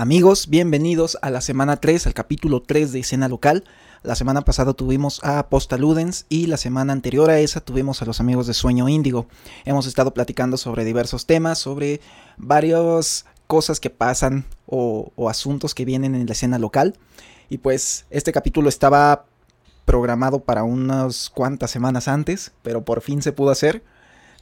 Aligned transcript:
Amigos, 0.00 0.46
bienvenidos 0.46 1.18
a 1.22 1.30
la 1.30 1.40
semana 1.40 1.78
3, 1.78 2.06
al 2.06 2.14
capítulo 2.14 2.62
3 2.62 2.92
de 2.92 3.00
escena 3.00 3.26
local. 3.26 3.64
La 4.04 4.14
semana 4.14 4.42
pasada 4.42 4.72
tuvimos 4.72 5.18
a 5.24 5.48
Postaludens 5.48 6.24
y 6.28 6.46
la 6.46 6.56
semana 6.56 6.92
anterior 6.92 7.30
a 7.30 7.40
esa 7.40 7.60
tuvimos 7.60 8.00
a 8.00 8.04
los 8.04 8.20
amigos 8.20 8.46
de 8.46 8.54
Sueño 8.54 8.88
Índigo. 8.88 9.26
Hemos 9.64 9.88
estado 9.88 10.14
platicando 10.14 10.56
sobre 10.56 10.84
diversos 10.84 11.26
temas, 11.26 11.58
sobre 11.58 12.00
varias 12.36 13.26
cosas 13.48 13.80
que 13.80 13.90
pasan 13.90 14.44
o, 14.66 15.10
o 15.16 15.28
asuntos 15.28 15.74
que 15.74 15.84
vienen 15.84 16.14
en 16.14 16.26
la 16.26 16.32
escena 16.32 16.60
local. 16.60 16.96
Y 17.48 17.58
pues 17.58 18.06
este 18.10 18.30
capítulo 18.30 18.68
estaba 18.68 19.24
programado 19.84 20.38
para 20.38 20.62
unas 20.62 21.28
cuantas 21.28 21.72
semanas 21.72 22.06
antes, 22.06 22.52
pero 22.62 22.84
por 22.84 23.00
fin 23.00 23.20
se 23.20 23.32
pudo 23.32 23.50
hacer. 23.50 23.82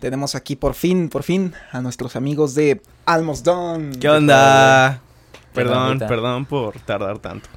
Tenemos 0.00 0.34
aquí 0.34 0.54
por 0.54 0.74
fin, 0.74 1.08
por 1.08 1.22
fin, 1.22 1.54
a 1.72 1.80
nuestros 1.80 2.14
amigos 2.14 2.54
de 2.54 2.82
Almost 3.06 3.46
Done. 3.46 3.98
¿Qué 3.98 4.10
onda? 4.10 5.00
¿Qué 5.56 5.62
Perdón, 5.62 5.98
perdón 6.00 6.44
por 6.44 6.78
tardar 6.80 7.18
tanto. 7.18 7.48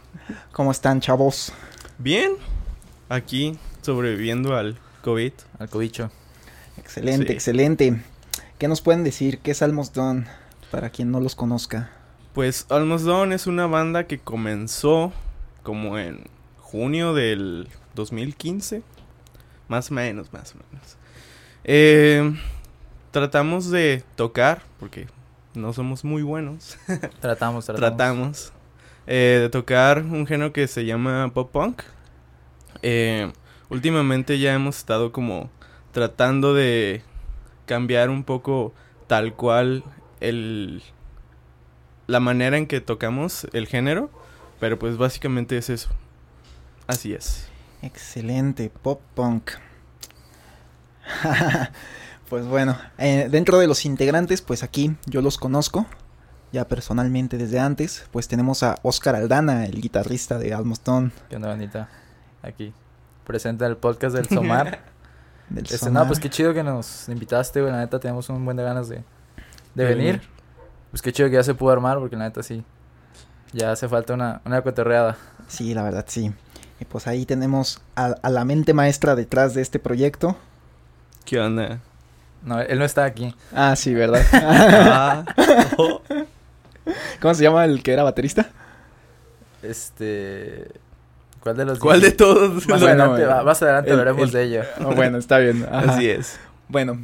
¿Cómo 0.53 0.71
están, 0.71 1.01
chavos? 1.01 1.51
Bien, 1.97 2.31
aquí 3.09 3.57
sobreviviendo 3.81 4.55
al 4.55 4.77
COVID. 5.03 5.33
Al 5.59 5.69
cobicho. 5.69 6.09
Excelente, 6.77 7.27
Sí. 7.27 7.33
excelente. 7.33 8.01
¿Qué 8.57 8.69
nos 8.69 8.79
pueden 8.79 9.03
decir? 9.03 9.39
¿Qué 9.39 9.51
es 9.51 9.61
Almost 9.61 9.93
Done? 9.95 10.27
Para 10.71 10.91
quien 10.91 11.11
no 11.11 11.19
los 11.19 11.35
conozca. 11.35 11.89
Pues 12.33 12.67
Almost 12.69 13.03
Done 13.03 13.35
es 13.35 13.47
una 13.47 13.67
banda 13.67 14.05
que 14.07 14.17
comenzó 14.19 15.11
como 15.63 15.99
en 15.99 16.23
junio 16.57 17.13
del 17.13 17.67
2015. 17.95 18.81
Más 19.67 19.91
o 19.91 19.93
menos, 19.93 20.31
más 20.31 20.53
o 20.53 20.57
menos. 20.71 20.95
Eh, 21.65 22.33
tratamos 23.11 23.69
de 23.69 24.03
tocar, 24.15 24.61
porque 24.79 25.07
no 25.59 25.73
somos 25.73 26.03
muy 26.03 26.23
buenos. 26.23 26.77
Tratamos, 27.19 27.65
tratamos. 27.65 27.79
tratamos 27.97 28.53
eh, 29.07 29.39
de 29.41 29.49
tocar 29.49 30.03
un 30.03 30.27
género 30.27 30.53
que 30.53 30.67
se 30.67 30.85
llama 30.85 31.31
pop 31.33 31.51
punk. 31.51 31.83
Eh, 32.81 33.31
últimamente 33.69 34.39
ya 34.39 34.53
hemos 34.53 34.77
estado 34.77 35.11
como 35.11 35.49
tratando 35.91 36.53
de 36.53 37.01
cambiar 37.65 38.09
un 38.09 38.23
poco 38.23 38.73
tal 39.07 39.33
cual 39.33 39.83
el 40.19 40.83
la 42.07 42.19
manera 42.19 42.57
en 42.57 42.65
que 42.65 42.81
tocamos 42.81 43.47
el 43.53 43.67
género, 43.67 44.09
pero 44.59 44.79
pues 44.79 44.97
básicamente 44.97 45.57
es 45.57 45.69
eso. 45.69 45.89
Así 46.87 47.13
es. 47.13 47.47
Excelente, 47.81 48.69
pop 48.69 49.01
punk. 49.13 49.51
pues 52.29 52.45
bueno, 52.45 52.77
eh, 52.97 53.27
dentro 53.29 53.57
de 53.59 53.67
los 53.67 53.85
integrantes, 53.85 54.41
pues 54.41 54.63
aquí 54.63 54.95
yo 55.05 55.21
los 55.21 55.37
conozco, 55.37 55.85
ya 56.51 56.67
personalmente 56.67 57.37
desde 57.37 57.59
antes. 57.59 58.05
Pues 58.11 58.27
tenemos 58.27 58.63
a 58.63 58.77
Oscar 58.83 59.15
Aldana, 59.15 59.65
el 59.65 59.81
guitarrista 59.81 60.37
de 60.37 60.53
Almost 60.53 60.85
Done. 60.85 61.11
¿Qué 61.29 61.35
onda, 61.35 61.49
bandita? 61.49 61.89
Aquí. 62.41 62.73
Presenta 63.25 63.65
el 63.67 63.77
podcast 63.77 64.15
del 64.15 64.27
Somar. 64.27 64.79
Del 65.49 65.63
este, 65.65 65.79
Sonar. 65.79 66.03
no, 66.03 66.07
pues 66.07 66.19
qué 66.19 66.29
chido 66.29 66.53
que 66.53 66.61
nos 66.61 67.09
invitaste, 67.09 67.59
güey. 67.61 67.71
La 67.71 67.79
neta, 67.79 67.99
tenemos 67.99 68.29
un 68.29 68.45
buen 68.45 68.55
de 68.55 68.61
ganas 68.61 68.87
de, 68.87 68.97
de 68.97 69.03
De 69.73 69.85
venir. 69.85 70.05
venir. 70.17 70.21
Pues 70.91 71.01
qué 71.01 71.11
chido 71.11 71.27
que 71.27 71.35
ya 71.35 71.43
se 71.43 71.55
pudo 71.55 71.71
armar, 71.71 71.97
porque 71.97 72.15
la 72.15 72.25
neta 72.25 72.43
sí. 72.43 72.63
Ya 73.51 73.71
hace 73.71 73.87
falta 73.89 74.13
una, 74.13 74.41
una 74.45 74.61
cotorreada. 74.61 75.17
Sí, 75.47 75.73
la 75.73 75.81
verdad, 75.81 76.05
sí. 76.07 76.31
Y 76.79 76.85
pues 76.85 77.07
ahí 77.07 77.25
tenemos 77.25 77.81
a, 77.95 78.15
a 78.21 78.29
la 78.29 78.45
mente 78.45 78.75
maestra 78.75 79.15
detrás 79.15 79.55
de 79.55 79.63
este 79.63 79.79
proyecto. 79.79 80.35
¿Qué 81.25 81.39
onda? 81.39 81.79
No, 82.43 82.61
él 82.61 82.79
no 82.79 82.85
está 82.85 83.05
aquí. 83.05 83.35
Ah, 83.53 83.75
sí, 83.75 83.93
¿verdad? 83.93 84.23
Ah, 84.33 85.25
oh, 85.77 86.01
¿Cómo 87.21 87.33
se 87.33 87.43
llama 87.43 87.65
el 87.65 87.83
que 87.83 87.91
era 87.93 88.03
baterista? 88.03 88.49
Este. 89.61 90.67
¿Cuál 91.41 91.57
de 91.57 91.65
los 91.65 91.79
¿Cuál 91.79 92.01
de 92.01 92.11
todos? 92.11 92.67
Más 92.67 92.81
Bueno, 92.81 93.03
adelante, 93.03 93.25
va- 93.25 93.43
más 93.43 93.61
adelante 93.61 93.91
el- 93.91 93.99
hablaremos 93.99 94.23
el- 94.27 94.31
de 94.31 94.43
ello. 94.43 94.61
Oh, 94.85 94.93
bueno, 94.93 95.17
está 95.17 95.37
bien. 95.39 95.65
Ajá. 95.71 95.91
Así 95.93 96.09
es. 96.09 96.39
Bueno, 96.67 96.99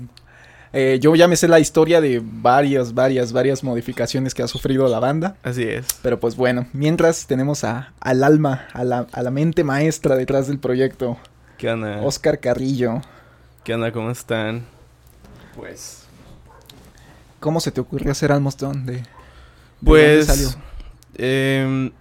eh, 0.74 1.00
yo 1.01 1.16
ya 1.16 1.28
me 1.28 1.35
sé 1.38 1.47
la 1.47 1.59
historia 1.59 2.01
de 2.01 2.22
varias, 2.24 2.94
varias, 2.94 3.31
varias 3.31 3.63
modificaciones 3.63 4.34
que 4.34 4.44
ha 4.44 4.47
sufrido 4.47 4.88
la 4.88 5.00
banda. 5.00 5.35
Así 5.44 5.63
es. 5.63 5.85
Pero 6.01 6.19
pues 6.19 6.35
bueno, 6.35 6.68
mientras 6.74 7.28
tenemos 7.28 7.63
a, 7.63 7.94
al 8.01 8.24
alma, 8.24 8.68
a 8.74 8.84
la, 8.84 9.07
a 9.12 9.22
la 9.22 9.31
mente 9.31 9.63
maestra 9.63 10.16
detrás 10.16 10.47
del 10.47 10.59
proyecto, 10.59 11.18
¿Qué 11.57 11.69
onda? 11.72 12.01
Oscar 12.01 12.40
Carrillo. 12.40 13.01
¿Qué 13.63 13.74
onda? 13.74 13.91
¿Cómo 13.94 14.12
están? 14.12 14.66
Pues 15.56 16.06
¿Cómo 17.40 17.60
se 17.60 17.72
te 17.72 17.82
ocurrió 17.82 18.12
hacer 18.12 18.32
Almost 18.32 18.60
Done? 18.62 18.86
De, 18.86 18.94
de 18.94 19.06
Pues, 19.84 20.02
dónde 20.04 20.22
salió? 20.22 20.56
em, 21.16 21.92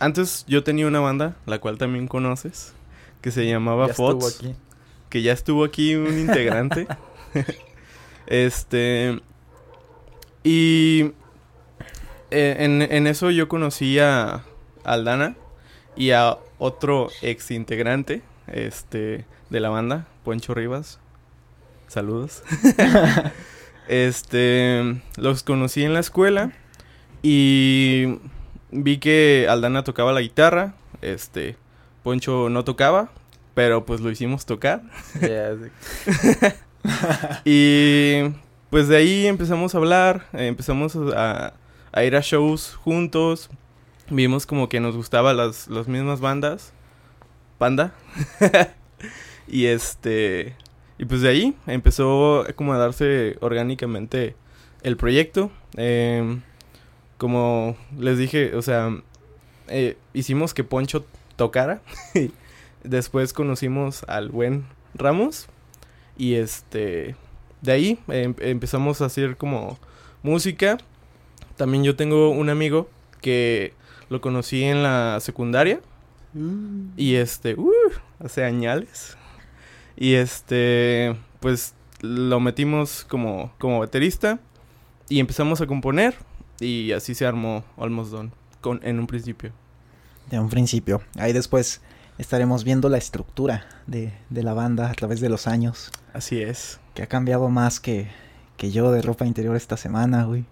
antes 0.00 0.44
yo 0.48 0.64
tenía 0.64 0.86
una 0.86 1.00
banda, 1.00 1.36
la 1.46 1.58
cual 1.60 1.78
también 1.78 2.08
conoces, 2.08 2.74
que 3.20 3.30
se 3.30 3.46
llamaba 3.46 3.86
Ya 3.86 3.94
estuvo 3.94 4.26
aquí. 4.26 4.54
que 5.10 5.22
ya 5.22 5.32
estuvo 5.32 5.64
aquí 5.64 5.94
un 5.94 6.18
integrante. 6.18 6.86
este, 8.26 9.20
y 10.44 11.12
eh, 12.30 12.56
en, 12.60 12.82
en 12.82 13.06
eso 13.06 13.30
yo 13.30 13.48
conocí 13.48 13.98
a 13.98 14.44
Aldana 14.84 15.36
y 15.96 16.10
a 16.12 16.38
otro 16.58 17.10
ex 17.22 17.50
integrante, 17.50 18.22
este, 18.46 19.24
de 19.50 19.60
la 19.60 19.68
banda, 19.70 20.06
Poncho 20.24 20.54
Rivas. 20.54 20.98
Saludos. 21.88 22.42
Este, 23.88 25.00
los 25.16 25.42
conocí 25.42 25.82
en 25.82 25.94
la 25.94 26.00
escuela 26.00 26.52
y 27.22 28.18
vi 28.70 28.98
que 28.98 29.46
Aldana 29.48 29.82
tocaba 29.82 30.12
la 30.12 30.20
guitarra, 30.20 30.74
este, 31.00 31.56
Poncho 32.02 32.50
no 32.50 32.64
tocaba, 32.64 33.08
pero 33.54 33.86
pues 33.86 34.02
lo 34.02 34.10
hicimos 34.10 34.44
tocar. 34.44 34.82
Y 37.44 38.22
pues 38.70 38.88
de 38.88 38.96
ahí 38.96 39.26
empezamos 39.26 39.74
a 39.74 39.78
hablar, 39.78 40.26
eh, 40.32 40.46
empezamos 40.46 40.94
a, 40.96 41.54
a 41.92 42.04
ir 42.04 42.14
a 42.14 42.20
shows 42.20 42.74
juntos, 42.76 43.50
vimos 44.10 44.46
como 44.46 44.68
que 44.68 44.80
nos 44.80 44.96
gustaban 44.96 45.36
las, 45.36 45.68
las 45.68 45.88
mismas 45.88 46.20
bandas, 46.20 46.72
Panda, 47.58 47.92
y 49.48 49.66
este, 49.66 50.56
y 50.98 51.04
pues 51.04 51.20
de 51.22 51.28
ahí 51.28 51.54
empezó 51.66 52.44
como 52.56 52.72
a 52.74 52.78
darse 52.78 53.36
orgánicamente 53.40 54.34
el 54.82 54.96
proyecto, 54.96 55.50
Em, 55.76 56.40
como 57.18 57.76
les 57.98 58.16
dije, 58.18 58.54
o 58.56 58.62
sea, 58.62 58.90
eh, 59.68 59.96
hicimos 60.14 60.54
que 60.54 60.64
Poncho 60.64 61.04
tocara, 61.36 61.82
después 62.84 63.32
conocimos 63.32 64.02
al 64.08 64.30
buen 64.30 64.64
Ramos, 64.94 65.46
y 66.16 66.34
este, 66.34 67.16
de 67.60 67.72
ahí 67.72 67.98
em- 68.08 68.34
empezamos 68.40 69.02
a 69.02 69.06
hacer 69.06 69.36
como 69.36 69.78
música. 70.22 70.78
También 71.56 71.84
yo 71.84 71.96
tengo 71.96 72.30
un 72.30 72.48
amigo 72.50 72.88
que 73.20 73.74
lo 74.08 74.20
conocí 74.20 74.64
en 74.64 74.82
la 74.82 75.18
secundaria. 75.20 75.80
Y 76.96 77.16
este, 77.16 77.54
uh, 77.54 77.72
hace 78.24 78.44
añales. 78.44 79.17
Y 80.00 80.14
este, 80.14 81.16
pues 81.40 81.74
lo 82.00 82.38
metimos 82.38 83.04
como, 83.08 83.52
como 83.58 83.80
baterista. 83.80 84.38
Y 85.08 85.18
empezamos 85.18 85.60
a 85.60 85.66
componer. 85.66 86.14
Y 86.60 86.92
así 86.92 87.14
se 87.14 87.26
armó 87.26 87.64
Almost 87.76 88.12
Done. 88.12 88.30
Con, 88.60 88.80
en 88.84 89.00
un 89.00 89.06
principio. 89.08 89.52
De 90.30 90.38
un 90.38 90.48
principio. 90.48 91.02
Ahí 91.18 91.32
después 91.32 91.80
estaremos 92.18 92.62
viendo 92.62 92.88
la 92.88 92.98
estructura 92.98 93.66
de, 93.86 94.12
de 94.30 94.42
la 94.42 94.54
banda 94.54 94.88
a 94.90 94.94
través 94.94 95.20
de 95.20 95.28
los 95.28 95.48
años. 95.48 95.90
Así 96.12 96.40
es. 96.40 96.78
Que 96.94 97.02
ha 97.02 97.06
cambiado 97.06 97.48
más 97.48 97.80
que, 97.80 98.08
que 98.56 98.70
yo 98.70 98.92
de 98.92 99.02
ropa 99.02 99.26
interior 99.26 99.56
esta 99.56 99.76
semana, 99.76 100.24
güey. 100.24 100.44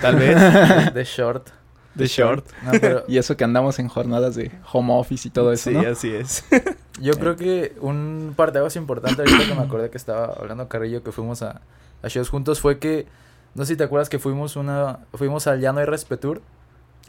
Tal 0.00 0.16
vez. 0.16 0.36
De 0.94 1.04
short. 1.04 1.50
The 1.98 2.06
Short. 2.06 2.46
No, 2.62 2.70
pero 2.80 3.04
Y 3.08 3.18
eso 3.18 3.36
que 3.36 3.44
andamos 3.44 3.78
en 3.80 3.88
jornadas 3.88 4.36
de 4.36 4.52
home 4.72 4.92
office 4.92 5.28
y 5.28 5.30
todo 5.32 5.52
eso, 5.52 5.70
sí, 5.70 5.76
¿no? 5.76 5.80
así 5.80 6.10
es. 6.10 6.44
yo 7.00 7.14
creo 7.14 7.36
que 7.36 7.74
un 7.80 8.34
parteaguas 8.36 8.76
importante 8.76 9.22
ahorita 9.22 9.46
que 9.46 9.54
me 9.54 9.62
acordé 9.62 9.90
que 9.90 9.96
estaba 9.98 10.26
hablando 10.38 10.68
Carrillo 10.68 11.02
que 11.02 11.12
fuimos 11.12 11.42
a, 11.42 11.60
a 12.02 12.08
shows 12.08 12.28
juntos 12.30 12.60
fue 12.60 12.78
que 12.78 13.06
no 13.54 13.64
sé 13.64 13.72
si 13.74 13.76
te 13.76 13.84
acuerdas 13.84 14.08
que 14.08 14.18
fuimos 14.18 14.56
una 14.56 15.00
fuimos 15.14 15.46
al 15.46 15.60
Llano 15.60 15.80
y 15.80 15.84
Respetur 15.84 16.42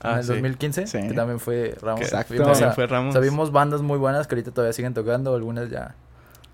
en 0.03 0.11
el 0.17 0.23
sí. 0.23 0.29
2015 0.33 0.87
Sí. 0.87 1.07
que 1.07 1.13
también 1.13 1.39
fue 1.39 1.75
Ramos. 1.81 2.01
Exacto. 2.01 2.29
Fuimos 2.33 2.47
también 2.53 2.69
a- 2.69 2.73
fue 2.73 2.87
Ramos. 2.87 3.09
o 3.09 3.11
sea, 3.13 3.21
vimos 3.21 3.51
bandas 3.51 3.81
muy 3.81 3.97
buenas 3.97 4.27
que 4.27 4.35
ahorita 4.35 4.51
todavía 4.51 4.73
siguen 4.73 4.93
tocando, 4.93 5.35
algunas 5.35 5.69
ya 5.69 5.95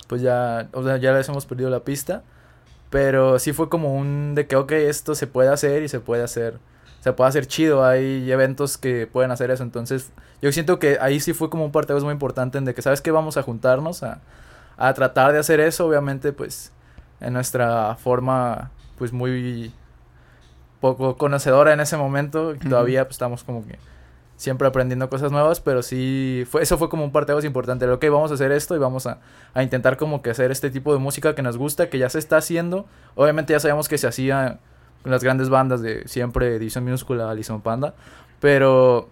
pues 0.08 0.22
ya, 0.22 0.70
o 0.74 0.84
sea, 0.84 0.98
ya 0.98 1.14
les 1.14 1.28
hemos 1.30 1.46
perdido 1.48 1.70
la 1.72 1.80
pista, 1.80 2.22
pero 2.90 3.40
sí 3.40 3.54
fue 3.54 3.70
como 3.70 3.96
un 3.96 4.34
de 4.36 4.46
que 4.48 4.56
ok, 4.56 4.72
esto 4.74 5.16
se 5.16 5.28
puede 5.28 5.50
hacer 5.50 5.84
y 5.84 5.88
se 5.90 6.00
puede 6.00 6.24
hacer 6.24 6.60
se 7.06 7.14
puede 7.14 7.30
hacer 7.30 7.46
chido, 7.46 7.86
hay 7.86 8.32
eventos 8.32 8.80
que 8.80 9.06
pueden 9.06 9.30
hacer 9.30 9.52
eso, 9.52 9.62
entonces 9.62 10.12
yo 10.42 10.52
siento 10.52 10.80
que 10.80 10.98
ahí 11.00 11.20
sí 11.20 11.34
fue 11.34 11.52
como 11.52 11.64
un 11.64 11.72
parteaguas 11.72 12.04
muy 12.04 12.14
importante 12.14 12.58
en 12.58 12.66
de 12.66 12.74
que 12.74 12.82
sabes 12.82 13.00
que 13.00 13.12
vamos 13.12 13.38
a 13.38 13.44
juntarnos 13.44 14.02
a, 14.02 14.22
a 14.76 14.92
tratar 14.96 15.32
de 15.32 15.38
hacer 15.38 15.60
eso, 15.60 15.86
obviamente 15.86 16.34
pues 16.34 16.72
en 17.22 17.34
nuestra 17.34 17.96
forma 17.98 18.72
pues 18.98 19.14
muy 19.14 19.72
poco 20.82 21.16
conocedora 21.16 21.74
en 21.74 21.80
ese 21.80 21.96
momento. 21.96 22.56
Todavía 22.68 23.04
pues, 23.04 23.18
estamos 23.18 23.44
como 23.44 23.64
que 23.68 23.78
siempre 24.36 24.68
aprendiendo 24.68 25.08
cosas 25.08 25.32
nuevas, 25.32 25.60
pero 25.60 25.84
sí, 25.84 26.44
fue, 26.50 26.64
eso 26.64 26.80
fue 26.80 26.90
como 26.90 27.04
un 27.04 27.12
parteaguas 27.12 27.46
importante. 27.46 27.88
Ok, 27.88 28.04
vamos 28.06 28.32
a 28.32 28.34
hacer 28.34 28.52
esto 28.52 28.76
y 28.76 28.80
vamos 28.80 29.06
a, 29.06 29.20
a, 29.54 29.62
intentar 29.62 29.96
como 29.96 30.24
que 30.24 30.32
hacer 30.32 30.50
este 30.50 30.72
tipo 30.72 30.92
de 30.92 30.98
música 30.98 31.36
que 31.36 31.44
nos 31.44 31.56
gusta, 31.56 31.88
que 31.88 32.00
ya 32.00 32.10
se 32.10 32.18
está 32.18 32.38
haciendo. 32.38 32.88
Obviamente 33.14 33.54
ya 33.54 33.60
sabíamos 33.60 33.88
que 33.88 34.00
se 34.00 34.08
hacía 34.08 34.58
con 35.06 35.12
las 35.12 35.24
grandes 35.24 35.50
bandas 35.50 35.84
de 35.84 36.08
siempre, 36.08 36.58
División 36.58 36.84
Minúscula, 36.84 37.30
Alison 37.30 37.62
Panda, 37.62 37.94
pero 38.40 39.08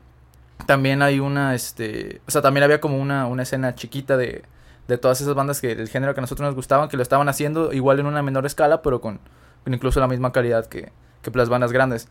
también 0.65 1.03
hay 1.03 1.19
una, 1.19 1.53
este, 1.53 2.19
o 2.27 2.31
sea, 2.31 2.41
también 2.41 2.63
había 2.63 2.81
como 2.81 2.97
una, 2.97 3.27
una 3.27 3.43
escena 3.43 3.75
chiquita 3.75 4.17
de, 4.17 4.41
de 4.87 4.97
todas 4.97 5.21
esas 5.21 5.35
bandas 5.35 5.61
que 5.61 5.71
el 5.73 5.87
género 5.89 6.15
que 6.15 6.19
a 6.19 6.23
nosotros 6.23 6.47
nos 6.47 6.55
gustaban, 6.55 6.89
que 6.89 6.97
lo 6.97 7.03
estaban 7.03 7.29
haciendo 7.29 7.73
igual 7.73 7.99
en 7.99 8.07
una 8.07 8.23
menor 8.23 8.47
escala, 8.47 8.81
pero 8.81 9.01
con, 9.01 9.19
con 9.63 9.71
incluso 9.75 9.99
la 9.99 10.07
misma 10.07 10.31
calidad 10.31 10.65
que, 10.65 10.91
que 11.21 11.29
las 11.35 11.49
bandas 11.49 11.71
grandes. 11.71 12.07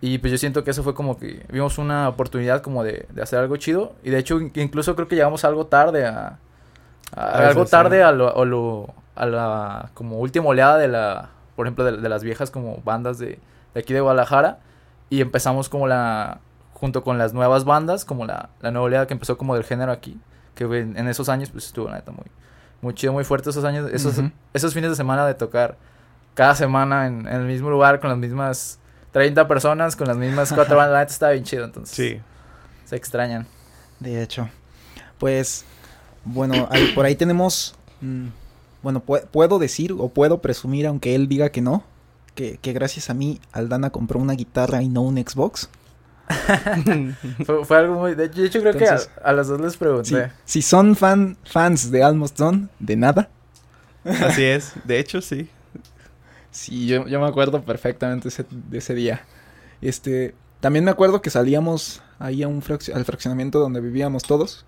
Y 0.00 0.16
pues 0.16 0.30
yo 0.30 0.38
siento 0.38 0.64
que 0.64 0.70
eso 0.70 0.82
fue 0.82 0.94
como 0.94 1.18
que 1.18 1.44
vimos 1.52 1.76
una 1.76 2.08
oportunidad 2.08 2.62
como 2.62 2.82
de, 2.84 3.04
de 3.10 3.20
hacer 3.22 3.38
algo 3.38 3.58
chido. 3.58 3.92
Y 4.02 4.08
de 4.08 4.16
hecho, 4.18 4.40
incluso 4.40 4.96
creo 4.96 5.08
que 5.08 5.14
llegamos 5.14 5.44
algo 5.44 5.66
tarde 5.66 6.06
a. 6.06 6.38
a 7.14 7.22
A 7.34 7.48
algo 7.48 7.66
tarde 7.66 7.98
escena. 7.98 8.08
a, 8.08 8.12
lo, 8.12 8.40
a, 8.40 8.44
lo- 8.46 8.94
a 9.14 9.26
la 9.26 9.90
como 9.92 10.18
última 10.20 10.46
oleada 10.46 10.78
de 10.78 10.88
la. 10.88 11.28
Por 11.60 11.66
ejemplo, 11.66 11.84
de, 11.84 11.98
de 11.98 12.08
las 12.08 12.24
viejas 12.24 12.50
como 12.50 12.78
bandas 12.84 13.18
de, 13.18 13.38
de 13.74 13.80
aquí 13.80 13.92
de 13.92 14.00
Guadalajara. 14.00 14.60
Y 15.10 15.20
empezamos 15.20 15.68
como 15.68 15.86
la. 15.86 16.40
Junto 16.72 17.04
con 17.04 17.18
las 17.18 17.34
nuevas 17.34 17.66
bandas, 17.66 18.06
como 18.06 18.24
la, 18.24 18.48
la 18.62 18.70
nueva 18.70 18.86
oleada 18.86 19.06
que 19.06 19.12
empezó 19.12 19.36
como 19.36 19.54
del 19.54 19.64
género 19.64 19.92
aquí. 19.92 20.18
Que 20.54 20.64
en, 20.64 20.96
en 20.96 21.08
esos 21.08 21.28
años, 21.28 21.50
pues 21.50 21.66
estuvo, 21.66 21.88
la 21.90 21.96
neta, 21.96 22.10
muy, 22.12 22.24
muy 22.80 22.94
chido, 22.94 23.12
muy 23.12 23.24
fuerte 23.24 23.50
esos 23.50 23.64
años. 23.64 23.90
Esos, 23.92 24.14
esos 24.54 24.72
fines 24.72 24.88
de 24.88 24.96
semana 24.96 25.26
de 25.26 25.34
tocar 25.34 25.76
cada 26.34 26.54
semana 26.54 27.06
en, 27.06 27.26
en 27.28 27.34
el 27.34 27.46
mismo 27.46 27.68
lugar 27.68 28.00
con 28.00 28.08
las 28.08 28.18
mismas 28.18 28.78
30 29.12 29.46
personas, 29.46 29.94
con 29.96 30.06
las 30.08 30.16
mismas 30.16 30.52
cuatro 30.54 30.76
bandas. 30.78 30.92
La 30.94 30.98
neta 31.00 31.12
estaba 31.12 31.32
bien 31.32 31.44
chido, 31.44 31.64
entonces 31.66 31.94
Sí. 31.94 32.18
se 32.86 32.96
extrañan. 32.96 33.46
De 33.98 34.22
hecho, 34.22 34.48
pues, 35.18 35.66
bueno, 36.24 36.66
ahí- 36.70 36.92
por 36.94 37.04
ahí 37.04 37.14
tenemos, 37.16 37.74
mm, 38.00 38.28
bueno, 38.82 39.04
pu- 39.04 39.24
puedo 39.26 39.58
decir 39.58 39.92
o 39.98 40.08
puedo 40.08 40.40
presumir, 40.40 40.86
aunque 40.86 41.14
él 41.14 41.28
diga 41.28 41.50
que 41.50 41.60
no, 41.60 41.84
que, 42.34 42.58
que 42.58 42.72
gracias 42.72 43.10
a 43.10 43.14
mí 43.14 43.40
Aldana 43.52 43.90
compró 43.90 44.18
una 44.18 44.34
guitarra 44.34 44.82
y 44.82 44.88
no 44.88 45.02
un 45.02 45.16
Xbox. 45.16 45.68
Fue, 47.44 47.64
fue 47.64 47.76
algo 47.78 47.98
muy. 47.98 48.14
De 48.14 48.26
hecho, 48.26 48.60
creo 48.60 48.72
Entonces, 48.72 49.08
que 49.08 49.20
a, 49.20 49.28
a 49.30 49.32
las 49.32 49.48
dos 49.48 49.60
les 49.60 49.76
pregunté. 49.76 50.30
si 50.44 50.62
son 50.62 50.94
fan, 50.94 51.36
fans 51.44 51.90
de 51.90 52.02
Almost 52.04 52.38
Done, 52.38 52.68
de 52.78 52.96
nada. 52.96 53.28
Así 54.04 54.44
es. 54.44 54.72
De 54.84 54.98
hecho, 55.00 55.20
sí. 55.20 55.48
Sí, 56.52 56.86
yo, 56.86 57.06
yo 57.06 57.20
me 57.20 57.26
acuerdo 57.26 57.62
perfectamente 57.62 58.28
ese- 58.28 58.46
de 58.50 58.78
ese 58.78 58.94
día. 58.94 59.22
Este, 59.80 60.34
también 60.60 60.84
me 60.84 60.90
acuerdo 60.90 61.20
que 61.22 61.30
salíamos 61.30 62.02
ahí 62.18 62.42
a 62.42 62.48
un 62.48 62.62
al 62.94 63.04
fraccionamiento 63.04 63.58
donde 63.58 63.80
vivíamos 63.80 64.22
todos 64.24 64.64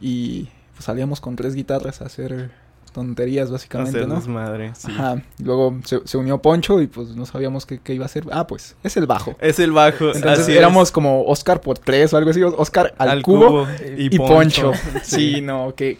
y 0.00 0.48
pues, 0.72 0.84
salíamos 0.84 1.20
con 1.20 1.36
tres 1.36 1.54
guitarras 1.54 2.00
a 2.02 2.06
hacer 2.06 2.50
tonterías 2.94 3.50
básicamente, 3.50 3.98
Hacer 3.98 4.08
¿no? 4.08 4.14
desmadre, 4.14 4.72
sí. 4.74 4.88
Ajá. 4.90 5.20
Luego 5.42 5.78
se, 5.84 6.00
se 6.06 6.16
unió 6.16 6.40
Poncho 6.40 6.80
y 6.80 6.86
pues 6.86 7.08
no 7.16 7.26
sabíamos 7.26 7.66
qué, 7.66 7.78
qué 7.80 7.92
iba 7.92 8.04
a 8.04 8.06
hacer. 8.06 8.24
Ah, 8.32 8.46
pues 8.46 8.76
es 8.82 8.96
el 8.96 9.06
bajo. 9.06 9.36
Es 9.40 9.58
el 9.58 9.72
bajo. 9.72 10.06
Entonces 10.14 10.38
así 10.40 10.52
es. 10.52 10.58
éramos 10.58 10.90
como 10.92 11.24
Oscar 11.26 11.60
por 11.60 11.78
tres 11.78 12.14
o 12.14 12.16
algo 12.16 12.30
así. 12.30 12.42
Oscar 12.42 12.94
al, 12.96 13.20
cubo, 13.22 13.66
y, 13.98 14.16
Poncho. 14.16 14.72
Sí, 15.02 15.42
no, 15.42 15.74
que 15.74 15.98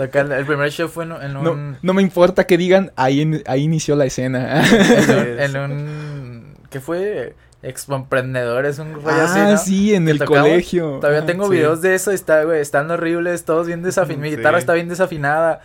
Acá 0.00 0.20
el, 0.20 0.30
el 0.32 0.44
primer 0.46 0.70
show 0.70 0.88
fue 0.88 1.04
en, 1.04 1.12
en 1.12 1.32
no, 1.32 1.50
un. 1.50 1.76
no 1.82 1.94
me 1.94 2.02
importa 2.02 2.46
que 2.46 2.56
digan, 2.56 2.92
ahí, 2.94 3.22
en- 3.22 3.42
ahí 3.46 3.62
inició 3.62 3.96
la 3.96 4.04
escena. 4.04 4.62
En 4.68 5.16
un. 5.16 5.38
En 5.40 5.56
un 5.56 6.54
¿Qué 6.70 6.80
fue? 6.80 7.34
Expo 7.62 7.94
Emprendedores, 7.96 8.78
un 8.78 8.92
rollo 8.92 9.08
así. 9.22 9.38
ah, 9.40 9.50
¿no? 9.52 9.56
sí, 9.56 9.94
en 9.94 10.04
Que 10.04 10.10
el 10.10 10.18
tocamos. 10.18 10.42
colegio. 10.42 10.98
Todavía 11.00 11.24
tengo 11.24 11.46
Sí. 11.46 11.52
videos 11.52 11.80
de 11.80 11.94
eso, 11.94 12.10
está, 12.10 12.44
güey, 12.44 12.60
están 12.60 12.90
horribles, 12.90 13.44
todos 13.46 13.66
bien 13.66 13.82
desafinados. 13.82 14.22
Mi 14.22 14.30
Sí. 14.30 14.36
guitarra 14.36 14.58
está 14.58 14.74
bien 14.74 14.88
desafinada. 14.90 15.62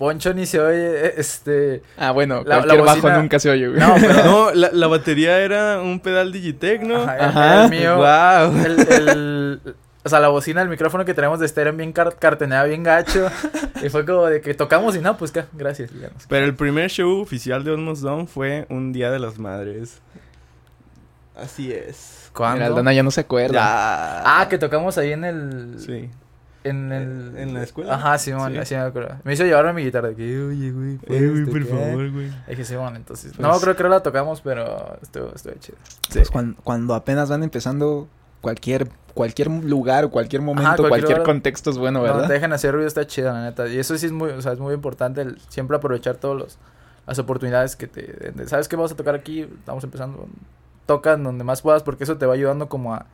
Poncho 0.00 0.32
ni 0.32 0.46
se 0.46 0.58
oye, 0.58 1.06
eh, 1.08 1.14
este. 1.18 1.82
Ah, 1.98 2.10
bueno, 2.12 2.36
La- 2.42 2.56
la 2.64 2.74
cualquier 2.74 2.82
bajo 3.02 3.20
nunca 3.20 3.38
se 3.38 3.50
oye, 3.50 3.68
güey. 3.68 3.78
No, 3.78 3.94
pero. 4.00 4.24
No, 4.24 4.50
la, 4.54 4.70
la 4.72 4.86
batería 4.86 5.38
era 5.40 5.78
un 5.80 6.00
pedal 6.00 6.32
Digitech, 6.32 6.80
¿no? 6.80 7.02
Ajá, 7.02 7.16
el- 7.16 7.22
Ajá. 7.26 7.64
el 7.64 7.70
mío. 7.70 7.96
Wow. 7.96 8.64
El, 8.64 8.80
el- 8.92 9.60
o 10.02 10.08
sea, 10.08 10.18
la 10.20 10.28
bocina, 10.28 10.62
el 10.62 10.70
micrófono 10.70 11.04
que 11.04 11.12
tenemos 11.12 11.38
de 11.38 11.44
estéreo 11.44 11.74
bien 11.74 11.92
car 11.92 12.16
carteneada, 12.18 12.64
bien 12.64 12.82
gacho. 12.82 13.28
y 13.84 13.90
fue 13.90 14.06
como 14.06 14.24
de 14.24 14.40
que 14.40 14.54
tocamos 14.54 14.96
y 14.96 15.00
no, 15.00 15.18
pues 15.18 15.30
¿qué? 15.32 15.44
gracias. 15.52 15.92
digamos. 15.92 16.24
Pero 16.30 16.46
el 16.46 16.54
primer 16.54 16.88
show 16.90 17.20
oficial 17.20 17.62
de 17.62 17.72
Almost 17.72 18.00
Done 18.02 18.26
fue 18.26 18.64
un 18.70 18.94
Día 18.94 19.10
de 19.10 19.18
las 19.18 19.38
Madres. 19.38 20.00
Así 21.36 21.72
es. 21.72 22.30
¿Cuándo? 22.34 22.56
Mira, 22.56 22.66
Aldana 22.68 22.92
ya 22.94 23.02
no 23.02 23.10
se 23.10 23.20
acuerda. 23.20 23.52
Ya. 23.54 24.40
Ah, 24.40 24.48
que 24.48 24.56
tocamos 24.56 24.96
ahí 24.98 25.12
en 25.12 25.24
el. 25.24 25.74
Sí. 25.78 26.08
En 26.62 26.92
el. 26.92 27.36
¿En 27.38 27.54
la 27.54 27.62
escuela? 27.62 27.94
Ajá, 27.94 28.18
Simón, 28.18 28.52
Sí. 28.52 28.58
así 28.58 28.74
me 28.74 28.82
acuerdo. 28.82 29.16
Me 29.24 29.32
hizo 29.32 29.44
llevarme 29.44 29.72
mi 29.72 29.84
guitarra. 29.84 30.08
De 30.08 30.14
que, 30.16 30.38
oye, 30.42 30.70
güey, 30.72 30.96
¿puedes 30.98 31.68
tocar?" 31.70 31.94
güey. 32.10 32.30
Dije, 32.48 32.64
Simón, 32.64 32.96
entonces. 32.96 33.32
Pues- 33.34 33.40
No, 33.40 33.58
creo 33.60 33.74
que 33.76 33.82
no 33.82 33.88
la 33.88 34.02
tocamos, 34.02 34.40
pero 34.42 34.98
estuvo, 35.00 35.32
estuvo 35.34 35.54
chido. 35.54 35.78
Pues 36.12 36.30
cuan- 36.30 36.56
cuando, 36.62 36.94
apenas 36.94 37.30
van 37.30 37.42
empezando, 37.42 38.08
cualquier, 38.42 38.88
cualquier 39.14 39.48
lugar, 39.50 40.08
cualquier 40.10 40.42
momento, 40.42 40.86
cualquier 40.88 41.22
contexto 41.22 41.70
es 41.70 41.78
bueno, 41.78 42.00
No, 42.00 42.04
¿verdad? 42.04 42.26
te 42.26 42.32
dejan 42.34 42.52
hacer 42.52 42.72
ruido, 42.74 42.86
está 42.88 43.06
chido, 43.06 43.32
la 43.32 43.42
neta. 43.44 43.66
Y 43.68 43.78
eso 43.78 43.96
sí 43.96 44.06
es 44.06 44.12
muy, 44.12 44.30
o 44.30 44.42
sea, 44.42 44.52
es 44.52 44.58
muy 44.58 44.74
importante 44.74 45.22
el 45.22 45.38
siempre 45.48 45.76
aprovechar 45.78 46.16
todos 46.16 46.36
los 46.38 46.58
las 47.06 47.18
oportunidades 47.18 47.74
que 47.74 47.86
te 47.88 48.02
de- 48.02 48.32
de- 48.32 48.46
sabes 48.48 48.68
que 48.68 48.76
vamos 48.76 48.92
a 48.92 48.96
tocar 48.96 49.14
aquí, 49.16 49.40
estamos 49.40 49.82
empezando. 49.82 50.28
Toca 50.86 51.14
en 51.14 51.24
donde 51.24 51.42
más 51.42 51.62
puedas 51.62 51.82
porque 51.82 52.04
eso 52.04 52.18
te 52.18 52.26
va 52.26 52.34
ayudando 52.34 52.68
como 52.68 52.94
a, 52.94 53.06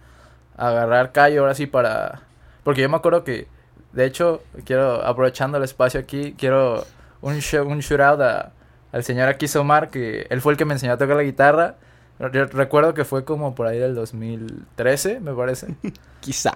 a 0.56 0.68
agarrar 0.68 1.12
callo 1.12 1.40
ahora 1.42 1.54
sí 1.54 1.66
para 1.66 2.20
porque 2.66 2.82
yo 2.82 2.88
me 2.88 2.96
acuerdo 2.96 3.22
que 3.22 3.46
de 3.92 4.04
hecho, 4.04 4.42
quiero 4.64 5.02
aprovechando 5.06 5.56
el 5.56 5.64
espacio 5.64 6.00
aquí, 6.00 6.34
quiero 6.36 6.84
un 7.22 7.38
show, 7.40 7.66
un 7.66 7.78
shootout 7.78 8.20
a, 8.20 8.52
al 8.92 9.04
señor 9.04 9.28
aquí 9.28 9.46
Somar 9.48 9.88
que 9.88 10.26
él 10.28 10.40
fue 10.42 10.52
el 10.52 10.58
que 10.58 10.64
me 10.66 10.74
enseñó 10.74 10.92
a 10.94 10.98
tocar 10.98 11.16
la 11.16 11.22
guitarra. 11.22 11.76
Re- 12.18 12.46
recuerdo 12.46 12.92
que 12.92 13.04
fue 13.04 13.24
como 13.24 13.54
por 13.54 13.66
ahí 13.68 13.78
del 13.78 13.94
2013, 13.94 15.20
me 15.20 15.32
parece 15.32 15.68
Quizá. 16.20 16.52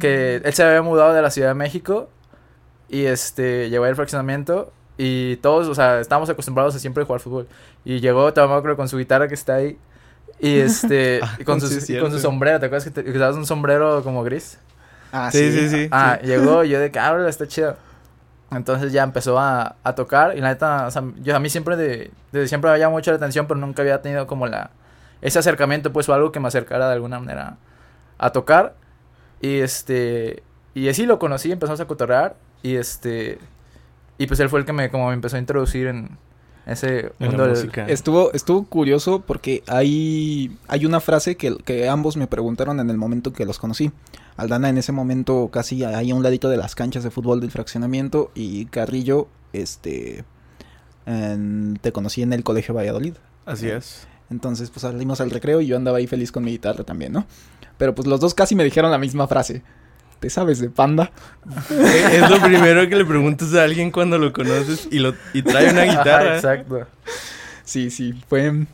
que 0.00 0.36
él 0.42 0.52
se 0.52 0.62
había 0.64 0.82
mudado 0.82 1.12
de 1.12 1.22
la 1.22 1.30
Ciudad 1.30 1.48
de 1.48 1.54
México 1.54 2.08
y 2.88 3.04
este 3.04 3.70
llegó 3.70 3.84
al 3.84 3.94
fraccionamiento 3.96 4.72
y 4.98 5.36
todos, 5.36 5.68
o 5.68 5.74
sea, 5.74 6.00
estábamos 6.00 6.28
acostumbrados 6.30 6.74
a 6.74 6.78
siempre 6.80 7.04
jugar 7.04 7.20
fútbol 7.20 7.46
y 7.84 8.00
llegó 8.00 8.32
todavía 8.32 8.62
creo 8.62 8.76
con 8.76 8.88
su 8.88 8.98
guitarra 8.98 9.28
que 9.28 9.34
está 9.34 9.54
ahí 9.56 9.78
y 10.40 10.58
este 10.58 11.20
Ah, 11.22 11.36
y 11.38 11.44
con, 11.44 11.60
su, 11.60 11.92
y 11.92 12.00
con 12.00 12.10
su 12.10 12.18
sombrero, 12.18 12.58
¿te 12.58 12.66
acuerdas 12.66 12.84
que, 12.84 12.90
te, 12.90 13.04
que 13.04 13.10
usabas 13.12 13.36
un 13.36 13.46
sombrero 13.46 14.02
como 14.02 14.24
gris? 14.24 14.58
Ah, 15.12 15.30
Sí, 15.30 15.50
sí, 15.52 15.68
sí. 15.68 15.88
Ah, 15.90 16.18
llegó 16.22 16.64
y 16.64 16.70
yo 16.70 16.80
de 16.80 16.90
que, 16.90 16.98
ah, 16.98 17.16
está 17.28 17.46
chido. 17.46 17.76
Entonces 18.50 18.92
ya 18.92 19.04
empezó 19.04 19.38
a, 19.38 19.76
a 19.84 19.94
tocar 19.94 20.36
y 20.36 20.40
la 20.40 20.48
neta, 20.48 20.86
o 20.86 20.90
sea, 20.90 21.04
yo 21.22 21.36
a 21.36 21.38
mí 21.38 21.48
siempre 21.48 21.76
de, 21.76 22.10
desde 22.32 22.48
siempre 22.48 22.68
me 22.68 22.72
había 22.72 22.86
llamado 22.86 22.98
mucho 22.98 23.12
la 23.12 23.16
atención, 23.16 23.46
pero 23.46 23.60
nunca 23.60 23.82
había 23.82 24.02
tenido 24.02 24.26
como 24.26 24.48
la, 24.48 24.70
ese 25.22 25.38
acercamiento 25.38 25.92
pues 25.92 26.08
o 26.08 26.14
algo 26.14 26.32
que 26.32 26.40
me 26.40 26.48
acercara 26.48 26.88
de 26.88 26.94
alguna 26.94 27.20
manera 27.20 27.58
a 28.18 28.30
tocar. 28.30 28.74
Y 29.40 29.60
este, 29.60 30.42
y 30.74 30.88
así 30.88 31.06
lo 31.06 31.18
conocí, 31.18 31.52
empezamos 31.52 31.80
a 31.80 31.86
cotorrear 31.86 32.34
y 32.62 32.76
este, 32.76 33.38
y 34.18 34.26
pues 34.26 34.40
él 34.40 34.48
fue 34.48 34.60
el 34.60 34.66
que 34.66 34.72
me, 34.72 34.90
como 34.90 35.08
me 35.08 35.14
empezó 35.14 35.36
a 35.36 35.38
introducir 35.38 35.86
en 35.86 36.18
ese 36.72 37.12
mundo 37.18 37.36
la 37.38 37.42
del- 37.44 37.56
música. 37.56 37.86
Estuvo, 37.86 38.32
estuvo 38.32 38.64
curioso 38.64 39.20
porque 39.26 39.62
hay, 39.66 40.56
hay 40.68 40.86
una 40.86 41.00
frase 41.00 41.36
que, 41.36 41.56
que 41.64 41.88
ambos 41.88 42.16
me 42.16 42.26
preguntaron 42.26 42.80
en 42.80 42.90
el 42.90 42.96
momento 42.96 43.32
que 43.32 43.44
los 43.44 43.58
conocí. 43.58 43.92
Aldana 44.36 44.68
en 44.68 44.78
ese 44.78 44.92
momento 44.92 45.48
casi 45.52 45.84
ahí 45.84 46.10
a 46.10 46.14
un 46.14 46.22
ladito 46.22 46.48
de 46.48 46.56
las 46.56 46.74
canchas 46.74 47.04
de 47.04 47.10
fútbol 47.10 47.40
del 47.40 47.50
fraccionamiento 47.50 48.30
y 48.34 48.66
Carrillo, 48.66 49.28
este, 49.52 50.24
en- 51.06 51.78
te 51.80 51.92
conocí 51.92 52.22
en 52.22 52.32
el 52.32 52.42
colegio 52.44 52.74
Valladolid. 52.74 53.14
Así 53.46 53.68
es. 53.68 54.06
Entonces 54.30 54.70
pues 54.70 54.82
salimos 54.82 55.20
al 55.20 55.30
recreo 55.30 55.60
y 55.60 55.66
yo 55.66 55.76
andaba 55.76 55.98
ahí 55.98 56.06
feliz 56.06 56.30
con 56.30 56.44
mi 56.44 56.52
guitarra 56.52 56.84
también, 56.84 57.12
¿no? 57.12 57.26
Pero 57.78 57.94
pues 57.94 58.06
los 58.06 58.20
dos 58.20 58.34
casi 58.34 58.54
me 58.54 58.62
dijeron 58.64 58.90
la 58.90 58.98
misma 58.98 59.26
frase. 59.26 59.62
¿Te 60.20 60.28
sabes 60.28 60.60
de 60.60 60.68
panda? 60.68 61.10
es 62.12 62.30
lo 62.30 62.40
primero 62.40 62.86
que 62.88 62.96
le 62.96 63.04
preguntas 63.04 63.54
a 63.54 63.64
alguien 63.64 63.90
cuando 63.90 64.18
lo 64.18 64.32
conoces 64.32 64.86
y, 64.90 64.98
lo, 64.98 65.14
y 65.32 65.42
trae 65.42 65.70
una 65.70 65.82
Ajá, 65.82 65.98
guitarra. 65.98 66.36
exacto. 66.36 66.86
Sí, 67.64 67.90
sí, 67.90 68.14
fue, 68.28 68.66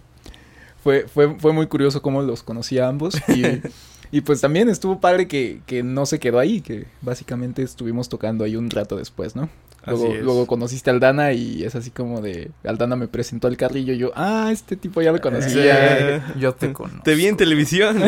fue, 0.82 1.06
fue, 1.06 1.38
fue 1.38 1.52
muy 1.52 1.66
curioso 1.68 2.02
cómo 2.02 2.22
los 2.22 2.42
conocí 2.42 2.78
a 2.78 2.88
ambos. 2.88 3.14
Y, 3.28 3.62
y 4.10 4.20
pues 4.22 4.40
también 4.40 4.68
estuvo 4.68 5.00
padre 5.00 5.28
que, 5.28 5.60
que 5.66 5.84
no 5.84 6.04
se 6.04 6.18
quedó 6.18 6.40
ahí, 6.40 6.60
que 6.60 6.86
básicamente 7.00 7.62
estuvimos 7.62 8.08
tocando 8.08 8.44
ahí 8.44 8.56
un 8.56 8.68
rato 8.68 8.96
después, 8.96 9.36
¿no? 9.36 9.48
Luego, 9.86 10.48
conociste 10.48 10.90
a 10.90 10.94
Aldana 10.94 11.32
y 11.32 11.62
es 11.62 11.76
así 11.76 11.90
como 11.92 12.20
de, 12.20 12.50
Aldana 12.64 12.96
me 12.96 13.06
presentó 13.06 13.46
al 13.46 13.56
carrillo 13.56 13.92
y 13.92 13.98
yo, 13.98 14.10
ah, 14.16 14.48
este 14.50 14.74
tipo 14.74 15.00
ya 15.00 15.12
lo 15.12 15.20
conocía. 15.20 16.34
Yo 16.36 16.54
te 16.54 16.72
conozco. 16.72 17.04
Te 17.04 17.14
vi 17.14 17.26
en 17.28 17.36
televisión. 17.36 18.02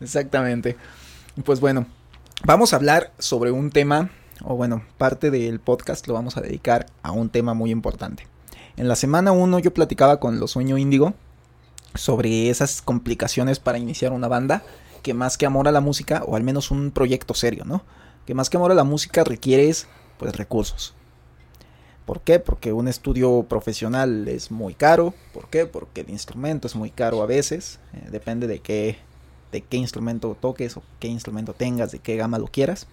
Exactamente. 0.00 0.76
Pues 1.44 1.60
bueno, 1.60 1.86
vamos 2.44 2.72
a 2.72 2.76
hablar 2.76 3.12
sobre 3.20 3.52
un 3.52 3.70
tema, 3.70 4.10
o 4.42 4.56
bueno, 4.56 4.82
parte 4.98 5.30
del 5.30 5.60
podcast 5.60 6.08
lo 6.08 6.14
vamos 6.14 6.36
a 6.36 6.40
dedicar 6.40 6.86
a 7.02 7.12
un 7.12 7.30
tema 7.30 7.54
muy 7.54 7.70
importante. 7.70 8.26
En 8.76 8.88
la 8.88 8.96
semana 8.96 9.30
1 9.30 9.60
yo 9.60 9.72
platicaba 9.72 10.18
con 10.18 10.40
Los 10.40 10.50
Sueño 10.50 10.78
Índigo 10.78 11.14
sobre 11.94 12.50
esas 12.50 12.82
complicaciones 12.82 13.60
para 13.60 13.78
iniciar 13.78 14.10
una 14.10 14.26
banda, 14.26 14.64
que 15.02 15.14
más 15.14 15.38
que 15.38 15.46
amor 15.46 15.68
a 15.68 15.72
la 15.72 15.80
música, 15.80 16.24
o 16.26 16.34
al 16.34 16.42
menos 16.42 16.72
un 16.72 16.90
proyecto 16.90 17.34
serio, 17.34 17.64
¿no? 17.64 17.84
Que 18.26 18.34
más 18.34 18.50
que 18.50 18.56
amor 18.56 18.72
a 18.72 18.74
la 18.74 18.84
música 18.84 19.22
requieres, 19.22 19.86
pues, 20.18 20.34
recursos. 20.34 20.94
¿Por 22.04 22.20
qué? 22.22 22.40
Porque 22.40 22.72
un 22.72 22.88
estudio 22.88 23.44
profesional 23.48 24.26
es 24.26 24.50
muy 24.50 24.74
caro. 24.74 25.14
¿Por 25.32 25.48
qué? 25.48 25.66
Porque 25.66 26.00
el 26.00 26.10
instrumento 26.10 26.66
es 26.66 26.74
muy 26.74 26.90
caro 26.90 27.22
a 27.22 27.26
veces. 27.26 27.78
Eh, 27.92 28.08
depende 28.10 28.46
de 28.46 28.60
qué, 28.60 28.98
de 29.52 29.62
qué 29.62 29.76
instrumento 29.76 30.36
toques 30.40 30.76
o 30.76 30.82
qué 31.00 31.08
instrumento 31.08 31.52
tengas, 31.52 31.92
de 31.92 31.98
qué 31.98 32.16
gama 32.16 32.38
lo 32.38 32.46
quieras. 32.46 32.86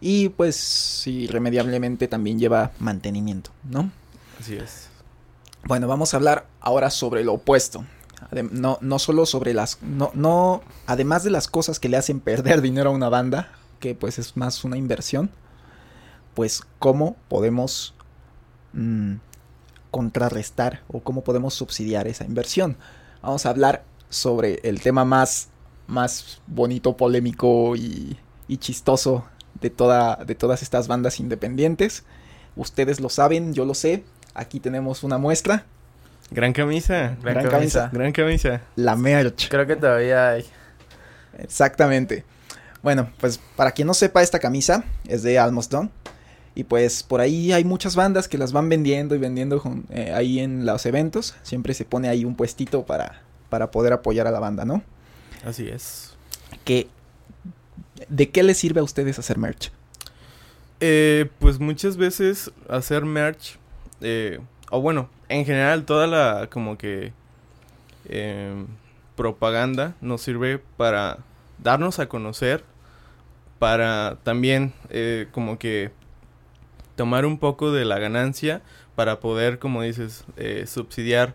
Y 0.00 0.30
pues 0.30 1.06
irremediablemente 1.06 2.08
también 2.08 2.38
lleva 2.38 2.72
mantenimiento, 2.80 3.50
¿no? 3.64 3.90
Así 4.40 4.56
es. 4.56 4.88
Bueno, 5.64 5.86
vamos 5.86 6.12
a 6.12 6.16
hablar 6.16 6.46
ahora 6.60 6.90
sobre 6.90 7.22
lo 7.22 7.34
opuesto. 7.34 7.84
No, 8.50 8.78
no 8.80 8.98
solo 8.98 9.26
sobre 9.26 9.54
las... 9.54 9.80
No, 9.82 10.10
no, 10.14 10.62
además 10.86 11.22
de 11.22 11.30
las 11.30 11.48
cosas 11.48 11.78
que 11.78 11.88
le 11.88 11.96
hacen 11.96 12.20
perder 12.20 12.60
dinero 12.62 12.90
a 12.90 12.92
una 12.92 13.08
banda, 13.08 13.52
que 13.78 13.94
pues 13.94 14.18
es 14.18 14.36
más 14.36 14.64
una 14.64 14.76
inversión, 14.76 15.30
pues 16.34 16.62
cómo 16.78 17.16
podemos 17.28 17.94
mm, 18.72 19.14
contrarrestar 19.90 20.82
o 20.88 21.00
cómo 21.00 21.22
podemos 21.22 21.54
subsidiar 21.54 22.08
esa 22.08 22.24
inversión. 22.24 22.76
Vamos 23.22 23.46
a 23.46 23.50
hablar 23.50 23.84
sobre 24.08 24.60
el 24.64 24.80
tema 24.80 25.04
más, 25.04 25.48
más 25.86 26.40
bonito, 26.46 26.96
polémico 26.96 27.76
y, 27.76 28.16
y 28.48 28.56
chistoso 28.58 29.24
de, 29.60 29.70
toda, 29.70 30.16
de 30.16 30.34
todas 30.34 30.62
estas 30.62 30.88
bandas 30.88 31.20
independientes. 31.20 32.04
Ustedes 32.56 33.00
lo 33.00 33.08
saben, 33.08 33.54
yo 33.54 33.64
lo 33.64 33.74
sé. 33.74 34.04
Aquí 34.34 34.60
tenemos 34.60 35.02
una 35.02 35.18
muestra, 35.18 35.66
Gran 36.32 36.52
camisa. 36.52 37.16
Gran, 37.22 37.34
Gran 37.34 37.48
camisa. 37.48 37.90
Gran 37.92 38.12
camisa. 38.12 38.62
la 38.76 38.96
merch. 38.96 39.48
Creo 39.48 39.66
que 39.66 39.76
todavía 39.76 40.30
hay. 40.30 40.46
Exactamente. 41.38 42.24
Bueno, 42.82 43.10
pues 43.20 43.38
para 43.56 43.72
quien 43.72 43.86
no 43.86 43.94
sepa, 43.94 44.22
esta 44.22 44.38
camisa 44.38 44.84
es 45.06 45.22
de 45.22 45.38
Almost 45.38 45.70
Done. 45.70 45.90
Y 46.54 46.64
pues 46.64 47.02
por 47.02 47.20
ahí 47.20 47.52
hay 47.52 47.64
muchas 47.64 47.96
bandas 47.96 48.28
que 48.28 48.38
las 48.38 48.52
van 48.52 48.68
vendiendo 48.68 49.14
y 49.14 49.18
vendiendo 49.18 49.62
eh, 49.90 50.12
ahí 50.14 50.40
en 50.40 50.66
los 50.66 50.84
eventos. 50.86 51.34
Siempre 51.42 51.74
se 51.74 51.84
pone 51.84 52.08
ahí 52.08 52.24
un 52.24 52.34
puestito 52.34 52.84
para, 52.84 53.22
para 53.48 53.70
poder 53.70 53.92
apoyar 53.92 54.26
a 54.26 54.30
la 54.30 54.40
banda, 54.40 54.64
¿no? 54.64 54.82
Así 55.44 55.68
es. 55.68 56.16
Que, 56.64 56.88
¿De 58.08 58.30
qué 58.30 58.42
les 58.42 58.58
sirve 58.58 58.80
a 58.80 58.84
ustedes 58.84 59.18
hacer 59.18 59.38
merch? 59.38 59.70
Eh, 60.80 61.30
pues 61.38 61.60
muchas 61.60 61.96
veces 61.96 62.50
hacer 62.68 63.04
merch, 63.04 63.58
eh, 64.00 64.40
o 64.70 64.80
bueno, 64.80 65.08
en 65.28 65.44
general 65.44 65.84
toda 65.84 66.06
la 66.06 66.48
como 66.50 66.76
que 66.76 67.12
em, 68.08 68.66
propaganda 69.14 69.94
nos 70.00 70.22
sirve 70.22 70.58
para 70.76 71.18
darnos 71.62 71.98
a 72.00 72.08
conocer, 72.08 72.64
para 73.58 74.18
también 74.24 74.72
eh, 74.90 75.28
como 75.30 75.58
que 75.58 75.92
tomar 76.96 77.24
un 77.26 77.38
poco 77.38 77.70
de 77.70 77.84
la 77.84 77.98
ganancia 77.98 78.60
para 78.94 79.20
poder, 79.20 79.58
como 79.58 79.82
dices, 79.82 80.24
eh, 80.36 80.64
subsidiar 80.66 81.34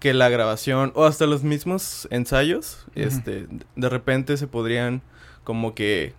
que 0.00 0.12
la 0.14 0.28
grabación 0.28 0.90
o 0.96 1.04
hasta 1.04 1.26
los 1.26 1.44
mismos 1.44 2.08
ensayos, 2.10 2.86
este, 2.94 3.46
de 3.76 3.88
repente 3.88 4.36
se 4.36 4.46
podrían 4.48 5.02
como 5.44 5.74
que 5.74 6.14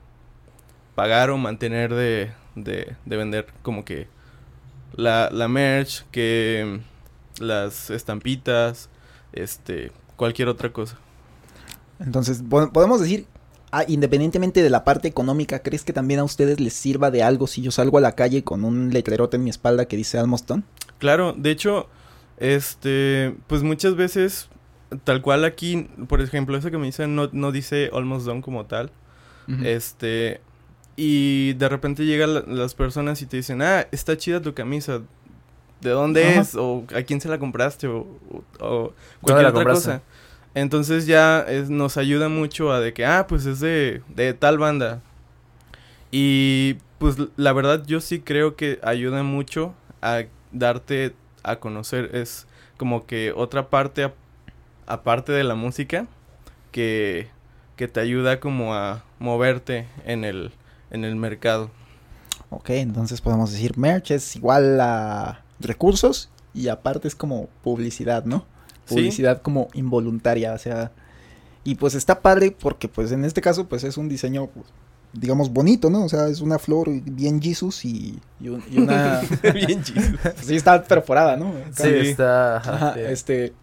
pagar 0.95 1.29
o 1.31 1.37
mantener 1.37 1.93
de, 1.93 2.31
de, 2.55 2.95
de 3.05 3.17
vender 3.17 3.47
como 3.63 3.83
que 3.83 4.07
la, 4.93 5.29
la 5.31 5.47
merch, 5.47 6.05
que 6.11 6.79
las 7.39 7.89
estampitas, 7.89 8.89
este, 9.33 9.91
cualquier 10.15 10.47
otra 10.47 10.71
cosa. 10.71 10.97
Entonces, 11.99 12.43
po- 12.47 12.71
podemos 12.71 12.99
decir, 12.99 13.25
ah, 13.71 13.83
independientemente 13.87 14.61
de 14.61 14.69
la 14.69 14.83
parte 14.83 15.07
económica, 15.07 15.59
¿crees 15.59 15.83
que 15.83 15.93
también 15.93 16.19
a 16.19 16.23
ustedes 16.23 16.59
les 16.59 16.73
sirva 16.73 17.09
de 17.09 17.23
algo 17.23 17.47
si 17.47 17.61
yo 17.61 17.71
salgo 17.71 17.97
a 17.97 18.01
la 18.01 18.13
calle 18.15 18.43
con 18.43 18.63
un 18.63 18.91
letrerote 18.93 19.37
en 19.37 19.43
mi 19.43 19.49
espalda 19.49 19.85
que 19.85 19.97
dice 19.97 20.19
Almost 20.19 20.47
Done? 20.47 20.63
Claro, 20.99 21.33
de 21.33 21.51
hecho, 21.51 21.87
este, 22.41 23.35
pues 23.47 23.61
muchas 23.63 23.95
veces, 23.95 24.49
tal 25.03 25.21
cual 25.21 25.45
aquí, 25.45 25.87
por 26.09 26.19
ejemplo, 26.21 26.57
esa 26.57 26.71
camisa 26.71 27.07
no, 27.07 27.29
no 27.31 27.51
dice 27.51 27.89
Almost 27.93 28.25
Done 28.25 28.41
como 28.41 28.65
tal. 28.65 28.91
Este, 29.63 30.39
y 30.95 31.53
de 31.53 31.67
repente 31.69 32.05
llegan 32.05 32.33
la- 32.33 32.43
las 32.47 32.73
personas 32.73 33.21
y 33.21 33.25
te 33.25 33.37
dicen, 33.37 33.61
ah, 33.61 33.85
está 33.91 34.17
chida 34.17 34.41
tu 34.41 34.53
camisa. 34.53 35.01
¿De 35.81 35.89
dónde 35.89 36.23
Ajá. 36.31 36.41
es? 36.41 36.55
¿O 36.55 36.85
a 36.95 37.01
quién 37.03 37.19
se 37.21 37.27
la 37.29 37.37
compraste? 37.39 37.87
O, 37.87 37.99
o- 37.99 38.43
o 38.59 38.79
¿Dónde 38.79 38.93
cualquier 39.21 39.47
otra 39.47 39.51
compraste? 39.63 39.85
cosa. 39.89 40.01
Entonces 40.55 41.05
ya 41.07 41.41
es- 41.41 41.69
nos 41.69 41.97
ayuda 41.97 42.29
mucho 42.29 42.71
a 42.71 42.79
de 42.79 42.93
que, 42.93 43.05
ah, 43.05 43.25
pues 43.27 43.45
es 43.45 43.59
de, 43.59 44.01
de 44.15 44.33
tal 44.33 44.57
banda. 44.57 45.01
Y 46.11 46.75
pues 46.97 47.17
la 47.35 47.53
verdad 47.53 47.83
yo 47.85 47.99
sí 48.01 48.19
creo 48.19 48.55
que 48.55 48.79
ayuda 48.83 49.23
mucho 49.23 49.73
a 50.01 50.23
darte 50.51 51.13
a 51.43 51.57
conocer. 51.57 52.15
Es 52.15 52.47
como 52.77 53.05
que 53.05 53.31
otra 53.35 53.69
parte 53.69 54.03
a- 54.03 54.13
aparte 54.87 55.31
de 55.31 55.43
la 55.43 55.55
música 55.55 56.07
que, 56.71 57.27
que 57.75 57.87
te 57.87 57.99
ayuda 57.99 58.39
como 58.39 58.73
a 58.75 59.03
moverte 59.19 59.87
en 60.05 60.23
el, 60.23 60.51
en 60.89 61.03
el 61.05 61.15
mercado. 61.15 61.69
Ok, 62.49 62.71
entonces 62.71 63.21
podemos 63.21 63.51
decir 63.51 63.77
merch 63.77 64.11
es 64.11 64.35
igual 64.35 64.79
a 64.81 65.41
recursos 65.59 66.29
y 66.53 66.67
aparte 66.67 67.07
es 67.07 67.15
como 67.15 67.47
publicidad, 67.63 68.25
¿no? 68.25 68.45
Sí. 68.85 68.95
Publicidad 68.95 69.41
como 69.41 69.69
involuntaria, 69.73 70.53
o 70.53 70.57
sea, 70.57 70.91
y 71.63 71.75
pues 71.75 71.93
está 71.93 72.21
padre 72.21 72.51
porque 72.51 72.87
pues 72.89 73.11
en 73.11 73.23
este 73.23 73.39
caso 73.41 73.67
pues 73.69 73.83
es 73.85 73.95
un 73.97 74.09
diseño 74.09 74.47
pues, 74.47 74.65
digamos 75.13 75.51
bonito, 75.51 75.89
¿no? 75.89 76.05
O 76.05 76.09
sea, 76.09 76.27
es 76.27 76.41
una 76.41 76.57
flor 76.59 76.89
bien 76.89 77.41
Jesus 77.41 77.83
y, 77.85 78.19
y 78.39 78.49
un- 78.49 78.63
y 78.71 78.77
una... 78.79 79.21
Bien 79.53 79.83
chido. 79.83 80.01
sí 80.41 80.55
está 80.55 80.81
perforada, 80.83 81.35
¿no? 81.37 81.53
Sí, 81.75 81.87
está. 81.89 82.57
ajá, 82.57 82.99
este, 82.99 83.53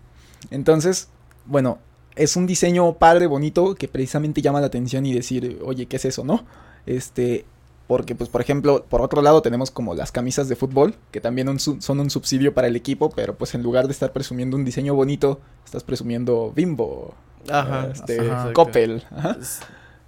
entonces, 0.51 1.09
bueno, 1.47 1.79
es 2.17 2.37
un 2.37 2.47
diseño 2.47 2.95
padre, 2.95 3.27
bonito, 3.27 3.75
que 3.75 3.89
precisamente 3.89 4.43
llama 4.43 4.61
la 4.61 4.67
atención 4.67 5.07
y 5.07 5.15
decir, 5.15 5.59
oye, 5.65 5.87
¿qué 5.87 5.97
es 5.97 6.05
eso, 6.05 6.25
no? 6.25 6.45
Este, 6.85 7.45
porque, 7.87 8.15
pues, 8.15 8.29
por 8.29 8.41
ejemplo, 8.43 8.85
por 8.89 9.01
otro 9.01 9.23
lado 9.23 9.41
tenemos 9.41 9.71
como 9.71 9.95
las 9.95 10.13
camisas 10.13 10.49
de 10.49 10.57
fútbol, 10.57 10.95
que 11.11 11.21
también 11.23 11.49
un 11.49 11.59
son 11.59 12.01
un 12.01 12.11
subsidio 12.11 12.53
para 12.53 12.67
el 12.67 12.77
equipo, 12.77 13.09
pero 13.11 13.37
pues 13.37 13.55
en 13.55 13.63
lugar 13.63 13.87
de 13.87 13.93
estar 13.93 14.13
presumiendo 14.13 14.57
un 14.57 14.65
diseño 14.65 14.95
bonito, 14.95 15.41
estás 15.65 15.85
presumiendo 15.85 16.53
Bimbo, 16.55 17.15
Ajá. 17.51 17.89
este, 17.93 18.21
Ajá. 18.31 18.53
Coppel, 18.53 19.05
ajá. 19.17 19.39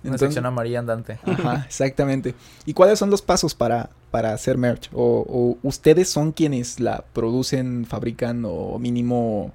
Una 0.02 0.14
Entonces- 0.14 0.28
sección 0.28 0.46
amarilla 0.46 0.78
andante. 0.78 1.18
Ajá, 1.26 1.64
exactamente. 1.66 2.34
¿Y 2.66 2.72
cuáles 2.74 2.98
son 2.98 3.10
los 3.10 3.20
pasos 3.22 3.54
para, 3.54 3.90
para 4.10 4.32
hacer 4.32 4.56
merch? 4.56 4.88
O, 4.92 5.24
o 5.28 5.58
ustedes 5.66 6.08
son 6.08 6.32
quienes 6.32 6.80
la 6.80 7.04
producen, 7.12 7.84
fabrican 7.84 8.44
o 8.46 8.78
mínimo 8.78 9.52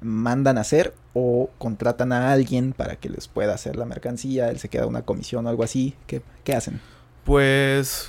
mandan 0.00 0.56
a 0.58 0.62
hacer 0.62 0.94
o 1.12 1.50
contratan 1.58 2.12
a 2.12 2.32
alguien 2.32 2.72
para 2.72 2.96
que 2.96 3.10
les 3.10 3.28
pueda 3.28 3.52
hacer 3.52 3.76
la 3.76 3.84
mercancía, 3.84 4.48
él 4.48 4.58
se 4.58 4.68
queda 4.68 4.86
una 4.86 5.02
comisión 5.02 5.44
o 5.46 5.48
algo 5.50 5.64
así? 5.64 5.94
¿Qué, 6.06 6.22
qué 6.44 6.54
hacen? 6.54 6.80
Pues 7.24 8.08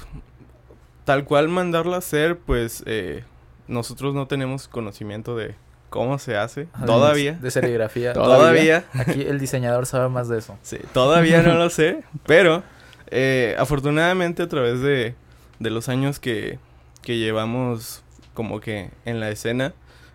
tal 1.03 1.25
cual 1.25 1.49
mandarla 1.49 1.95
a 1.95 1.99
hacer, 1.99 2.37
pues 2.37 2.83
eh, 2.85 3.23
nosotros 3.67 4.13
no 4.13 4.27
tenemos 4.27 4.67
conocimiento 4.67 5.35
de 5.35 5.55
cómo 5.91 6.17
se 6.17 6.37
hace 6.37 6.67
todavía. 6.87 7.33
De 7.33 7.51
serigrafía. 7.51 8.13
Todavía. 8.13 8.81
Todavía. 8.81 8.85
Aquí 8.93 9.21
el 9.21 9.39
diseñador 9.39 9.85
sabe 9.85 10.09
más 10.09 10.27
de 10.29 10.39
eso. 10.39 10.57
Sí, 10.63 10.79
todavía 10.93 11.43
no 11.43 11.53
lo 11.53 11.69
sé, 11.69 12.03
pero 12.25 12.63
eh, 13.11 13.55
afortunadamente 13.59 14.41
a 14.41 14.47
través 14.49 14.81
de, 14.81 15.13
de 15.59 15.69
los 15.69 15.89
años 15.89 16.19
que, 16.19 16.57
que 17.03 17.17
llevamos 17.17 18.03
como 18.33 18.61
que 18.61 18.89
en 19.05 19.19
la 19.19 19.29
escena, 19.29 19.73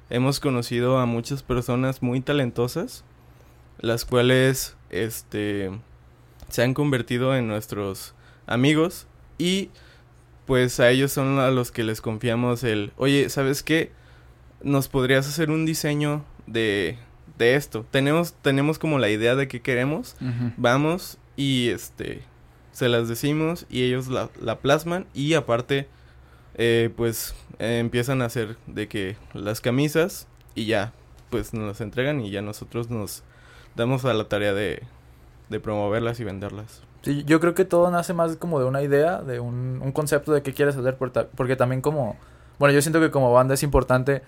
hemos 0.09 0.41
conocido 0.41 0.99
a 0.99 1.07
muchas 1.07 1.43
personas 1.43 2.03
muy 2.03 2.23
talentosas, 2.23 3.05
las 3.79 4.05
cuales 4.05 4.77
este, 4.89 5.71
se 6.49 6.63
han 6.63 6.75
convertido 6.75 7.37
en 7.37 7.49
nuestros 7.49 8.15
amigos 8.47 9.07
y 9.37 9.71
pues 10.47 10.81
a 10.81 10.91
ellos 10.91 11.13
son 11.13 11.39
a 11.39 11.51
los 11.51 11.71
que 11.71 11.85
les 11.85 12.01
confiamos 12.01 12.65
el, 12.65 12.93
oye, 12.97 13.29
¿sabes 13.29 13.63
qué? 13.63 13.93
Nos 14.67 14.89
podrías 14.89 15.29
hacer 15.29 15.51
un 15.51 15.65
diseño 15.65 16.25
de, 16.49 16.99
de 17.39 17.55
esto. 17.55 17.87
Tenemos, 17.91 18.35
tenemos 18.43 18.81
como 18.81 18.99
la 18.99 19.09
idea 19.09 19.37
de 19.37 19.47
qué 19.47 19.63
queremos 19.63 20.17
vamos 20.57 21.19
y 21.37 21.69
este 21.69 22.23
se 22.73 22.89
las 22.89 23.09
decimos 23.09 23.65
y 23.71 23.85
ellos 23.85 24.09
la, 24.09 24.29
la 24.41 24.59
plasman 24.59 25.07
y 25.15 25.35
aparte 25.35 25.87
eh, 26.57 26.91
pues 26.97 27.35
eh, 27.61 27.79
empiezan 27.79 28.23
a 28.23 28.25
hacer 28.25 28.57
de 28.67 28.89
que 28.89 29.17
las 29.35 29.61
camisas 29.61 30.27
y 30.57 30.67
ya 30.67 30.93
pues 31.31 31.55
nos 31.55 31.69
las 31.69 31.81
entregan 31.81 32.21
y 32.21 32.31
ya 32.31 32.43
nosotros 32.43 32.91
nos 32.91 33.23
damos 33.77 34.05
a 34.05 34.15
la 34.15 34.25
tarea 34.25 34.53
de, 34.53 34.83
de 35.49 35.61
promoverlas 35.61 36.19
y 36.19 36.25
venderlas. 36.25 36.83
Sí, 37.03 37.23
yo 37.25 37.39
creo 37.39 37.55
que 37.55 37.65
todo 37.65 37.89
nace 37.93 38.15
más 38.15 38.37
como 38.37 38.59
de 38.59 38.65
una 38.65 38.83
idea, 38.83 39.23
de 39.23 39.39
un, 39.39 39.81
un 39.81 39.93
concepto 39.93 40.33
de 40.33 40.43
qué 40.43 40.53
quieres 40.53 40.77
hacer, 40.77 40.97
porque 40.97 41.55
también 41.55 41.81
como, 41.83 42.17
bueno, 42.59 42.75
yo 42.75 42.83
siento 42.83 43.01
que 43.01 43.13
como 43.13 43.33
banda 43.33 43.55
es 43.55 43.63
importante 43.63 44.23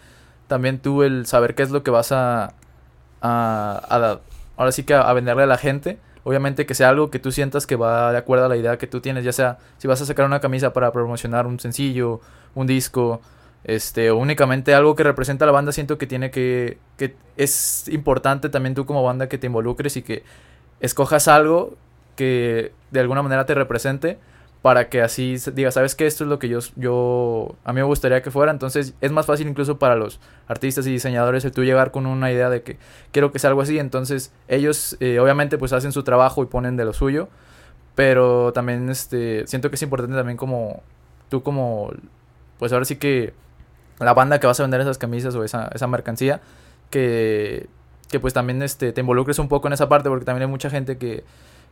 también 0.48 0.80
tú 0.80 1.02
el 1.04 1.26
saber 1.26 1.54
qué 1.54 1.62
es 1.64 1.70
lo 1.70 1.82
que 1.84 1.90
vas 1.92 2.12
a, 2.12 2.46
a, 2.46 3.82
a- 3.90 4.20
ahora 4.56 4.72
sí 4.72 4.84
que 4.84 4.94
a, 4.94 5.02
a 5.02 5.12
venderle 5.12 5.42
a 5.44 5.46
la 5.46 5.58
gente. 5.58 5.98
Obviamente 6.24 6.66
que 6.66 6.74
sea 6.74 6.90
algo 6.90 7.10
que 7.10 7.18
tú 7.18 7.32
sientas 7.32 7.66
que 7.66 7.76
va 7.76 8.12
de 8.12 8.18
acuerdo 8.18 8.44
a 8.46 8.48
la 8.48 8.56
idea 8.56 8.76
que 8.76 8.86
tú 8.86 9.00
tienes, 9.00 9.24
ya 9.24 9.32
sea 9.32 9.58
si 9.78 9.88
vas 9.88 10.00
a 10.02 10.06
sacar 10.06 10.26
una 10.26 10.40
camisa 10.40 10.72
para 10.74 10.92
promocionar 10.92 11.46
un 11.46 11.58
sencillo, 11.58 12.20
un 12.54 12.66
disco, 12.66 13.22
este, 13.64 14.10
o 14.10 14.16
únicamente 14.18 14.74
algo 14.74 14.94
que 14.94 15.04
representa 15.04 15.44
a 15.44 15.46
la 15.46 15.52
banda, 15.52 15.72
siento 15.72 15.96
que 15.96 16.06
tiene 16.06 16.30
que, 16.30 16.78
que 16.98 17.16
es 17.36 17.88
importante 17.88 18.50
también 18.50 18.74
tú 18.74 18.84
como 18.84 19.02
banda 19.02 19.28
que 19.28 19.38
te 19.38 19.46
involucres 19.46 19.96
y 19.96 20.02
que 20.02 20.22
escojas 20.80 21.28
algo 21.28 21.76
que 22.16 22.72
de 22.90 23.00
alguna 23.00 23.22
manera 23.22 23.46
te 23.46 23.54
represente 23.54 24.18
para 24.68 24.90
que 24.90 25.00
así 25.00 25.36
diga, 25.54 25.70
sabes 25.70 25.94
que 25.94 26.06
esto 26.06 26.24
es 26.24 26.28
lo 26.28 26.38
que 26.38 26.50
yo, 26.50 26.58
yo, 26.76 27.56
a 27.64 27.72
mí 27.72 27.80
me 27.80 27.86
gustaría 27.86 28.20
que 28.20 28.30
fuera, 28.30 28.52
entonces 28.52 28.92
es 29.00 29.10
más 29.10 29.24
fácil 29.24 29.48
incluso 29.48 29.78
para 29.78 29.96
los 29.96 30.20
artistas 30.46 30.86
y 30.86 30.90
diseñadores 30.90 31.42
el 31.46 31.52
tú 31.52 31.64
llegar 31.64 31.90
con 31.90 32.04
una 32.04 32.30
idea 32.30 32.50
de 32.50 32.60
que 32.60 32.76
quiero 33.10 33.32
que 33.32 33.38
sea 33.38 33.48
algo 33.48 33.62
así, 33.62 33.78
entonces 33.78 34.30
ellos 34.46 34.98
eh, 35.00 35.20
obviamente 35.20 35.56
pues 35.56 35.72
hacen 35.72 35.90
su 35.92 36.02
trabajo 36.02 36.42
y 36.42 36.46
ponen 36.48 36.76
de 36.76 36.84
lo 36.84 36.92
suyo, 36.92 37.30
pero 37.94 38.52
también 38.52 38.90
este, 38.90 39.46
siento 39.46 39.70
que 39.70 39.76
es 39.76 39.82
importante 39.82 40.14
también 40.14 40.36
como 40.36 40.82
tú 41.30 41.42
como, 41.42 41.90
pues 42.58 42.70
ahora 42.70 42.84
sí 42.84 42.96
que 42.96 43.32
la 44.00 44.12
banda 44.12 44.38
que 44.38 44.46
vas 44.46 44.60
a 44.60 44.64
vender 44.64 44.82
esas 44.82 44.98
camisas 44.98 45.34
o 45.34 45.44
esa, 45.44 45.70
esa 45.74 45.86
mercancía, 45.86 46.42
que, 46.90 47.70
que 48.10 48.20
pues 48.20 48.34
también 48.34 48.60
este, 48.60 48.92
te 48.92 49.00
involucres 49.00 49.38
un 49.38 49.48
poco 49.48 49.68
en 49.68 49.72
esa 49.72 49.88
parte, 49.88 50.10
porque 50.10 50.26
también 50.26 50.42
hay 50.42 50.50
mucha 50.50 50.68
gente 50.68 50.98
que, 50.98 51.24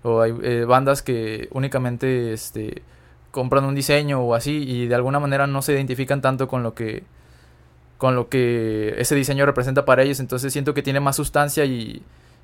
o 0.06 0.22
hay 0.22 0.34
eh, 0.42 0.64
bandas 0.66 1.02
que 1.02 1.48
únicamente 1.52 2.32
este, 2.32 2.82
compran 3.30 3.64
un 3.64 3.74
diseño 3.74 4.20
o 4.22 4.34
así 4.34 4.64
y 4.66 4.86
de 4.86 4.94
alguna 4.94 5.20
manera 5.20 5.46
no 5.46 5.62
se 5.62 5.72
identifican 5.74 6.20
tanto 6.22 6.48
con 6.48 6.62
lo 6.62 6.74
que 6.74 7.04
con 7.98 8.14
lo 8.14 8.28
que 8.28 8.94
ese 8.98 9.14
diseño 9.14 9.46
representa 9.46 9.84
para 9.86 10.02
ellos, 10.02 10.20
entonces 10.20 10.52
siento 10.52 10.74
que 10.74 10.82
tiene 10.82 11.00
más 11.00 11.16
sustancia 11.16 11.64
y, 11.64 12.02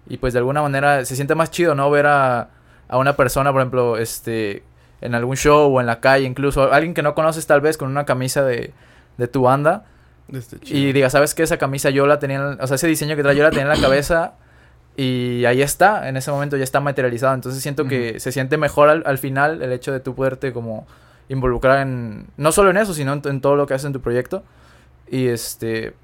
y 0.08 0.16
pues 0.16 0.32
de 0.32 0.38
alguna 0.38 0.62
manera 0.62 1.04
se 1.04 1.14
siente 1.14 1.34
más 1.34 1.50
chido, 1.50 1.74
¿no? 1.74 1.90
Ver 1.90 2.06
a, 2.06 2.48
a 2.88 2.96
una 2.98 3.16
persona, 3.16 3.52
por 3.52 3.60
ejemplo, 3.60 3.98
este 3.98 4.62
en 5.02 5.14
algún 5.14 5.36
show 5.36 5.74
o 5.76 5.80
en 5.80 5.86
la 5.86 6.00
calle, 6.00 6.24
incluso 6.24 6.72
alguien 6.72 6.94
que 6.94 7.02
no 7.02 7.14
conoces 7.14 7.46
tal 7.46 7.60
vez 7.60 7.76
con 7.76 7.88
una 7.90 8.06
camisa 8.06 8.42
de, 8.44 8.72
de 9.18 9.28
tu 9.28 9.42
banda 9.42 9.84
y 10.74 10.92
diga, 10.92 11.10
¿sabes 11.10 11.34
qué? 11.34 11.42
Esa 11.42 11.58
camisa 11.58 11.90
yo 11.90 12.06
la 12.06 12.18
tenía, 12.18 12.36
en- 12.38 12.60
o 12.60 12.66
sea, 12.66 12.76
ese 12.76 12.86
diseño 12.86 13.14
que 13.16 13.22
trae 13.22 13.36
yo 13.36 13.42
la 13.42 13.50
tenía 13.50 13.64
en 13.64 13.68
la 13.68 13.80
cabeza 13.80 14.34
y 14.96 15.44
ahí 15.46 15.62
está, 15.62 16.08
en 16.08 16.16
ese 16.16 16.30
momento 16.30 16.56
ya 16.56 16.64
está 16.64 16.80
materializado. 16.80 17.34
Entonces 17.34 17.62
siento 17.62 17.86
que 17.86 18.20
se 18.20 18.32
siente 18.32 18.56
mejor 18.58 18.88
al, 18.88 19.02
al 19.06 19.18
final 19.18 19.62
el 19.62 19.72
hecho 19.72 19.92
de 19.92 20.00
tú 20.00 20.14
poderte 20.14 20.52
como 20.52 20.86
involucrar 21.28 21.80
en, 21.86 22.26
no 22.36 22.52
solo 22.52 22.70
en 22.70 22.76
eso, 22.76 22.92
sino 22.94 23.12
en, 23.12 23.22
en 23.24 23.40
todo 23.40 23.56
lo 23.56 23.66
que 23.66 23.74
haces 23.74 23.86
en 23.86 23.92
tu 23.92 24.00
proyecto. 24.00 24.42
Y 25.08 25.28
este, 25.28 25.94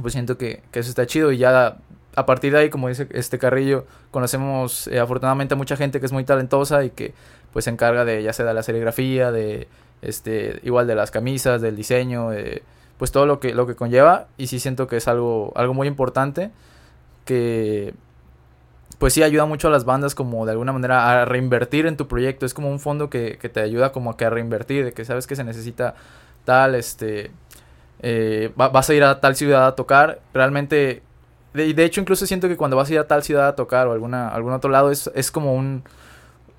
pues 0.00 0.12
siento 0.12 0.38
que, 0.38 0.62
que 0.70 0.80
eso 0.80 0.90
está 0.90 1.06
chido 1.06 1.32
y 1.32 1.38
ya 1.38 1.76
a 2.16 2.26
partir 2.26 2.52
de 2.52 2.58
ahí, 2.58 2.70
como 2.70 2.88
dice 2.88 3.06
este 3.12 3.38
Carrillo, 3.38 3.86
conocemos 4.10 4.88
eh, 4.88 4.98
afortunadamente 4.98 5.54
a 5.54 5.56
mucha 5.56 5.76
gente 5.76 6.00
que 6.00 6.06
es 6.06 6.12
muy 6.12 6.24
talentosa 6.24 6.82
y 6.84 6.90
que 6.90 7.12
pues 7.52 7.66
se 7.66 7.70
encarga 7.70 8.04
de 8.04 8.22
ya 8.22 8.32
sea 8.32 8.46
de 8.46 8.54
la 8.54 8.62
serigrafía, 8.62 9.30
de 9.30 9.68
este 10.00 10.60
igual 10.62 10.86
de 10.86 10.94
las 10.94 11.10
camisas, 11.10 11.60
del 11.60 11.76
diseño, 11.76 12.32
eh, 12.32 12.62
pues 12.96 13.12
todo 13.12 13.26
lo 13.26 13.38
que 13.38 13.54
lo 13.54 13.66
que 13.66 13.74
conlleva 13.74 14.28
y 14.38 14.46
sí 14.46 14.58
siento 14.58 14.86
que 14.86 14.96
es 14.96 15.08
algo 15.08 15.52
algo 15.56 15.74
muy 15.74 15.88
importante 15.88 16.50
que 17.26 17.94
pues 18.98 19.12
sí 19.14 19.22
ayuda 19.22 19.46
mucho 19.46 19.68
a 19.68 19.70
las 19.70 19.84
bandas 19.84 20.14
como 20.14 20.46
de 20.46 20.52
alguna 20.52 20.72
manera 20.72 21.22
a 21.22 21.24
reinvertir 21.24 21.86
en 21.86 21.96
tu 21.96 22.08
proyecto, 22.08 22.46
es 22.46 22.54
como 22.54 22.70
un 22.70 22.80
fondo 22.80 23.10
que, 23.10 23.38
que 23.38 23.48
te 23.48 23.60
ayuda 23.60 23.92
como 23.92 24.16
que 24.16 24.24
a 24.24 24.30
reinvertir, 24.30 24.84
de 24.84 24.92
que 24.92 25.04
sabes 25.04 25.26
que 25.26 25.36
se 25.36 25.44
necesita 25.44 25.94
tal, 26.44 26.74
este, 26.74 27.30
eh, 28.02 28.52
va- 28.60 28.68
vas 28.68 28.90
a 28.90 28.94
ir 28.94 29.04
a 29.04 29.20
tal 29.20 29.36
ciudad 29.36 29.66
a 29.66 29.74
tocar, 29.76 30.20
realmente, 30.34 31.02
de, 31.54 31.74
de 31.74 31.84
hecho 31.84 32.00
incluso 32.00 32.26
siento 32.26 32.48
que 32.48 32.56
cuando 32.56 32.76
vas 32.76 32.90
a 32.90 32.92
ir 32.94 32.98
a 32.98 33.06
tal 33.08 33.22
ciudad 33.22 33.48
a 33.48 33.56
tocar 33.56 33.86
o 33.88 33.92
alguna, 33.92 34.28
algún 34.28 34.52
otro 34.52 34.70
lado 34.70 34.90
es, 34.90 35.10
es 35.14 35.30
como 35.30 35.54
un, 35.54 35.84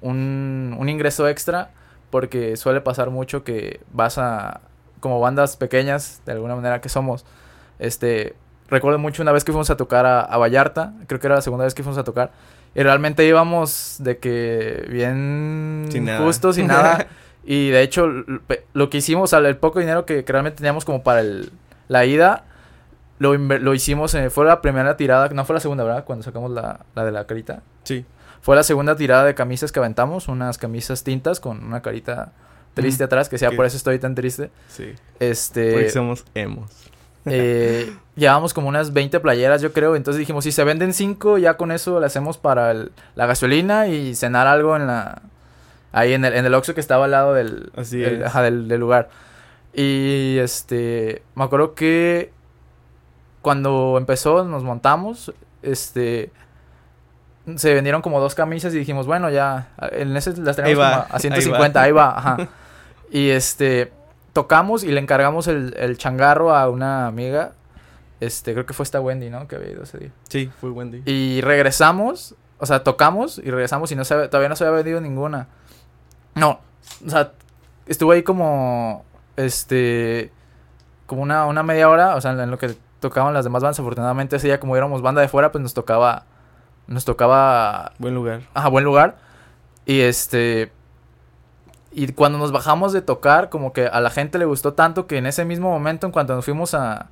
un, 0.02 0.76
un 0.80 0.90
ingreso 0.90 1.28
extra, 1.28 1.72
porque 2.10 2.56
suele 2.58 2.82
pasar 2.82 3.10
mucho 3.10 3.44
que 3.44 3.82
vas 3.92 4.18
a, 4.18 4.62
como 5.00 5.20
bandas 5.20 5.58
pequeñas, 5.58 6.22
de 6.26 6.34
alguna 6.34 6.56
manera 6.56 6.82
que 6.82 6.90
somos, 6.90 7.26
este, 7.80 8.36
recuerdo 8.70 9.00
mucho 9.00 9.22
una 9.22 9.32
vez 9.32 9.44
que 9.44 9.52
fuimos 9.52 9.70
a 9.70 9.78
tocar 9.78 10.06
a, 10.06 10.22
a 10.22 10.38
Vallarta, 10.38 10.94
creo 11.08 11.20
que 11.20 11.28
era 11.28 11.36
la 11.36 11.42
segunda 11.42 11.66
vez 11.66 11.74
que 11.74 11.84
fuimos 11.84 11.98
a 11.98 12.04
tocar, 12.04 12.32
y 12.76 12.84
realmente 12.84 13.26
íbamos 13.26 13.96
de 14.00 14.18
que 14.18 14.86
bien 14.90 15.88
Sin 15.90 16.06
nada. 16.06 16.26
justo, 16.26 16.54
sin 16.54 16.68
nada. 16.68 17.08
y 17.46 17.70
de 17.70 17.82
hecho, 17.82 18.08
lo 18.74 18.90
que 18.90 18.98
hicimos, 18.98 19.34
el 19.34 19.58
poco 19.58 19.80
dinero 19.80 20.06
que, 20.06 20.24
que 20.24 20.32
realmente 20.32 20.58
teníamos 20.58 20.86
como 20.86 21.04
para 21.04 21.22
el, 21.22 21.52
la 21.88 22.06
ida, 22.06 22.44
lo, 23.20 23.36
lo 23.36 23.74
hicimos, 23.74 24.14
eh, 24.14 24.30
fue 24.30 24.46
la 24.46 24.62
primera 24.62 24.96
tirada, 24.98 25.30
no 25.30 25.44
fue 25.46 25.56
la 25.56 25.60
segunda, 25.60 25.84
¿verdad? 25.84 26.04
Cuando 26.06 26.24
sacamos 26.24 26.52
la, 26.52 26.82
la 26.94 27.04
de 27.04 27.12
la 27.12 27.26
carita. 27.26 27.64
Sí. 27.84 28.06
Fue 28.42 28.56
la 28.56 28.64
segunda 28.64 28.96
tirada 28.96 29.26
de 29.26 29.34
camisas 29.34 29.72
que 29.72 29.80
aventamos, 29.80 30.28
unas 30.28 30.58
camisas 30.58 31.04
tintas 31.04 31.40
con 31.40 31.64
una 31.64 31.82
carita 31.82 32.32
triste 32.76 33.04
Mm, 33.04 33.06
atrás, 33.08 33.28
que 33.30 33.38
sea 33.38 33.52
por 33.52 33.66
eso 33.66 33.76
estoy 33.76 33.98
tan 33.98 34.14
triste. 34.14 34.52
Sí. 34.68 34.94
Este, 35.20 35.72
Porque 35.72 35.90
somos 35.90 36.26
emos. 36.36 36.70
eh, 37.26 37.94
llevábamos 38.16 38.54
como 38.54 38.68
unas 38.70 38.94
20 38.94 39.20
playeras, 39.20 39.62
yo 39.62 39.74
creo. 39.74 39.96
Entonces 39.96 40.20
dijimos, 40.20 40.44
si 40.44 40.52
se 40.52 40.64
venden 40.64 40.94
5, 40.94 41.38
ya 41.38 41.56
con 41.58 41.72
eso 41.72 42.00
le 42.00 42.06
hacemos 42.06 42.38
para 42.38 42.72
el- 42.72 42.92
la 43.16 43.26
gasolina 43.26 43.88
y 43.88 44.16
cenar 44.16 44.48
algo 44.48 44.76
en 44.76 44.88
la... 44.88 45.22
Ahí 45.94 46.14
en 46.14 46.26
el, 46.26 46.34
en 46.34 46.46
el 46.46 46.54
Oxxo 46.54 46.74
que 46.76 46.82
estaba 46.82 47.06
al 47.06 47.12
lado 47.12 47.34
del, 47.34 47.72
Así 47.76 48.04
ajá, 48.06 48.44
del, 48.44 48.68
del 48.68 48.80
lugar. 48.80 49.10
Y 49.74 50.38
este, 50.40 51.24
me 51.36 51.44
acuerdo 51.46 51.74
que 51.76 52.32
cuando 53.42 53.96
empezó 53.98 54.44
nos 54.44 54.64
montamos, 54.64 55.34
este, 55.62 56.32
se 57.56 57.74
vendieron 57.74 58.02
como 58.02 58.20
dos 58.20 58.36
camisas 58.36 58.74
y 58.74 58.80
dijimos, 58.80 59.08
bueno, 59.08 59.30
ya, 59.30 59.70
en 59.92 60.16
ese 60.18 60.36
las 60.38 60.56
tenemos 60.58 60.80
va, 60.84 60.92
como 60.92 61.04
a 61.04 61.16
ahí 61.16 61.22
150, 61.22 61.80
va. 61.80 61.86
ahí 61.86 61.92
va, 61.92 62.18
ajá. 62.18 62.38
Y 63.10 63.30
este, 63.30 63.94
tocamos 64.38 64.84
y 64.84 64.92
le 64.92 65.00
encargamos 65.00 65.48
el, 65.48 65.74
el 65.80 65.98
changarro 65.98 66.56
a 66.56 66.70
una 66.70 67.08
amiga, 67.08 67.54
este, 68.20 68.54
creo 68.54 68.68
que 68.68 68.74
fue 68.74 68.84
esta 68.84 69.02
Wendy, 69.02 69.32
¿no? 69.32 69.48
Que 69.48 69.56
había 69.56 69.72
ido 69.72 69.82
ese 69.82 69.98
día. 69.98 70.12
Sí, 70.30 70.52
fue 70.62 70.70
Wendy. 70.70 71.02
Y 71.06 71.42
regresamos, 71.42 72.36
o 72.60 72.68
sea, 72.68 72.84
tocamos 72.84 73.40
y 73.40 73.50
regresamos 73.50 73.92
y 73.92 73.96
no 73.96 74.06
se, 74.06 74.28
todavía 74.28 74.48
no 74.48 74.56
se 74.56 74.64
había 74.64 74.76
vendido 74.76 75.02
ninguna. 75.02 75.48
No, 76.36 76.60
o 77.04 77.10
sea, 77.10 77.32
estuvo 77.88 78.12
ahí 78.12 78.22
como, 78.22 79.06
este, 79.38 80.32
como 81.08 81.24
una, 81.24 81.48
una 81.48 81.64
media 81.64 81.90
hora, 81.90 82.16
o 82.16 82.22
sea, 82.22 82.34
en 82.34 82.52
lo 82.52 82.60
que 82.60 82.76
tocaban 83.00 83.34
las 83.34 83.44
demás 83.44 83.64
bandas. 83.64 83.80
Afortunadamente 83.80 84.36
ese 84.36 84.46
día 84.46 84.60
como 84.60 84.78
éramos 84.78 85.02
banda 85.02 85.22
de 85.22 85.30
fuera, 85.30 85.52
pues 85.52 85.64
nos 85.64 85.74
tocaba, 85.74 86.26
nos 86.86 87.06
tocaba 87.06 87.92
Buen 87.98 88.14
lugar. 88.14 88.42
a 88.54 88.70
buen 88.70 88.86
lugar. 88.86 89.18
Y 89.88 90.02
este. 90.02 90.72
Y 91.98 92.12
cuando 92.14 92.38
nos 92.38 92.52
bajamos 92.52 92.94
de 92.94 93.02
tocar, 93.02 93.50
como 93.50 93.74
que 93.74 93.88
a 93.88 94.00
la 94.02 94.12
gente 94.12 94.38
le 94.38 94.46
gustó 94.46 94.74
tanto 94.74 95.08
que 95.08 95.18
en 95.18 95.26
ese 95.26 95.46
mismo 95.46 95.72
momento, 95.72 96.06
en 96.06 96.12
cuanto 96.12 96.36
nos 96.36 96.46
fuimos 96.46 96.76
a, 96.76 97.08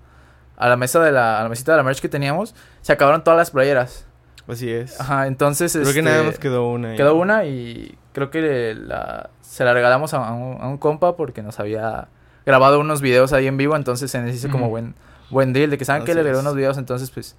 a 0.57 0.69
la 0.69 0.77
mesa 0.77 0.99
de 0.99 1.11
la, 1.11 1.39
a 1.39 1.43
la 1.43 1.49
mesita 1.49 1.71
de 1.71 1.77
la 1.77 1.83
merch 1.83 2.01
que 2.01 2.07
teníamos, 2.07 2.53
se 2.83 2.93
acabaron 2.93 3.23
todas 3.23 3.35
las 3.35 3.49
playeras. 3.49 4.05
Así 4.47 4.71
es. 4.71 5.01
Ajá, 5.01 5.25
entonces. 5.25 5.71
Creo 5.71 5.85
que 5.85 5.89
este, 5.89 6.01
nada 6.03 6.21
más 6.21 6.37
quedó 6.37 6.69
una. 6.69 6.89
ahí. 6.89 6.97
Quedó 6.97 7.15
una 7.15 7.45
y 7.45 7.97
creo 8.13 8.29
que 8.29 8.75
la, 8.75 9.31
se 9.41 9.65
la 9.65 9.73
regalamos 9.73 10.13
a, 10.13 10.17
a 10.17 10.33
un, 10.33 10.61
a 10.61 10.67
un 10.67 10.77
compa 10.77 11.15
porque 11.15 11.41
nos 11.41 11.59
había 11.59 12.07
grabado 12.45 12.79
unos 12.79 13.01
videos 13.01 13.33
ahí 13.33 13.47
en 13.47 13.57
vivo, 13.57 13.75
entonces 13.75 14.11
se 14.11 14.21
nos 14.21 14.35
hizo 14.35 14.51
como 14.51 14.69
buen, 14.69 14.93
buen 15.31 15.51
deal 15.51 15.71
de 15.71 15.79
que 15.79 15.85
saben 15.85 16.03
que 16.03 16.13
le 16.13 16.21
regaló 16.21 16.41
es. 16.41 16.45
unos 16.45 16.55
videos, 16.55 16.77
entonces 16.77 17.09
pues 17.09 17.35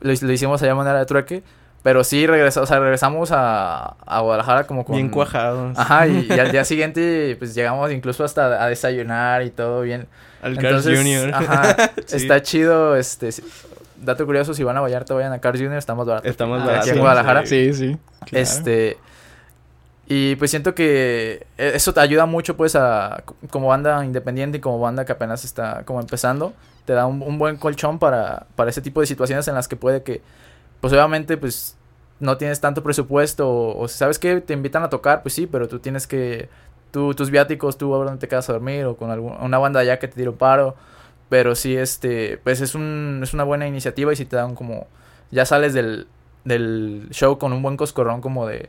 lo, 0.00 0.12
lo 0.12 0.32
hicimos 0.32 0.60
allá 0.60 0.72
de 0.72 0.76
manera 0.76 0.98
de 0.98 1.06
trueque, 1.06 1.44
pero 1.82 2.04
sí 2.04 2.26
regresa, 2.26 2.60
o 2.60 2.66
sea, 2.66 2.78
regresamos 2.78 3.30
a, 3.32 3.96
a 4.06 4.20
Guadalajara 4.20 4.64
como 4.66 4.84
con... 4.84 4.96
Bien 4.96 5.08
cuajados. 5.08 5.78
Ajá, 5.78 6.06
y, 6.06 6.26
y 6.28 6.38
al 6.38 6.52
día 6.52 6.64
siguiente 6.64 7.36
pues 7.38 7.54
llegamos 7.54 7.90
incluso 7.92 8.22
hasta 8.24 8.62
a 8.62 8.68
desayunar 8.68 9.42
y 9.42 9.50
todo 9.50 9.80
bien. 9.82 10.06
Al 10.42 10.56
Carl 10.58 10.82
Jr. 10.82 11.34
Ajá, 11.34 11.76
Sí. 12.06 12.16
está 12.16 12.42
chido, 12.42 12.96
este... 12.96 13.32
si- 13.32 13.44
Dato 14.02 14.24
curioso, 14.24 14.54
si 14.54 14.62
van 14.64 14.74
a 14.78 14.80
Vallarta, 14.80 15.12
vayan 15.12 15.34
a 15.34 15.40
Cars 15.40 15.60
Jr., 15.60 15.74
está 15.76 15.94
más 15.94 16.06
barato. 16.06 16.26
Está 16.26 16.46
más 16.46 16.60
Aquí 16.62 16.68
barato. 16.70 16.90
en 16.90 16.98
Guadalajara. 17.00 17.44
Sí, 17.46 17.74
sí. 17.74 17.98
claro. 18.24 18.42
Este. 18.42 18.96
Y 20.06 20.36
pues 20.36 20.50
siento 20.50 20.74
que 20.74 21.46
e- 21.58 21.72
eso 21.74 21.92
te 21.92 22.00
ayuda 22.00 22.24
mucho, 22.26 22.56
pues, 22.56 22.74
a 22.76 23.22
como 23.50 23.68
banda 23.68 24.02
independiente 24.04 24.56
y 24.56 24.60
como 24.62 24.80
banda 24.80 25.04
que 25.04 25.12
apenas 25.12 25.44
está 25.44 25.82
como 25.84 26.00
empezando. 26.00 26.54
Te 26.86 26.94
da 26.94 27.04
un, 27.06 27.20
un 27.22 27.38
buen 27.38 27.58
colchón 27.58 27.98
para, 27.98 28.46
para 28.56 28.70
ese 28.70 28.80
tipo 28.80 29.00
de 29.02 29.06
situaciones 29.06 29.46
en 29.48 29.54
las 29.54 29.68
que 29.68 29.76
puede 29.76 30.02
que, 30.02 30.22
pues, 30.80 30.92
obviamente, 30.92 31.36
pues, 31.36 31.76
no 32.20 32.36
tienes 32.36 32.60
tanto 32.60 32.82
presupuesto. 32.82 33.48
O, 33.48 33.80
o 33.82 33.88
sabes 33.88 34.18
que 34.18 34.40
te 34.40 34.52
invitan 34.52 34.82
a 34.82 34.90
tocar, 34.90 35.22
pues 35.22 35.34
sí, 35.34 35.46
pero 35.46 35.68
tú 35.68 35.78
tienes 35.78 36.06
que. 36.06 36.48
Tú, 36.90 37.14
tus 37.14 37.30
viáticos, 37.30 37.78
tú 37.78 37.94
a 37.94 37.98
ver 37.98 38.06
dónde 38.08 38.20
te 38.20 38.26
quedas 38.28 38.48
a 38.50 38.52
dormir 38.52 38.84
o 38.84 38.96
con 38.96 39.10
algún- 39.10 39.36
una 39.40 39.58
banda 39.58 39.78
allá 39.80 39.98
que 40.00 40.08
te 40.08 40.14
tire 40.16 40.28
un 40.30 40.36
paro. 40.36 40.74
Pero 41.28 41.54
sí, 41.54 41.76
este, 41.76 42.38
pues 42.42 42.60
es, 42.60 42.74
un, 42.74 43.20
es 43.22 43.32
una 43.32 43.44
buena 43.44 43.68
iniciativa 43.68 44.12
y 44.12 44.16
si 44.16 44.24
te 44.24 44.34
dan 44.36 44.54
como. 44.56 44.88
Ya 45.30 45.46
sales 45.46 45.72
del, 45.72 46.08
del 46.44 47.06
show 47.12 47.38
con 47.38 47.52
un 47.52 47.62
buen 47.62 47.76
coscorrón 47.76 48.20
como 48.20 48.48
de 48.48 48.68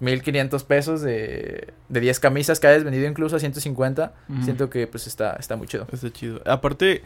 1500 0.00 0.64
pesos 0.64 1.02
de, 1.02 1.68
de 1.90 2.00
10 2.00 2.18
camisas 2.18 2.58
que 2.58 2.66
hayas 2.66 2.82
vendido 2.84 3.06
incluso 3.06 3.36
a 3.36 3.38
150. 3.38 4.12
Ujú. 4.30 4.42
Siento 4.42 4.70
que 4.70 4.86
pues 4.86 5.06
está, 5.06 5.36
está 5.38 5.54
muy 5.56 5.66
chido. 5.66 5.86
Está 5.92 6.10
chido. 6.10 6.40
Aparte 6.46 7.02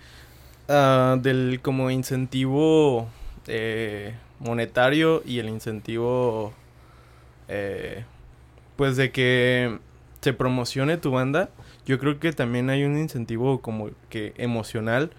ah, 0.69 1.17
del 1.21 1.59
como 1.63 1.91
incentivo 1.91 3.09
eh, 3.49 4.15
monetario 4.39 5.23
y 5.25 5.39
el 5.39 5.49
incentivo, 5.49 6.53
eh, 7.49 8.05
pues 8.77 8.97
de 8.97 9.11
que 9.11 9.79
se 10.21 10.33
promocione 10.33 10.97
tu 10.97 11.11
banda, 11.11 11.51
yo 11.87 11.99
creo 11.99 12.19
que 12.19 12.33
también 12.33 12.71
hay 12.71 12.85
un 12.85 12.99
incentivo 12.99 13.61
como 13.61 13.91
que 14.11 14.35
emocional 14.37 15.11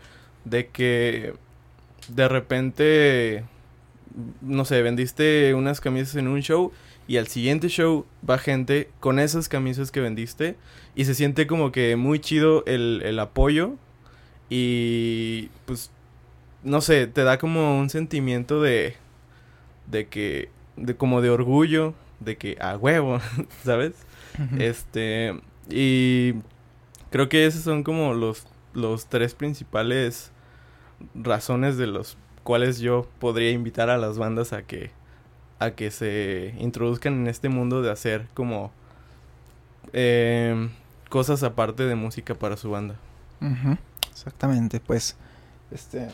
de 0.45 0.67
que 0.67 1.33
de 2.09 2.27
repente, 2.27 3.45
no 4.41 4.65
sé, 4.65 4.81
vendiste 4.81 5.53
unas 5.53 5.81
camisas 5.81 6.15
en 6.15 6.27
un 6.27 6.41
show 6.41 6.71
y 7.07 7.17
al 7.17 7.27
siguiente 7.27 7.69
show 7.69 8.05
va 8.29 8.37
gente 8.37 8.89
con 8.99 9.19
esas 9.19 9.47
camisas 9.49 9.91
que 9.91 10.01
vendiste 10.01 10.55
y 10.95 11.05
se 11.05 11.15
siente 11.15 11.47
como 11.47 11.71
que 11.71 11.95
muy 11.95 12.19
chido 12.19 12.65
el, 12.65 13.01
el 13.05 13.19
apoyo 13.19 13.75
y 14.49 15.49
pues 15.65 15.91
no 16.63 16.81
sé, 16.81 17.07
te 17.07 17.23
da 17.23 17.37
como 17.37 17.79
un 17.79 17.89
sentimiento 17.89 18.61
de 18.61 18.95
de 19.87 20.07
que 20.07 20.49
de 20.75 20.95
como 20.95 21.21
de 21.21 21.29
orgullo, 21.29 21.93
de 22.19 22.37
que 22.37 22.57
a 22.61 22.77
huevo, 22.77 23.19
¿sabes? 23.63 23.93
Este 24.59 25.39
y 25.69 26.35
creo 27.09 27.27
que 27.29 27.45
esos 27.45 27.63
son 27.63 27.83
como 27.83 28.13
los 28.13 28.45
los 28.73 29.07
tres 29.07 29.33
principales 29.33 30.31
razones 31.15 31.77
de 31.77 31.87
los 31.87 32.17
cuales 32.43 32.79
yo 32.79 33.07
podría 33.19 33.51
invitar 33.51 33.89
a 33.89 33.97
las 33.97 34.17
bandas 34.17 34.53
a 34.53 34.61
que 34.61 34.91
a 35.59 35.71
que 35.71 35.89
se 35.91 36.53
introduzcan 36.59 37.13
en 37.13 37.27
este 37.27 37.49
mundo 37.49 37.81
de 37.81 37.91
hacer 37.91 38.27
como 38.33 38.71
em, 39.93 40.69
cosas 41.09 41.41
aparte 41.43 41.83
de 41.83 41.95
música 41.95 42.35
para 42.35 42.57
su 42.57 42.69
banda. 42.69 42.95
Exactamente, 44.11 44.79
pues 44.79 45.17
este 45.71 46.09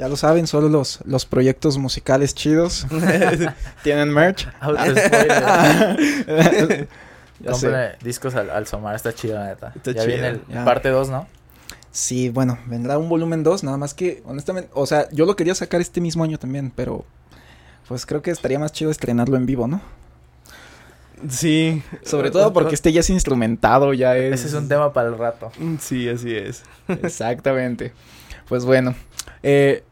ya 0.00 0.08
lo 0.08 0.16
saben, 0.16 0.46
solo 0.46 0.70
los, 0.70 1.00
los 1.04 1.26
proyectos 1.26 1.76
musicales 1.76 2.34
chidos 2.34 2.86
tienen 3.82 4.08
merch. 4.14 4.48
Cómprenle 7.44 7.96
discos 8.02 8.34
al, 8.34 8.48
al 8.48 8.66
Somar, 8.66 8.94
está 8.96 9.12
chido, 9.14 9.34
la 9.34 9.48
neta. 9.48 9.72
Está 9.76 9.92
ya 9.92 10.02
chido. 10.04 10.06
viene 10.06 10.28
el 10.28 10.40
Ya. 10.48 10.64
parte 10.64 10.88
2, 10.88 11.10
¿no? 11.10 11.26
Sí, 11.90 12.30
bueno, 12.30 12.58
vendrá 12.64 12.96
un 12.96 13.10
volumen 13.10 13.42
2, 13.42 13.62
nada 13.64 13.76
más 13.76 13.92
que 13.92 14.22
honestamente, 14.24 14.70
o 14.72 14.86
sea, 14.86 15.06
yo 15.10 15.26
lo 15.26 15.36
quería 15.36 15.54
sacar 15.54 15.82
este 15.82 16.00
mismo 16.00 16.24
año 16.24 16.38
también, 16.38 16.72
pero 16.74 17.04
pues 17.86 18.06
creo 18.06 18.22
que 18.22 18.30
estaría 18.30 18.58
más 18.58 18.72
chido 18.72 18.90
estrenarlo 18.90 19.36
en 19.36 19.44
vivo, 19.44 19.66
¿no? 19.68 19.82
Sí. 21.28 21.82
Sobre 22.06 22.30
todo 22.30 22.54
porque 22.54 22.74
este 22.74 22.90
ya 22.90 23.00
es 23.00 23.10
instrumentado, 23.10 23.92
ya 23.92 24.16
es 24.16 24.32
Ese 24.40 24.48
es 24.48 24.54
un 24.54 24.66
tema 24.66 24.94
para 24.94 25.08
el 25.08 25.18
rato. 25.18 25.52
Sí, 25.78 26.08
así 26.08 26.34
es. 26.34 26.62
Exactamente. 26.88 27.92
Pues 28.48 28.64
bueno, 28.64 28.94
eh, 29.42 29.84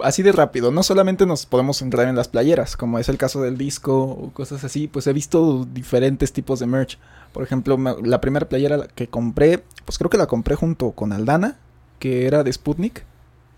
así 0.00 0.22
de 0.22 0.32
rápido, 0.32 0.70
no 0.70 0.82
solamente 0.82 1.26
nos 1.26 1.46
podemos 1.46 1.78
centrar 1.78 2.08
en 2.08 2.16
las 2.16 2.28
playeras, 2.28 2.76
como 2.76 2.98
es 2.98 3.08
el 3.08 3.16
caso 3.18 3.42
del 3.42 3.56
disco 3.58 4.02
o 4.02 4.30
cosas 4.32 4.64
así, 4.64 4.88
pues 4.88 5.06
he 5.06 5.12
visto 5.12 5.66
diferentes 5.72 6.32
tipos 6.32 6.60
de 6.60 6.66
merch. 6.66 6.98
Por 7.32 7.42
ejemplo, 7.42 7.76
la 8.04 8.20
primera 8.20 8.48
playera 8.48 8.86
que 8.94 9.08
compré, 9.08 9.62
pues 9.84 9.98
creo 9.98 10.10
que 10.10 10.18
la 10.18 10.26
compré 10.26 10.54
junto 10.54 10.92
con 10.92 11.12
Aldana, 11.12 11.56
que 11.98 12.26
era 12.26 12.42
de 12.44 12.52
Sputnik. 12.52 13.04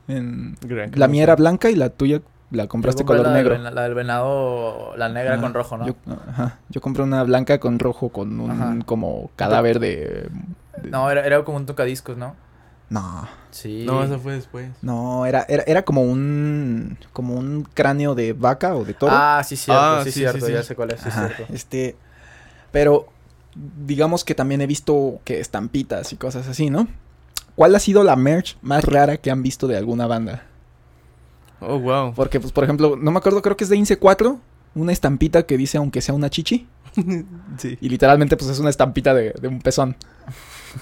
En- 0.08 0.56
la 0.94 1.08
mía 1.08 1.24
era 1.24 1.36
blanca 1.36 1.68
y 1.70 1.74
la 1.74 1.90
tuya 1.90 2.20
la 2.52 2.68
compraste 2.68 3.02
Yo 3.02 3.06
color 3.06 3.26
la 3.26 3.32
negro. 3.34 3.58
La 3.58 3.82
del 3.82 3.94
venado, 3.94 4.94
la 4.96 5.08
negra 5.08 5.32
Ajá. 5.34 5.42
con 5.42 5.52
rojo, 5.54 5.76
¿no? 5.76 5.86
Yo, 5.88 5.94
ajá, 6.28 6.58
yo 6.68 6.80
compré 6.80 7.02
una 7.02 7.24
blanca 7.24 7.58
con 7.58 7.78
rojo 7.80 8.08
con 8.10 8.38
un 8.38 8.50
Ajá. 8.52 8.76
como 8.86 9.30
cadáver 9.34 9.80
de, 9.80 10.28
de- 10.80 10.90
No, 10.90 11.10
era, 11.10 11.26
era 11.26 11.42
como 11.44 11.56
un 11.58 11.66
tocadiscos, 11.66 12.16
¿no? 12.16 12.36
No, 12.88 13.28
Sí. 13.50 13.84
No, 13.86 14.04
eso 14.04 14.18
fue 14.18 14.34
después. 14.34 14.70
no, 14.82 15.24
era, 15.26 15.44
era, 15.48 15.62
era 15.66 15.82
como 15.84 16.02
un 16.02 16.98
como 17.12 17.34
un 17.34 17.66
cráneo 17.74 18.14
de 18.14 18.32
vaca 18.34 18.76
o 18.76 18.84
de 18.84 18.92
toro. 18.94 19.12
Ah, 19.14 19.42
sí, 19.44 19.56
cierto, 19.56 19.82
Ah, 19.82 20.00
sí, 20.04 20.12
sí, 20.12 20.20
cierto, 20.20 20.40
sí, 20.40 20.46
sí. 20.46 20.52
ya 20.52 20.62
sé 20.62 20.76
cuál 20.76 20.90
es, 20.92 21.00
sí, 21.00 21.08
Ajá, 21.08 21.28
cierto. 21.34 21.52
este, 21.54 21.96
pero 22.70 23.06
digamos 23.54 24.24
que 24.24 24.34
también 24.34 24.60
he 24.60 24.66
visto 24.66 25.20
que 25.24 25.40
estampitas 25.40 26.12
y 26.12 26.16
cosas 26.16 26.46
así, 26.48 26.68
¿no? 26.70 26.86
¿Cuál 27.54 27.74
ha 27.74 27.78
sido 27.78 28.04
la 28.04 28.14
merch 28.16 28.58
más 28.60 28.84
rara 28.84 29.16
que 29.16 29.30
han 29.30 29.42
visto 29.42 29.66
de 29.66 29.78
alguna 29.78 30.06
banda? 30.06 30.42
Oh, 31.60 31.78
wow. 31.78 32.12
Porque, 32.14 32.38
pues, 32.38 32.52
por 32.52 32.64
ejemplo, 32.64 32.96
no 33.00 33.10
me 33.10 33.16
acuerdo, 33.18 33.40
creo 33.40 33.56
que 33.56 33.64
es 33.64 33.70
de 33.70 33.76
Ince 33.78 33.98
4, 33.98 34.38
una 34.74 34.92
estampita 34.92 35.44
que 35.46 35.56
dice 35.56 35.78
aunque 35.78 36.02
sea 36.02 36.14
una 36.14 36.28
chichi, 36.28 36.66
sí. 37.56 37.78
y 37.80 37.88
literalmente, 37.88 38.36
pues, 38.36 38.50
es 38.50 38.58
una 38.58 38.68
estampita 38.68 39.14
de, 39.14 39.32
de 39.40 39.48
un 39.48 39.60
pezón. 39.62 39.96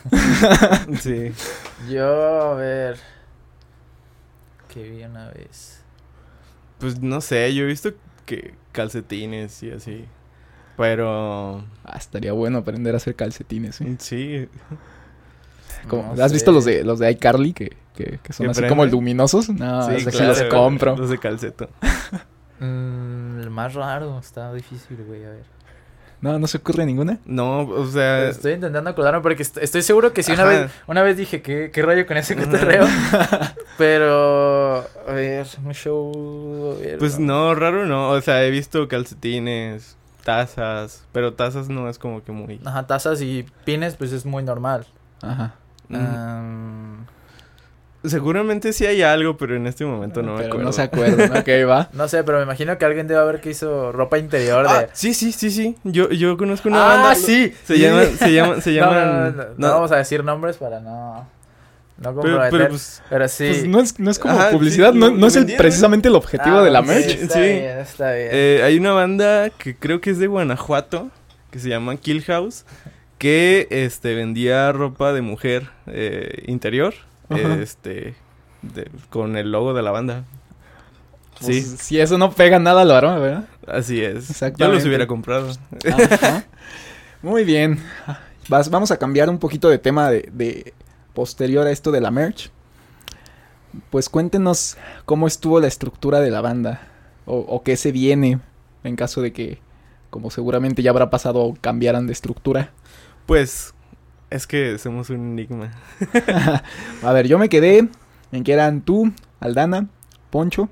Sí. 1.01 1.33
Yo, 1.89 2.53
a 2.53 2.55
ver. 2.55 2.99
Que 4.69 4.83
vi 4.89 5.05
una 5.05 5.29
vez. 5.29 5.83
Pues 6.79 7.01
no 7.01 7.21
sé, 7.21 7.55
yo 7.55 7.65
he 7.65 7.67
visto 7.67 7.93
que 8.27 8.55
calcetines 8.73 9.63
y 9.63 9.71
así. 9.71 10.05
Pero 10.77 11.65
Ah, 11.85 11.97
estaría 11.97 12.33
bueno 12.33 12.59
aprender 12.59 12.95
a 12.95 12.97
hacer 12.97 13.15
calcetines, 13.15 13.81
¿eh? 13.81 13.97
sí. 13.99 14.49
Como- 15.89 16.15
No 16.17 16.25
¿Has 16.25 16.33
visto 16.33 16.51
los 16.51 16.65
de 16.65 16.83
los 16.83 16.99
de 16.99 17.11
iCarly 17.13 17.53
que, 17.53 17.77
que, 17.95 18.19
que 18.23 18.33
son 18.33 18.47
¿Que 18.47 18.51
así 18.51 18.61
prenden? 18.61 18.69
como 18.79 18.87
luminosos? 18.91 19.49
No, 19.51 19.87
sí 19.97 20.05
claro, 20.07 20.29
los 20.29 20.43
compro. 20.45 20.97
Los 20.97 21.11
de 21.11 21.19
calceto. 21.19 21.69
Mm, 22.59 23.41
el 23.41 23.51
más 23.51 23.75
raro, 23.75 24.19
está 24.19 24.53
difícil, 24.53 24.97
güey, 25.07 25.25
a 25.25 25.31
ver. 25.31 25.45
No, 26.25 26.39
no 26.39 26.47
se 26.47 26.57
ocurre 26.57 26.87
ninguna. 26.87 27.19
No, 27.27 27.61
o 27.61 27.87
sea, 27.87 28.31
Estoy 28.31 28.55
intentando 28.55 28.89
acordarme 28.89 29.21
porque 29.21 29.43
est- 29.43 29.59
estoy 29.59 29.83
seguro 29.83 30.15
que 30.15 30.23
sí, 30.23 30.33
una 30.33 30.43
Ajá. 30.45 30.51
vez, 30.51 30.71
una 30.87 31.03
vez 31.03 31.19
dije, 31.19 31.43
¿qué, 31.43 31.71
qué 31.71 31.83
rollo 31.83 32.07
con 32.07 32.17
ese 32.17 32.35
cotorreo? 32.35 32.87
Pero, 33.79 34.79
a 35.07 35.13
ver, 35.13 35.47
un 35.65 35.73
show... 35.75 36.77
a 36.77 36.81
ver, 36.81 36.99
pues 36.99 37.19
no, 37.19 37.55
raro 37.55 37.85
no. 37.87 38.11
O 38.11 38.21
sea, 38.21 38.43
he 38.45 38.51
visto 38.51 38.89
calcetines, 38.89 39.97
tazas, 40.25 41.05
pero 41.13 41.35
tazas 41.35 41.69
no 41.69 41.89
es 41.91 41.99
como 41.99 42.23
que 42.25 42.33
muy... 42.33 42.61
Ajá, 42.65 42.87
tazas 42.87 43.21
y 43.21 43.45
pines, 43.65 43.97
pues 43.97 44.13
es 44.13 44.25
muy 44.25 44.43
normal. 44.43 44.87
Ajá. 45.21 45.55
Am, 45.93 47.05
Seguramente 48.05 48.73
sí 48.73 48.87
hay 48.87 49.03
algo, 49.03 49.37
pero 49.37 49.57
en 49.57 49.67
este 49.67 49.85
momento 49.85 50.23
no 50.23 50.35
me 50.37 50.45
acuerdo. 50.47 50.65
no 50.67 50.73
se 50.73 50.83
acuerdan. 50.83 51.37
ok, 51.39 51.49
va. 51.69 51.89
no 51.95 52.07
sé, 52.09 52.23
pero 52.25 52.39
me 52.39 52.45
imagino 52.45 52.77
que 52.79 52.85
alguien 52.85 53.07
debe 53.07 53.21
haber 53.21 53.41
que 53.41 53.51
hizo 53.51 53.93
ropa 53.93 54.19
interior 54.19 54.65
de... 54.69 54.75
Ah, 54.75 54.89
sí, 54.93 55.15
sí, 55.15 55.33
sí, 55.33 55.51
sí. 55.51 55.77
Yo, 55.85 56.11
yo 56.11 56.37
conozco 56.37 56.69
una 56.69 56.85
Ah, 56.85 56.97
banda. 56.97 57.15
sí. 57.15 57.53
Se 57.65 57.77
sí. 57.77 57.81
llaman, 57.83 58.07
se 58.19 58.33
llaman, 58.33 58.63
se 58.63 58.71
No, 58.75 58.77
llaman. 58.77 59.07
no, 59.07 59.31
no, 59.31 59.49
no, 59.49 59.55
no 59.57 59.69
vamos 59.69 59.93
a 59.93 59.97
decir 59.97 60.23
nombres 60.25 60.57
para 60.59 60.81
no... 60.81 61.29
No 61.97 62.13
pero, 62.21 62.39
pero 62.51 62.51
Pero, 62.51 62.69
pues, 62.71 63.03
sí. 63.33 63.47
Pues 63.47 63.67
no 63.69 63.79
es, 63.81 64.01
no 64.01 64.11
es 64.11 64.19
como 64.19 64.35
Ajá, 64.39 64.51
publicidad, 64.51 64.93
sí, 64.93 64.99
no, 64.99 65.11
no 65.11 65.27
es 65.29 65.37
el, 65.37 65.47
precisamente 65.57 66.09
el 66.09 66.17
objetivo 66.17 66.57
Ah, 66.59 66.65
de 66.65 66.71
la 66.73 66.81
ok, 66.81 66.87
merch. 66.87 67.07
Está 67.07 67.35
Sí. 67.35 67.41
bien, 67.41 67.79
está 67.79 68.13
bien. 68.13 68.29
eh, 68.33 68.61
hay 68.65 68.77
una 68.79 68.91
banda 68.93 69.49
que 69.51 69.77
creo 69.77 70.01
que 70.01 70.11
es 70.11 70.19
de 70.19 70.27
Guanajuato, 70.27 71.11
que 71.53 71.61
se 71.61 71.69
llama 71.69 71.95
Kill 71.97 72.23
House, 72.25 72.65
que 73.17 73.69
este 73.71 74.15
vendía 74.17 74.73
ropa 74.73 75.13
de 75.13 75.23
mujer 75.23 75.69
eh, 75.87 76.43
interior, 76.49 76.95
Ajá. 77.29 77.55
este, 77.55 78.15
de- 78.63 78.91
con 79.11 79.37
el 79.37 79.51
logo 79.53 79.75
de 79.75 79.83
la 79.83 79.91
banda. 79.91 80.25
Pues, 81.41 81.47
Sí, 81.47 81.77
Si 81.79 82.01
eso 82.01 82.17
no 82.19 82.31
pega 82.33 82.59
nada, 82.59 82.85
lo 82.85 82.95
hará, 82.95 83.19
¿verdad? 83.19 83.45
así 83.67 84.01
es. 84.03 84.41
Yo 84.57 84.69
los 84.69 84.85
hubiera 84.85 85.07
comprado. 85.07 85.51
Ajá. 85.93 86.45
Muy 87.23 87.45
bien. 87.45 87.79
Vas- 88.49 88.71
vamos 88.71 88.91
a 88.91 88.99
cambiar 88.99 89.29
un 89.31 89.39
poquito 89.39 89.69
de 89.69 89.79
tema 89.79 90.11
de, 90.11 90.29
de 90.33 90.75
posterior 91.15 91.67
a 91.67 91.71
esto 91.71 91.91
de 91.91 92.01
la 92.01 92.11
merch. 92.11 92.51
Pues 93.91 94.09
cuéntenos 94.09 94.77
cómo 95.05 95.27
estuvo 95.27 95.59
la 95.61 95.67
estructura 95.67 96.21
de 96.21 96.31
la 96.31 96.41
banda. 96.41 96.89
O, 97.27 97.39
o 97.39 97.63
qué 97.63 97.77
se 97.77 97.91
viene 97.91 98.39
en 98.85 98.97
caso 98.97 99.23
de 99.23 99.33
que, 99.33 99.59
como 100.11 100.31
seguramente 100.31 100.83
ya 100.83 100.91
habrá 100.91 101.09
pasado, 101.11 101.55
cambiaran 101.61 102.07
de 102.07 102.13
estructura. 102.13 102.71
Pues 103.27 103.73
es 104.31 104.47
que 104.47 104.79
somos 104.79 105.11
un 105.11 105.39
enigma. 105.39 105.73
A 107.03 107.13
ver, 107.13 107.29
yo 107.29 107.39
me 107.39 107.49
quedé 107.49 107.89
en 108.33 108.45
que 108.45 108.53
eran 108.53 108.83
tú, 108.83 109.13
Aldana, 109.41 109.89
Poncho 110.31 110.69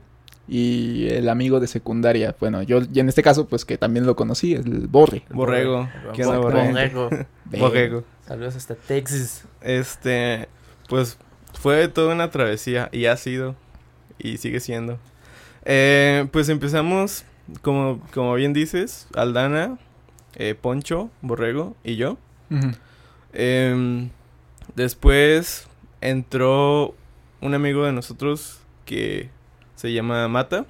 y 0.48 1.08
el 1.08 1.28
amigo 1.28 1.60
de 1.60 1.66
secundaria. 1.66 2.34
Bueno, 2.40 2.62
yo 2.62 2.80
y 2.92 3.00
en 3.00 3.08
este 3.08 3.22
caso, 3.22 3.46
pues 3.46 3.64
que 3.64 3.78
también 3.78 4.06
lo 4.06 4.16
conocí, 4.16 4.54
el 4.54 4.88
Borre. 4.88 5.22
El 5.30 5.36
Borrego. 5.36 5.88
borrego. 5.88 6.12
¿Qué 6.14 6.26
onda, 6.26 7.26
Borrego. 7.58 8.04
Saludos 8.26 8.56
hasta 8.56 8.74
Texas. 8.74 9.44
Este, 9.60 10.48
pues 10.88 11.18
fue 11.58 11.88
toda 11.88 12.14
una 12.14 12.30
travesía 12.30 12.88
y 12.92 13.06
ha 13.06 13.16
sido 13.16 13.56
y 14.18 14.38
sigue 14.38 14.60
siendo. 14.60 14.98
Eh, 15.64 16.26
pues 16.32 16.48
empezamos, 16.48 17.24
como, 17.60 18.00
como 18.12 18.34
bien 18.34 18.52
dices, 18.52 19.06
Aldana, 19.14 19.78
eh, 20.34 20.54
Poncho, 20.60 21.10
Borrego 21.20 21.76
y 21.84 21.96
yo. 21.96 22.18
Em, 23.32 24.10
después 24.74 25.66
entró 26.00 26.94
un 27.40 27.54
amigo 27.54 27.84
de 27.84 27.92
nosotros 27.92 28.60
que 28.84 29.30
se 29.76 29.92
llama 29.92 30.28
Mata. 30.28 30.66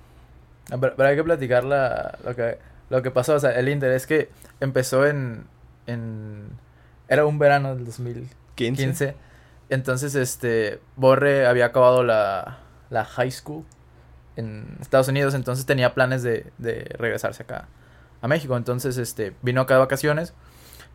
Ah, 0.71 0.79
Pero, 0.81 0.95
pero 0.97 1.09
hay 1.09 1.17
que 1.17 1.25
platicar 1.25 1.65
la, 1.65 2.19
lo, 2.25 2.35
que, 2.37 2.59
lo 2.91 3.03
que 3.03 3.11
pasó. 3.11 3.35
O 3.35 3.41
sea, 3.41 3.51
el 3.53 3.69
Inter 3.69 3.93
es 3.93 4.07
que 4.07 4.31
empezó 4.61 5.07
en, 5.07 5.45
en... 5.87 6.49
Era 7.09 7.27
un 7.27 7.39
verano 7.39 7.75
del 7.75 7.85
2015. 7.85 8.83
15. 8.83 9.17
Entonces, 9.71 10.15
este... 10.15 10.81
Borre 10.97 11.47
había 11.47 11.67
acabado 11.67 12.05
la, 12.05 12.59
la 12.91 13.05
high 13.05 13.31
school. 13.31 13.65
en 14.37 14.79
Estados 14.81 15.09
Unidos, 15.09 15.35
entonces 15.35 15.67
tenía 15.67 15.95
planes 15.95 16.23
de, 16.23 16.47
de 16.59 16.85
regresarse 16.99 17.43
acá 17.43 17.69
a 18.23 18.29
México. 18.29 18.57
Entonces, 18.57 18.97
este, 18.99 19.35
vino 19.43 19.61
acá 19.63 19.75
de 19.75 19.81
vacaciones 19.81 20.33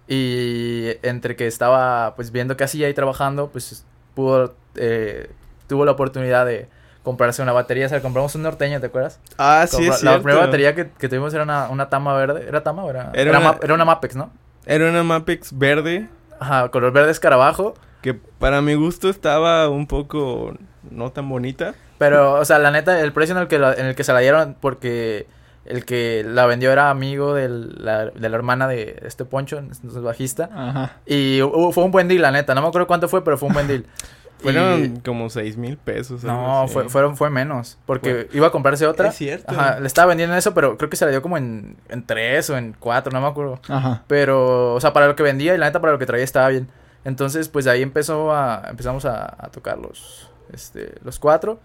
y 0.08 0.92
entre 1.04 1.36
que 1.36 1.48
estaba 1.48 2.16
pues 2.16 2.32
viendo 2.32 2.56
qué 2.58 2.64
hacía 2.64 2.90
y 2.90 2.94
trabajando, 2.94 3.50
pues 3.50 3.86
pudo, 4.16 4.56
eh, 4.76 5.30
tuvo 5.68 5.86
la 5.86 5.92
oportunidad 5.92 6.46
de 6.46 6.70
comprarse 7.04 7.42
una 7.42 7.52
batería. 7.54 7.86
O 7.86 7.90
sea, 7.90 8.02
compramos 8.02 8.34
un 8.36 8.44
norteño, 8.44 8.80
¿te 8.80 8.88
acuerdas? 8.88 9.20
Ah, 9.38 9.66
sí, 9.68 9.78
Compra- 9.78 9.96
es 9.96 10.04
La 10.04 10.12
cierto. 10.12 10.24
primera 10.24 10.46
batería 10.46 10.76
que, 10.76 10.90
que 10.98 11.10
tuvimos 11.10 11.34
era 11.34 11.44
una, 11.44 11.70
una 11.70 11.90
Tama 11.90 12.14
verde. 12.16 12.46
¿Era 12.48 12.64
Tama 12.64 12.84
o 12.84 12.90
era? 12.90 13.12
Era 13.14 13.22
Era, 13.22 13.40
una- 13.40 13.52
Ma- 13.52 13.60
era 13.62 13.74
una 13.74 13.86
Mapex, 13.86 14.16
¿no? 14.16 14.32
Era 14.66 14.90
una 14.90 15.04
Mapex 15.04 15.58
verde 15.58 16.10
Ajá, 16.40 16.70
color 16.70 16.92
verde 16.92 17.12
escarabajo. 17.12 17.74
que 18.02 18.14
para 18.14 18.62
mi 18.62 18.76
gusto 18.76 19.10
estaba 19.10 19.70
un 19.70 19.88
poco 19.88 20.54
no 20.90 21.12
tan 21.12 21.28
bonita. 21.30 21.74
Pero, 21.98 22.34
o 22.34 22.46
sea, 22.46 22.60
la 22.60 22.70
neta, 22.72 23.00
el 23.02 23.12
precio 23.12 23.36
en 23.36 23.42
el 23.42 23.48
que, 23.48 23.58
la- 23.60 23.74
en 23.74 23.88
el 23.88 23.96
que 23.96 24.04
se 24.04 24.14
la 24.14 24.20
dieron, 24.20 24.56
porque 24.60 25.26
el 25.68 25.86
que 25.86 26.24
la 26.28 26.46
vendió 26.46 26.72
era 26.72 26.90
amigo 26.90 27.34
del- 27.34 27.76
la, 27.84 28.06
de 28.08 28.30
la 28.30 28.36
hermana 28.36 28.68
de 28.68 29.00
este 29.06 29.26
Poncho, 29.26 29.58
entonces 29.58 30.02
bajista. 30.02 30.50
Ajá. 30.54 30.98
Y 31.06 31.42
hubo- 31.42 31.72
fue 31.72 31.84
un 31.84 31.92
buen 31.92 32.08
deal, 32.08 32.22
la 32.22 32.32
neta. 32.32 32.56
No 32.56 32.62
me 32.62 32.68
acuerdo 32.68 32.88
cuánto 32.88 33.08
fue, 33.08 33.24
pero 33.24 33.38
fue 33.38 33.48
un 33.50 33.54
buen 33.54 33.68
deal. 33.68 33.86
Fueron 34.40 34.98
Y- 34.98 35.00
como 35.00 35.32
seis 35.32 35.58
mil 35.58 35.78
pesos. 35.78 36.24
No, 36.24 36.68
fue, 36.68 36.90
fueron, 36.90 37.18
fue 37.18 37.32
menos. 37.32 37.80
Porque 37.88 38.28
iba 38.34 38.46
a 38.46 38.52
comprarse 38.52 38.86
otra. 38.86 39.08
Es 39.10 39.16
cierto. 39.16 39.52
Ajá, 39.52 39.80
le 39.80 39.88
estaba 39.88 40.10
vendiendo 40.10 40.36
eso, 40.36 40.54
pero 40.54 40.78
creo 40.78 40.92
que 40.92 40.96
se 40.96 41.06
la 41.06 41.12
dio 41.12 41.24
como 41.24 41.38
en, 41.38 41.76
en 41.90 42.06
tres 42.06 42.48
o 42.52 42.56
en 42.58 42.76
cuatro, 42.80 43.12
no 43.12 43.20
me 43.20 43.26
acuerdo. 43.28 43.60
Ajá. 43.68 44.04
Pero, 44.06 44.76
o 44.76 44.80
sea, 44.80 44.94
para 44.94 45.08
lo 45.08 45.16
que 45.16 45.24
vendía 45.24 45.56
y 45.56 45.58
la 45.58 45.66
neta 45.66 45.82
para 45.82 45.92
lo 45.94 45.98
que 45.98 46.06
traía 46.06 46.24
estaba 46.24 46.50
bien. 46.50 46.68
Entonces, 47.04 47.50
pues 47.50 47.66
de 47.66 47.72
ahí 47.72 47.82
empezó 47.82 48.32
a, 48.32 48.64
empezamos 48.70 49.06
a, 49.06 49.26
a 49.44 49.50
tocar 49.50 49.80
los, 49.80 50.30
este, 50.54 50.94
los 51.04 51.18
cuatro. 51.18 51.60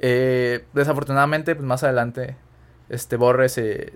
Eh, 0.00 0.64
desafortunadamente, 0.74 1.54
pues 1.54 1.64
más 1.66 1.84
adelante, 1.84 2.34
este 2.88 3.16
Borre 3.16 3.48
se, 3.48 3.92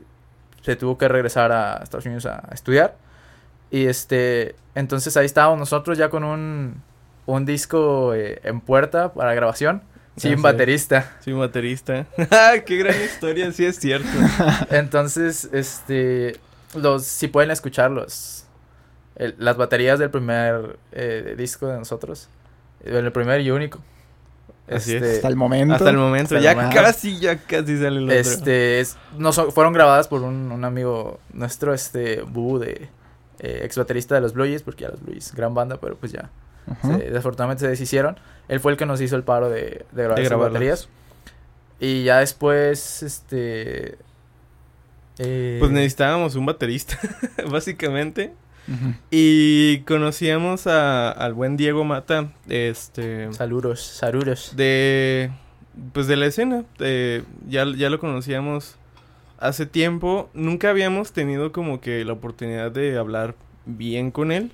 se 0.63 0.77
tuvo 0.77 0.99
que 0.99 1.09
regresar 1.09 1.53
a 1.53 1.81
Estados 1.83 2.07
Unidos 2.07 2.27
a, 2.27 2.45
a 2.49 2.55
estudiar. 2.55 2.97
Y 3.71 3.87
este, 3.87 4.55
entonces 4.75 5.17
ahí 5.17 5.27
estábamos 5.27 5.59
nosotros 5.59 5.97
ya 5.97 6.09
con 6.11 6.25
un, 6.25 6.83
un 7.27 7.45
disco 7.47 8.15
eh, 8.15 8.41
en 8.43 8.61
puerta 8.61 9.13
para 9.13 9.35
grabación. 9.35 9.83
Sin 10.17 10.37
sé. 10.37 10.43
baterista. 10.43 11.13
Soy 11.25 11.33
baterista. 11.35 12.05
¡Ah, 12.31 12.55
qué 12.67 12.77
gran 12.77 13.01
historia! 13.01 13.53
Sí 13.53 13.65
es 13.65 13.79
cierto. 13.79 14.09
Entonces, 14.71 15.49
este, 15.53 16.39
los, 16.75 17.05
si 17.07 17.29
pueden 17.29 17.51
escucharlos, 17.53 18.45
el- 19.17 19.37
las 19.39 19.57
baterías 19.57 19.99
del 19.99 20.11
primer 20.11 20.79
eh, 20.93 21.35
disco 21.39 21.69
de 21.69 21.79
nosotros, 21.79 22.29
eh, 22.85 22.99
el 22.99 23.13
primer 23.13 23.41
y 23.41 23.51
único. 23.53 23.79
Así 24.71 24.95
es. 24.97 25.03
Hasta 25.17 25.29
el 25.29 25.37
momento. 25.37 25.75
Hasta 25.75 25.91
el 25.91 25.97
momento. 25.97 26.35
Hasta 26.35 26.37
el 26.39 26.43
ya 26.43 26.55
momento. 26.55 26.75
casi, 26.83 27.19
ya 27.19 27.37
casi 27.39 27.77
sale 27.77 27.99
el 27.99 28.05
otro. 28.05 28.15
Este, 28.15 28.81
es- 28.81 28.97
no 29.19 29.33
son- 29.33 29.53
fueron 29.53 29.73
grabadas 29.73 30.09
por 30.09 30.23
un, 30.23 30.53
un 30.53 30.65
amigo 30.65 31.19
nuestro, 31.33 31.75
este, 31.75 32.23
Bubu, 32.23 32.59
de 32.59 32.89
eh, 33.41 33.61
ex 33.65 33.77
baterista 33.79 34.15
de 34.15 34.21
los 34.21 34.33
Blue 34.35 34.45
Jays, 34.45 34.63
porque 34.63 34.83
ya 34.83 34.91
los 34.91 35.01
Blue 35.01 35.13
Jays, 35.13 35.33
gran 35.35 35.55
banda, 35.55 35.79
pero 35.81 35.97
pues 35.97 36.13
ya, 36.13 36.31
se- 36.83 37.11
desafortunadamente 37.11 37.61
se 37.65 37.69
deshicieron. 37.69 38.19
Él 38.49 38.61
fue 38.61 38.73
el 38.73 38.79
que 38.79 38.87
nos 38.87 39.01
hizo 39.01 39.17
el 39.17 39.23
paro 39.25 39.49
de, 39.49 39.61
de 39.93 40.03
grabar 40.03 40.17
De 40.17 40.23
esas 40.23 40.31
grabarlas. 40.31 40.53
baterías. 40.53 40.89
Y 41.81 42.05
ya 42.05 42.19
después, 42.19 43.03
este... 43.03 43.97
eh, 45.19 45.57
Pues 45.59 45.71
necesitábamos 45.71 46.35
un 46.37 46.47
baterista, 46.47 46.99
básicamente. 47.51 48.35
Y 49.11 49.81
conocíamos 49.81 50.67
a, 50.67 51.11
al 51.11 51.35
buen 51.35 51.57
Diego 51.57 51.85
Mata, 51.85 52.33
este, 52.49 53.33
Saludos, 53.33 53.81
saludos. 53.83 54.53
de, 54.57 55.31
pues 55.93 56.07
de 56.07 56.17
la 56.17 56.27
escena. 56.27 56.65
de- 56.79 57.25
ya, 57.49 57.65
ya 57.77 57.91
lo 57.91 57.99
conocíamos 57.99 58.77
hace 59.39 59.67
tiempo. 59.67 60.31
Nunca 60.35 60.71
habíamos 60.71 61.13
tenido 61.13 61.53
como 61.53 61.81
que 61.81 62.05
la 62.05 62.13
oportunidad 62.13 62.71
de 62.71 62.97
hablar 62.99 63.35
bien 63.67 64.11
con 64.11 64.31
él. 64.33 64.53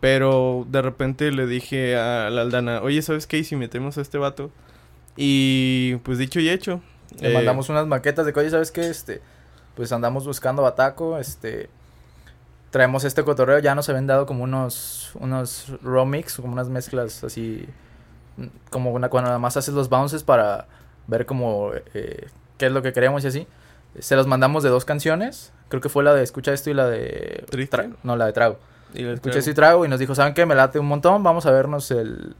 Pero 0.00 0.66
de 0.70 0.80
repente 0.80 1.30
le 1.30 1.46
dije 1.46 1.96
a 1.96 2.30
la 2.30 2.40
Aldana, 2.42 2.80
oye, 2.80 3.02
¿sabes 3.02 3.26
qué? 3.26 3.36
¿Y 3.38 3.44
si 3.44 3.54
metemos 3.56 3.98
a 3.98 4.00
este 4.00 4.16
vato? 4.16 4.50
Y 5.16 5.96
pues 6.04 6.16
dicho 6.16 6.40
y 6.40 6.48
hecho. 6.48 6.80
Le 7.20 7.30
eh, 7.32 7.34
mandamos 7.34 7.68
unas 7.68 7.86
maquetas 7.86 8.24
de 8.24 8.32
oye, 8.34 8.48
¿sabes 8.48 8.70
qué? 8.70 8.88
Este, 8.88 9.20
pues 9.74 9.92
andamos 9.92 10.24
buscando 10.26 10.62
bataco, 10.62 11.18
este, 11.18 11.68
traemos 12.70 13.04
este 13.04 13.24
cotorreo, 13.24 13.58
ya 13.58 13.74
nos 13.74 13.88
habían 13.88 14.06
dado 14.06 14.26
como 14.26 14.44
unos, 14.44 15.10
unos 15.14 15.72
raw 15.82 16.06
mix, 16.06 16.36
como 16.36 16.52
unas 16.52 16.68
mezclas 16.68 17.24
así, 17.24 17.68
como 18.70 18.92
una, 18.92 19.08
cuando 19.08 19.28
nada 19.28 19.38
más 19.38 19.56
haces 19.56 19.74
los 19.74 19.88
bounces 19.88 20.22
para 20.22 20.66
ver 21.06 21.26
como, 21.26 21.72
eh, 21.94 22.28
qué 22.58 22.66
es 22.66 22.72
lo 22.72 22.82
que 22.82 22.92
queremos 22.92 23.24
y 23.24 23.26
así. 23.26 23.46
Se 23.98 24.14
los 24.14 24.28
mandamos 24.28 24.62
de 24.62 24.68
dos 24.68 24.84
canciones, 24.84 25.52
creo 25.68 25.80
que 25.80 25.88
fue 25.88 26.04
la 26.04 26.14
de 26.14 26.22
Escucha 26.22 26.52
Esto 26.52 26.70
y 26.70 26.74
la 26.74 26.86
de... 26.86 27.44
¿Triste? 27.50 27.76
Tra- 27.76 27.96
no, 28.04 28.16
la 28.16 28.26
de 28.26 28.32
Trago. 28.32 28.58
y 28.94 29.04
Escucha 29.04 29.40
Esto 29.40 29.50
y 29.50 29.54
Trago 29.54 29.84
y 29.84 29.88
nos 29.88 29.98
dijo, 29.98 30.14
¿saben 30.14 30.32
qué? 30.32 30.46
Me 30.46 30.54
late 30.54 30.78
un 30.78 30.86
montón, 30.86 31.24
vamos 31.24 31.46
a 31.46 31.50
vernos 31.50 31.90
el 31.90 32.36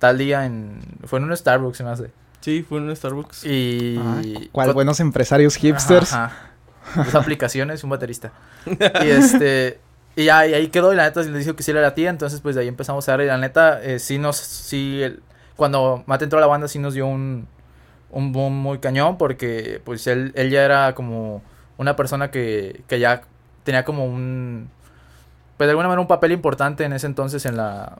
tal 0.00 0.18
día 0.18 0.46
en... 0.46 0.80
Fue 1.04 1.20
en 1.20 1.26
un 1.26 1.36
Starbucks, 1.36 1.76
se 1.78 1.84
me 1.84 1.90
hace. 1.90 2.10
Sí, 2.40 2.66
fue 2.68 2.78
en 2.78 2.88
un 2.88 2.96
Starbucks. 2.96 3.44
Y... 3.44 3.98
Ah, 4.02 4.20
¿Cuál 4.50 4.72
buenos 4.74 4.98
empresarios 4.98 5.54
hipsters? 5.54 6.12
Ajá, 6.12 6.24
ajá. 6.24 6.50
Dos 7.04 7.14
aplicaciones, 7.14 7.82
un 7.84 7.90
baterista. 7.90 8.32
Y 8.66 9.08
este. 9.08 9.80
Y 10.16 10.28
ahí 10.28 10.68
quedó, 10.68 10.92
y 10.92 10.96
la 10.96 11.02
neta 11.04 11.22
le 11.22 11.36
dijo 11.38 11.56
que 11.56 11.64
sí 11.64 11.72
era 11.72 11.80
la 11.80 11.94
tía, 11.94 12.08
entonces 12.08 12.40
pues 12.40 12.54
de 12.54 12.60
ahí 12.62 12.68
empezamos 12.68 13.08
a 13.08 13.12
dar, 13.12 13.20
y 13.22 13.26
la 13.26 13.36
neta, 13.36 13.82
eh, 13.82 13.98
sí 13.98 14.18
nos, 14.18 14.36
sí, 14.36 15.02
el- 15.02 15.20
cuando 15.56 16.04
Mate 16.06 16.22
entró 16.24 16.38
a 16.38 16.40
la 16.40 16.46
banda 16.46 16.68
sí 16.68 16.78
nos 16.78 16.94
dio 16.94 17.06
un, 17.08 17.48
un 18.12 18.30
boom 18.32 18.52
muy 18.54 18.78
cañón, 18.78 19.18
porque 19.18 19.80
pues 19.84 20.06
él, 20.06 20.30
él 20.36 20.50
ya 20.50 20.62
era 20.64 20.94
como 20.94 21.42
una 21.78 21.96
persona 21.96 22.30
que, 22.30 22.82
que 22.86 23.00
ya 23.00 23.22
tenía 23.64 23.84
como 23.84 24.04
un, 24.06 24.70
pues 25.56 25.66
de 25.66 25.70
alguna 25.72 25.88
manera 25.88 26.00
un 26.00 26.06
papel 26.06 26.30
importante 26.30 26.84
en 26.84 26.92
ese 26.92 27.06
entonces 27.08 27.44
en 27.44 27.56
la, 27.56 27.98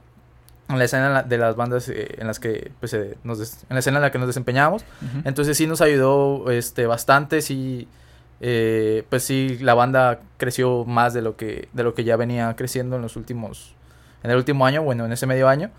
en 0.69 0.79
la 0.79 0.85
escena 0.85 1.25
de 1.25 1.37
las 1.39 1.57
bandas 1.57 1.89
eh, 1.89 2.15
en 2.19 2.29
las 2.29 2.39
que, 2.39 2.71
pues, 2.79 2.95
eh, 2.95 3.19
nos 3.25 3.41
des- 3.41 3.65
en 3.69 3.75
la 3.75 3.81
escena 3.81 3.99
en 3.99 4.03
la 4.03 4.13
que 4.13 4.19
nos 4.21 4.29
desempeñábamos. 4.29 4.83
Ujú. 5.03 5.23
Entonces 5.25 5.57
sí 5.57 5.67
nos 5.67 5.81
ayudó 5.81 6.49
este 6.53 6.87
bastante, 6.87 7.43
sí 7.43 7.89
eh, 8.47 9.05
pues 9.09 9.23
sí 9.25 9.57
la 9.63 9.73
banda 9.73 10.21
creció 10.37 10.85
más 10.85 11.15
de 11.15 11.23
lo 11.23 11.35
que 11.37 11.69
de 11.73 11.83
lo 11.83 11.95
que 11.95 12.05
ya 12.05 12.17
venía 12.17 12.55
creciendo 12.57 12.97
en 12.97 13.03
los 13.03 13.17
últimos 13.17 13.75
en 14.23 14.31
el 14.31 14.37
último 14.37 14.67
año, 14.67 14.83
bueno, 14.83 15.07
en 15.07 15.13
ese 15.13 15.27
medio 15.27 15.49
año. 15.49 15.71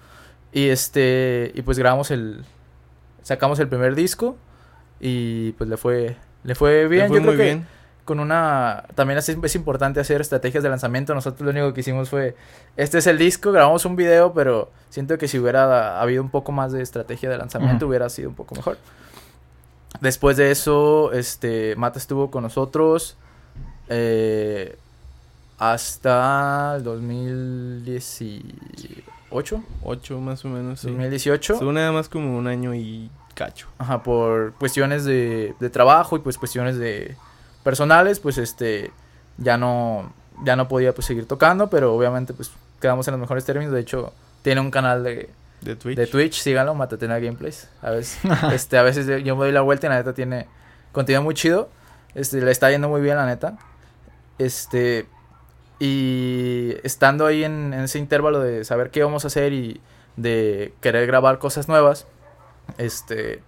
Y 0.52 0.70
este 0.70 1.52
y 1.54 1.62
pues 1.62 1.78
grabamos 1.78 2.10
el 2.10 2.44
sacamos 3.22 3.60
el 3.60 3.68
primer 3.68 3.94
disco 3.94 4.36
y 5.00 5.52
pues 5.54 5.70
le 5.70 5.78
fue 5.78 6.16
le 6.44 6.56
fue 6.56 6.88
bien, 6.88 7.04
Le 7.04 7.08
fue 7.10 7.18
yo 7.18 7.22
creo 7.24 7.34
muy 7.34 7.38
que 7.38 7.44
bien. 7.44 7.68
con 8.04 8.20
una 8.20 8.86
también 8.96 9.18
es, 9.20 9.30
es 9.30 9.56
importante 9.56 10.00
hacer 10.00 10.22
estrategias 10.22 10.64
de 10.64 10.70
lanzamiento. 10.70 11.14
Nosotros 11.14 11.42
lo 11.46 11.52
único 11.52 11.72
que 11.74 11.82
hicimos 11.82 12.10
fue 12.10 12.36
este 12.78 12.98
es 12.98 13.06
el 13.08 13.18
disco, 13.20 13.52
grabamos 13.52 13.86
un 13.86 13.96
video, 13.96 14.34
pero 14.34 14.72
siento 14.90 15.18
que 15.20 15.28
si 15.28 15.38
hubiera 15.38 16.02
habido 16.02 16.24
un 16.24 16.30
poco 16.30 16.52
más 16.52 16.72
de 16.72 16.82
estrategia 16.82 17.30
de 17.30 17.38
lanzamiento 17.38 17.86
Ujú. 17.86 17.90
hubiera 17.90 18.10
sido 18.10 18.30
un 18.30 18.36
poco 18.36 18.56
mejor. 18.56 18.78
Después 20.02 20.38
de 20.38 20.52
eso, 20.52 21.12
este 21.12 21.76
Mata 21.76 22.00
estuvo 22.00 22.32
con 22.32 22.44
nosotros 22.44 23.18
eh, 23.90 24.78
hasta 25.58 26.76
el 26.78 26.84
2018, 26.84 29.64
Ocho 29.84 30.20
más 30.20 30.46
o 30.46 30.50
menos, 30.50 30.82
sí. 30.82 30.88
2018. 30.88 31.54
Estuvo 31.54 31.72
nada 31.72 31.92
más 31.92 32.10
como 32.10 32.38
un 32.38 32.48
año 32.48 32.74
y 32.74 33.10
cacho. 33.34 33.68
Ajá, 33.78 34.04
por 34.04 34.54
cuestiones 34.54 35.06
de, 35.06 35.56
de 35.60 35.70
trabajo 35.70 36.16
y 36.16 36.20
pues 36.20 36.38
cuestiones 36.38 36.78
de 36.78 37.16
personales, 37.64 38.20
pues 38.20 38.38
este 38.38 38.92
ya 39.38 39.58
no 39.58 40.14
ya 40.44 40.56
no 40.56 40.68
podía 40.68 40.94
pues 40.94 41.08
seguir 41.08 41.28
tocando, 41.28 41.70
pero 41.70 41.94
obviamente 41.94 42.34
pues 42.34 42.52
quedamos 42.82 43.08
en 43.08 43.14
los 43.14 43.22
mejores 43.22 43.46
términos. 43.46 43.74
De 43.74 43.80
hecho, 43.80 44.14
tiene 44.42 44.62
un 44.62 44.72
canal 44.72 45.04
de, 45.04 45.30
De 45.62 45.76
Twitch. 45.76 45.98
de 45.98 46.08
Twitch, 46.08 46.40
síganlo, 46.40 46.76
Matatena 46.76 47.20
Gameplays. 47.20 47.70
A 47.82 47.92
veces 47.92 48.20
este 48.54 48.78
a 48.78 48.84
veces 48.84 49.08
yo 49.24 49.36
me 49.36 49.46
doy 49.46 49.52
la 49.52 49.62
vuelta 49.62 49.88
y 49.88 49.90
la 49.90 49.98
neta 49.98 50.14
tiene 50.14 50.48
contenido 50.92 51.22
muy 51.24 51.34
chido. 51.34 51.70
Este 52.14 52.42
le 52.42 52.52
está 52.52 52.70
yendo 52.72 52.90
muy 52.90 53.02
bien 53.02 53.16
la 53.16 53.26
neta. 53.26 53.58
Este 54.38 55.08
y 55.80 56.76
estando 56.84 57.26
ahí 57.26 57.44
en, 57.44 57.74
ese 57.74 58.00
intervalo 58.00 58.40
de 58.40 58.64
saber 58.64 58.92
qué 58.92 59.04
vamos 59.04 59.26
a 59.26 59.28
hacer 59.28 59.54
y 59.54 59.82
de 60.16 60.74
querer 60.82 61.06
grabar 61.08 61.40
cosas 61.40 61.68
nuevas, 61.68 62.08
este 62.78 63.44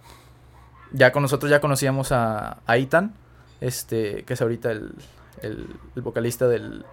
ya 0.91 1.12
con 1.12 1.22
nosotros 1.22 1.50
ya 1.50 1.62
conocíamos 1.62 2.12
a, 2.12 2.60
a 2.65 2.78
Ethan, 2.78 3.13
este, 3.62 4.24
que 4.24 4.34
es 4.34 4.41
ahorita 4.41 4.72
el, 4.72 4.93
el, 5.41 5.67
el 5.96 6.02
vocalista 6.02 6.48
del 6.48 6.86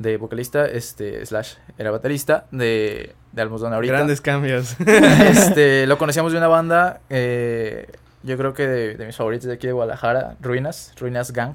de 0.00 0.16
vocalista, 0.16 0.64
este, 0.64 1.24
slash, 1.26 1.56
era 1.76 1.90
baterista 1.90 2.46
de, 2.50 3.14
de 3.32 3.42
Almozón 3.42 3.72
ahorita. 3.72 3.94
Grandes 3.94 4.20
cambios. 4.20 4.76
Este, 4.86 5.86
lo 5.86 5.98
conocíamos 5.98 6.32
de 6.32 6.38
una 6.38 6.48
banda, 6.48 7.00
eh, 7.10 7.86
yo 8.22 8.36
creo 8.36 8.52
que 8.54 8.66
de, 8.66 8.96
de 8.96 9.06
mis 9.06 9.16
favoritos 9.16 9.46
de 9.46 9.54
aquí 9.54 9.66
de 9.66 9.72
Guadalajara, 9.72 10.36
Ruinas, 10.40 10.92
Ruinas 10.98 11.32
Gang. 11.32 11.54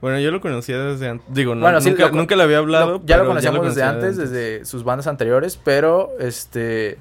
bueno, 0.00 0.18
yo 0.20 0.30
lo 0.30 0.40
conocía 0.40 0.78
desde 0.78 1.08
antes. 1.10 1.26
Digo, 1.34 1.54
no, 1.54 1.60
Bueno, 1.62 1.80
sí, 1.80 1.90
nunca, 1.90 2.06
lo 2.08 2.12
nunca 2.12 2.36
le 2.36 2.42
había 2.44 2.58
hablado. 2.58 2.92
Lo- 2.92 3.04
ya 3.04 3.16
lo 3.18 3.26
conocíamos 3.26 3.64
desde 3.66 3.82
antes, 3.82 4.16
desde 4.16 4.64
sus 4.64 4.84
bandas 4.84 5.06
anteriores, 5.06 5.58
pero 5.62 6.10
este, 6.20 6.98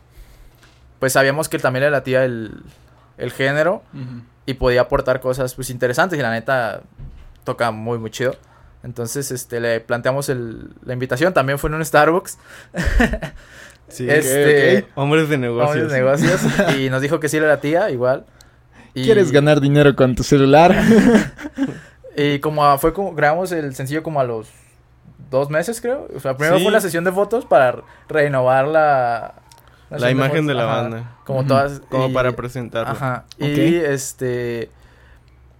pues 0.99 1.13
sabíamos 1.13 1.47
que 1.49 1.59
también 1.59 1.83
le 1.85 1.91
latía 1.91 2.25
el, 2.25 2.51
el 3.17 3.31
género. 3.31 3.83
Y 4.47 4.53
podía 4.55 4.81
aportar 4.81 5.21
cosas 5.21 5.55
pues 5.55 5.69
interesantes 5.71 6.19
y 6.19 6.21
la 6.21 6.29
neta 6.31 6.81
toca 7.45 7.71
muy 7.71 7.97
muy 7.97 8.11
chido. 8.11 8.35
Entonces, 8.83 9.31
este, 9.31 9.59
le 9.59 9.79
planteamos 9.79 10.29
el, 10.29 10.69
la 10.85 10.93
invitación, 10.93 11.33
también 11.33 11.57
fue 11.57 11.69
en 11.71 11.73
un 11.75 11.83
Starbucks. 11.85 12.37
Sí, 13.87 14.09
Este-. 14.09 14.87
Hombres 14.95 15.29
de 15.29 15.37
negocios. 15.37 15.69
Hombres 15.69 15.91
de 15.91 15.97
negocios 15.99 16.41
y 16.79 16.89
nos 16.89 17.01
dijo 17.01 17.19
que 17.19 17.29
sí 17.29 17.37
era 17.37 17.47
la 17.47 17.59
tía, 17.61 17.89
igual. 17.91 18.25
Y, 18.93 19.03
¿Quieres 19.03 19.31
ganar 19.31 19.59
dinero 19.61 19.95
con 19.95 20.15
tu 20.15 20.23
celular? 20.23 20.75
Y 22.17 22.39
como 22.39 22.65
a- 22.65 22.77
fue 22.77 22.93
como, 22.93 23.13
grabamos 23.13 23.51
el 23.51 23.75
sencillo 23.75 24.01
como 24.01 24.21
a 24.21 24.23
los 24.23 24.47
dos 25.29 25.49
meses, 25.49 25.81
creo. 25.81 26.07
O 26.15 26.19
sea, 26.21 26.37
primero 26.37 26.55
Sí. 26.57 26.63
fue 26.63 26.71
una 26.71 26.79
sesión 26.79 27.03
de 27.03 27.11
fotos 27.11 27.45
para 27.45 27.83
renovar 28.07 28.67
la... 28.69 29.33
La 29.89 30.09
imagen 30.11 30.47
de 30.47 30.53
la 30.53 30.63
ajá, 30.63 30.81
banda. 30.81 31.15
Como 31.25 31.45
todas... 31.45 31.81
Como 31.89 32.07
y- 32.07 32.13
para 32.13 32.31
presentarlo. 32.33 32.93
Ajá. 32.93 33.25
Y 33.37 33.75
este... 33.75 34.69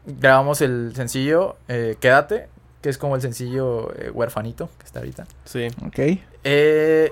Grabamos 0.05 0.61
el 0.61 0.93
sencillo 0.95 1.57
eh, 1.67 1.97
Quédate, 1.99 2.47
que 2.81 2.88
es 2.89 2.97
como 2.97 3.15
el 3.17 3.21
sencillo 3.21 3.91
eh, 3.95 4.11
huerfanito 4.11 4.69
que 4.79 4.85
está 4.85 4.99
ahorita. 4.99 5.25
Sí. 5.43 5.67
ok. 5.85 6.19
Eh, 6.45 7.11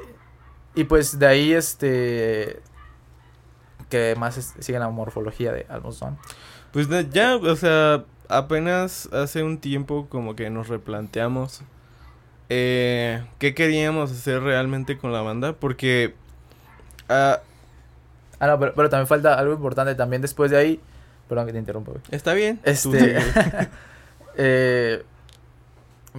y 0.75 0.83
pues 0.85 1.19
de 1.19 1.27
ahí, 1.27 1.53
este... 1.53 2.61
Que 3.89 4.15
más 4.17 4.37
es- 4.37 4.53
sigue 4.59 4.79
la 4.79 4.89
morfología 4.89 5.51
de 5.51 5.65
Almost 5.69 5.99
Done. 6.01 6.17
Pues 6.71 6.87
ya, 7.11 7.35
o 7.35 7.55
sea, 7.55 8.03
apenas 8.27 9.07
hace 9.13 9.43
un 9.43 9.59
tiempo 9.59 10.07
como 10.09 10.35
que 10.35 10.49
nos 10.49 10.67
replanteamos 10.67 11.61
eh, 12.49 13.23
qué 13.39 13.53
queríamos 13.53 14.11
hacer 14.11 14.41
realmente 14.41 14.97
con 14.97 15.11
la 15.13 15.21
banda, 15.21 15.53
porque 15.53 16.15
ah, 17.09 17.39
Ah, 18.39 18.47
no, 18.47 18.59
pero, 18.59 18.73
pero 18.73 18.89
también 18.89 19.07
falta 19.07 19.35
algo 19.39 19.53
importante. 19.53 19.95
También 19.95 20.21
después 20.21 20.51
de 20.51 20.57
ahí... 20.57 20.81
Perdón 21.29 21.45
que 21.45 21.53
te 21.53 21.59
interrumpa, 21.59 21.91
güey. 21.91 22.03
está 22.11 22.33
bien. 22.33 22.59
Este, 22.63 23.17
eh, 24.37 25.03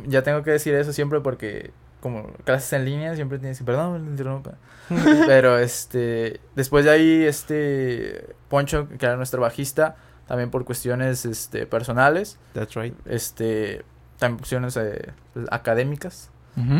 ya 0.06 0.22
tengo 0.22 0.42
que 0.42 0.50
decir 0.52 0.74
eso 0.74 0.92
siempre 0.92 1.20
porque 1.20 1.70
como 2.04 2.34
clases 2.44 2.70
en 2.74 2.84
línea 2.84 3.14
siempre 3.14 3.38
tienes 3.38 3.56
que, 3.56 3.64
perdón, 3.64 4.04
me 4.04 4.10
interrumpa. 4.10 4.56
Pero 5.26 5.56
este, 5.58 6.38
después 6.54 6.84
de 6.84 6.90
ahí, 6.90 7.22
este, 7.22 8.36
Poncho, 8.50 8.90
que 8.90 9.06
era 9.06 9.16
nuestro 9.16 9.40
bajista, 9.40 9.96
también 10.26 10.50
por 10.50 10.66
cuestiones, 10.66 11.24
este, 11.24 11.64
personales, 11.64 12.38
That's 12.52 12.74
right. 12.74 12.94
este, 13.06 13.86
también 14.18 14.36
cuestiones 14.36 14.76
eh, 14.76 15.12
académicas, 15.50 16.30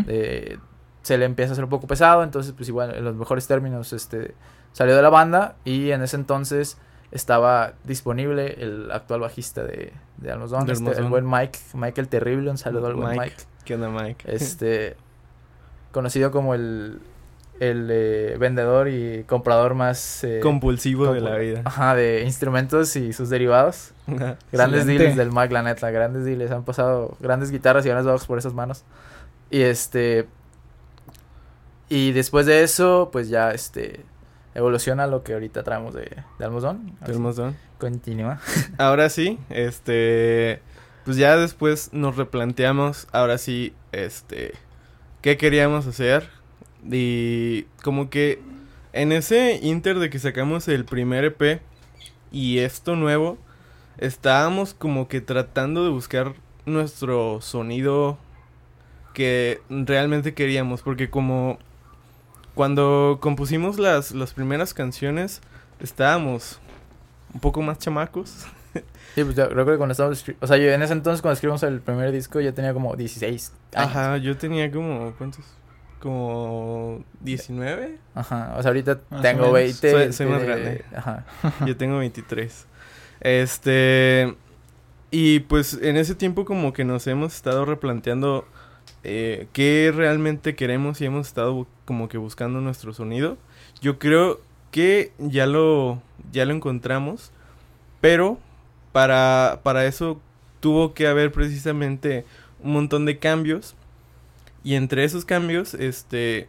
eh, 0.08 0.58
se 1.00 1.16
le 1.16 1.24
empieza 1.24 1.52
a 1.52 1.54
hacer 1.54 1.64
un 1.64 1.70
poco 1.70 1.87
pesado, 1.87 2.22
entonces 2.22 2.52
pues 2.54 2.68
igual 2.68 2.94
en 2.94 3.02
los 3.02 3.16
mejores 3.16 3.46
términos 3.46 3.94
este 3.94 4.34
salió 4.72 4.94
de 4.94 5.02
la 5.02 5.08
banda 5.10 5.56
y 5.64 5.90
en 5.90 6.02
ese 6.02 6.16
entonces 6.16 6.76
estaba 7.12 7.72
disponible 7.82 8.62
el 8.62 8.90
actual 8.92 9.20
bajista 9.20 9.64
de, 9.64 9.92
de 10.18 10.37
De 10.37 10.72
este, 10.72 10.90
el 10.92 11.04
buen 11.04 11.28
Mike, 11.28 11.58
Mike 11.72 12.00
el 12.00 12.08
Terrible, 12.08 12.50
un 12.50 12.58
saludo 12.58 12.88
al 12.88 12.94
buen 12.94 13.18
Mike. 13.18 13.20
Mike, 13.20 13.42
¿Qué 13.64 13.74
onda, 13.74 13.88
Mike? 13.88 14.24
este 14.32 14.96
conocido 15.94 16.30
como 16.30 16.54
el 16.54 16.98
el 17.61 17.88
eh, 17.90 18.37
vendedor 18.38 18.88
y 18.88 19.24
comprador 19.24 19.74
más 19.74 20.24
eh, 20.24 20.40
Compulsivo 20.42 21.12
de 21.12 21.20
la 21.20 21.37
vida. 21.37 21.62
ajá, 21.64 21.94
de 21.94 22.22
instrumentos 22.24 22.96
y 22.96 23.12
sus 23.12 23.30
derivados. 23.30 23.92
Grandes 24.07 24.80
Excelente. 24.80 25.02
deals 25.04 25.16
del 25.16 25.30
Mac, 25.30 25.52
la 25.52 25.62
neta, 25.62 25.90
grandes 25.90 26.24
deals. 26.24 26.50
Han 26.50 26.64
pasado 26.64 27.16
grandes 27.20 27.50
guitarras 27.50 27.87
y 27.87 27.88
grandes 27.88 28.07
bajos 28.07 28.26
por 28.26 28.38
esas 28.38 28.54
manos. 28.54 28.85
Y 29.50 29.62
este. 29.62 30.26
Y 31.88 32.12
después 32.12 32.46
de 32.46 32.62
eso, 32.62 33.11
pues 33.12 33.28
ya 33.28 33.52
este. 33.52 34.00
Evoluciona 34.54 35.07
lo 35.07 35.22
que 35.24 35.35
ahorita 35.35 35.62
traemos 35.64 35.94
de, 35.94 36.11
de 36.38 36.44
Almozón. 36.44 36.92
Así, 37.00 37.07
Tenemos 37.12 37.37
don. 37.37 37.57
Continúa. 37.78 38.40
Ahora 38.78 39.11
sí, 39.11 39.38
este, 39.50 40.61
pues 41.04 41.16
ya 41.16 41.37
después 41.37 41.92
nos 41.92 42.16
replanteamos, 42.16 43.09
ahora 43.11 43.37
sí, 43.37 43.74
este, 43.90 44.54
qué 45.24 45.38
queríamos 45.38 45.87
hacer 45.87 46.28
y 46.87 47.62
como 47.82 48.10
que 48.10 48.42
en 48.92 49.10
ese 49.10 49.58
inter 49.62 49.98
de 49.98 50.10
que 50.10 50.18
sacamos 50.18 50.68
el 50.68 50.84
primer 50.84 51.24
EP 51.24 51.62
y 52.30 52.58
esto 52.58 52.94
nuevo, 52.94 53.38
estábamos 53.96 54.74
como 54.74 55.08
que 55.08 55.22
tratando 55.22 55.82
de 55.82 55.88
buscar 55.88 56.34
nuestro 56.66 57.40
sonido 57.40 58.18
que 59.14 59.62
realmente 59.70 60.34
queríamos, 60.34 60.82
porque 60.82 61.08
como 61.08 61.58
cuando 62.54 63.16
compusimos 63.22 63.78
las, 63.78 64.12
las 64.12 64.34
primeras 64.34 64.74
canciones, 64.74 65.40
estábamos 65.80 66.60
un 67.32 67.40
poco 67.40 67.62
más 67.62 67.78
chamacos. 67.78 68.44
Sí, 69.14 69.22
pues 69.24 69.37
yo 69.37 69.48
creo 69.48 69.64
que 69.66 69.76
cuando 69.76 69.92
estábamos. 69.92 70.24
O 70.40 70.46
sea, 70.46 70.56
yo 70.56 70.70
en 70.72 70.82
ese 70.82 70.92
entonces, 70.92 71.22
cuando 71.22 71.34
escribimos 71.34 71.62
el 71.62 71.80
primer 71.80 72.10
disco, 72.12 72.40
ya 72.40 72.52
tenía 72.52 72.72
como 72.74 72.96
16 72.96 73.52
años. 73.74 73.88
Ajá, 73.90 74.16
yo 74.18 74.37
tenía 74.37 74.70
como, 74.70 75.12
¿cuántos? 75.16 75.44
Como 76.00 77.04
19. 77.20 77.98
Ajá. 78.14 78.54
O 78.58 78.62
sea, 78.62 78.70
ahorita 78.70 79.00
Más 79.10 79.22
tengo 79.22 79.52
menos. 79.52 79.52
20. 79.80 79.90
Soy- 79.90 80.12
soy 80.12 80.26
más 80.26 80.42
grande. 80.42 80.84
Ajá. 80.94 81.24
Yo 81.66 81.76
tengo 81.76 81.98
23. 81.98 82.66
Este. 83.20 84.34
Y 85.10 85.40
pues 85.40 85.78
en 85.80 85.96
ese 85.96 86.14
tiempo 86.14 86.44
como 86.44 86.72
que 86.72 86.84
nos 86.84 87.06
hemos 87.06 87.34
estado 87.34 87.64
replanteando 87.64 88.46
eh, 89.04 89.46
qué 89.52 89.92
realmente 89.94 90.56
queremos 90.56 91.00
y 91.00 91.04
hemos 91.04 91.28
estado 91.28 91.66
como 91.84 92.08
que 92.08 92.18
buscando 92.18 92.60
nuestro 92.60 92.92
sonido. 92.92 93.37
Yo 93.80 93.98
creo 94.00 94.40
que 94.72 95.12
ya 95.18 95.46
lo, 95.46 96.02
ya 96.32 96.44
lo 96.46 96.52
encontramos, 96.52 97.30
pero 98.00 98.38
para, 98.94 99.59
para 99.64 99.87
eso 99.87 100.20
tuvo 100.61 100.94
que 100.94 101.09
haber 101.09 101.33
precisamente 101.33 102.24
un 102.62 102.74
montón 102.74 103.07
de 103.07 103.18
cambios. 103.18 103.74
Y 104.62 104.76
entre 104.76 105.02
esos 105.02 105.24
cambios, 105.24 105.74
este, 105.74 106.46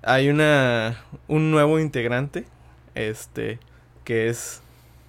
hay 0.00 0.30
una, 0.30 0.96
un 1.28 1.50
nuevo 1.50 1.78
integrante, 1.78 2.46
este, 2.94 3.58
que 4.04 4.28
es 4.30 4.62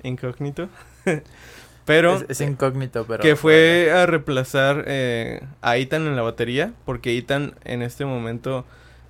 incógnito. 0.03 0.67
Pero 1.85 2.17
es, 2.17 2.25
es 2.27 2.41
incógnito, 2.41 3.05
pero. 3.05 3.21
que 3.21 3.35
fue 3.35 3.91
a 3.91 4.05
reemplazar 4.05 4.85
eh, 4.87 5.41
a 5.61 5.75
Ethan 5.75 6.07
en 6.07 6.15
la 6.15 6.21
batería, 6.21 6.71
porque 6.85 7.17
Ethan 7.17 7.55
en 7.65 7.81
este 7.81 8.05
momento 8.05 8.65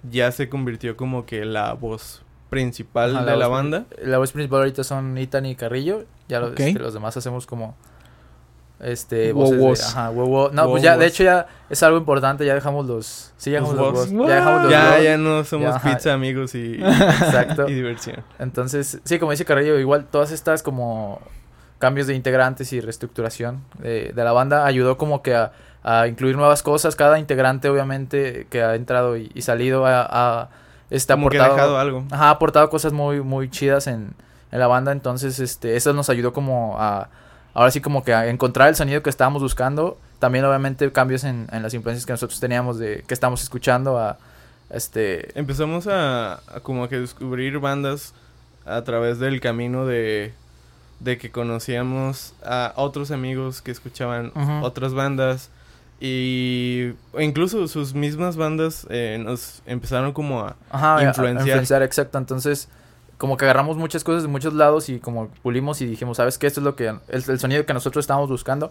ya 0.10 0.32
se 0.32 0.50
convirtió 0.50 0.98
como 0.98 1.28
que 1.28 1.46
la 1.46 1.74
voz 1.74 2.23
principal 2.54 3.16
Ajá, 3.18 3.26
de 3.26 3.38
la 3.38 3.48
banda. 3.48 3.86
La 4.04 4.18
voz 4.18 4.32
principal 4.32 4.60
ahorita 4.60 4.84
son 4.84 5.18
Ethan 5.18 5.46
y 5.46 5.56
Carrillo. 5.56 6.06
Ya 6.28 6.40
los, 6.40 6.52
este, 6.52 6.80
los 6.80 6.94
demás 6.94 7.16
hacemos 7.18 7.46
como. 7.46 7.76
Este, 8.80 9.32
Wow, 9.32 9.44
voces 9.44 9.58
de- 9.60 9.64
wows. 9.66 9.84
ajá, 9.96 10.10
wow, 10.10 10.26
wow. 10.28 10.50
No, 10.52 10.64
Wow, 10.64 10.72
pues 10.72 10.84
ya, 10.84 10.98
de 10.98 11.06
hecho 11.06 11.24
ya 11.24 11.48
es 11.70 11.82
algo 11.84 11.98
importante, 11.98 12.46
ya 12.46 12.54
dejamos 12.54 12.86
los, 12.86 13.32
sí, 13.38 13.52
ya 13.52 13.62
Los 13.62 13.70
dejamos 13.72 13.94
los, 13.94 14.12
wows, 14.12 14.28
ya 14.30 14.36
dejamos 14.36 14.62
los 14.64 14.72
Ya, 14.72 15.00
ya 15.00 15.18
no 15.18 15.44
somos 15.46 15.70
Ya, 15.70 15.76
ajá. 15.78 15.90
pizza 15.96 16.14
amigos 16.14 16.54
y, 16.56 16.74
Exacto. 16.84 17.70
y 17.70 17.74
diversión. 17.76 18.18
Entonces, 18.40 19.00
sí, 19.06 19.20
como 19.20 19.32
dice 19.32 19.46
Carrillo, 19.46 19.80
igual 19.80 20.06
todas 20.12 20.32
estas 20.32 20.64
como 20.64 21.22
cambios 21.80 22.08
de 22.08 22.16
integrantes 22.16 22.74
y 22.74 22.82
reestructuración 22.82 23.62
de, 23.80 24.12
de 24.14 24.24
la 24.24 24.34
banda 24.34 24.66
ayudó 24.66 24.98
como 24.98 25.22
que 25.22 25.34
a, 25.36 25.54
a 25.84 26.08
incluir 26.08 26.36
nuevas 26.36 26.62
cosas. 26.62 26.96
Cada 26.98 27.20
integrante, 27.20 27.70
obviamente, 27.70 28.48
que 28.50 28.64
ha 28.64 28.76
entrado 28.76 29.16
y, 29.16 29.32
y 29.34 29.44
salido 29.44 29.86
ha, 29.86 30.02
ha 30.10 30.50
este, 30.90 31.14
Como 31.14 31.30
que 31.30 31.38
aportado, 31.38 31.56
dejado 31.56 31.80
algo. 31.80 32.04
Ajá, 32.12 32.28
ha 32.28 32.30
aportado 32.32 32.70
cosas 32.70 32.94
muy, 32.94 33.22
muy 33.22 33.50
chidas 33.50 33.88
en, 33.88 34.14
en 34.52 34.60
la 34.60 34.68
banda. 34.68 34.92
Entonces, 34.92 35.40
este, 35.40 35.76
eso 35.76 35.94
nos 35.94 36.10
ayudó 36.10 36.34
como 36.34 36.76
a, 36.80 37.10
ahora 37.54 37.72
sí 37.72 37.82
como 37.82 38.04
que 38.04 38.14
a 38.14 38.28
encontrar 38.28 38.70
el 38.70 38.76
sonido 38.76 39.02
que 39.02 39.10
estábamos 39.10 39.42
buscando. 39.42 39.98
También, 40.20 40.46
obviamente, 40.46 40.92
cambios 40.92 41.24
en, 41.24 41.48
en 41.52 41.64
las 41.64 41.74
influencias 41.74 42.06
que 42.06 42.14
nosotros 42.14 42.40
teníamos 42.40 42.78
de 42.78 43.04
que 43.08 43.14
estamos 43.14 43.44
escuchando 43.44 43.98
a, 43.98 44.18
este, 44.70 45.38
Empezamos 45.38 45.88
a, 45.88 46.34
a 46.34 46.60
como 46.62 46.90
que 46.90 47.00
descubrir 47.00 47.60
bandas 47.60 48.14
a 48.66 48.82
través 48.84 49.20
del 49.20 49.40
camino 49.42 49.86
de, 49.86 50.34
de 51.00 51.18
que 51.18 51.32
conocíamos 51.32 52.34
a 52.44 52.74
otros 52.76 53.12
amigos 53.12 53.62
que 53.62 53.72
escuchaban 53.72 54.32
otras 54.64 54.94
bandas 54.94 55.50
y 56.06 56.94
incluso 57.18 57.66
sus 57.70 57.94
mismas 57.94 58.36
bandas 58.36 58.86
eh, 58.90 59.18
nos 59.24 59.62
empezaron 59.66 60.12
como 60.12 60.42
a 60.42 60.58
Ajá, 60.70 60.96
a- 60.96 61.00
a 61.00 61.04
influenciar. 61.06 61.48
influenciar, 61.48 61.82
exacto. 61.82 62.18
Entonces, 62.18 62.68
como 63.18 63.38
que 63.38 63.46
agarramos 63.46 63.78
muchas 63.78 64.04
cosas 64.04 64.24
de 64.24 64.28
muchos 64.28 64.54
lados 64.54 64.90
y 64.90 65.00
como 65.00 65.30
pulimos 65.42 65.80
y 65.82 65.86
dijimos, 65.86 66.18
¿sabes 66.18 66.38
qué? 66.38 66.48
Esto 66.48 66.60
es 66.60 66.66
lo 66.66 66.76
que, 66.76 66.88
el, 66.90 67.00
el 67.28 67.40
sonido 67.40 67.66
que 67.66 67.74
nosotros 67.74 68.04
estábamos 68.04 68.30
buscando. 68.30 68.70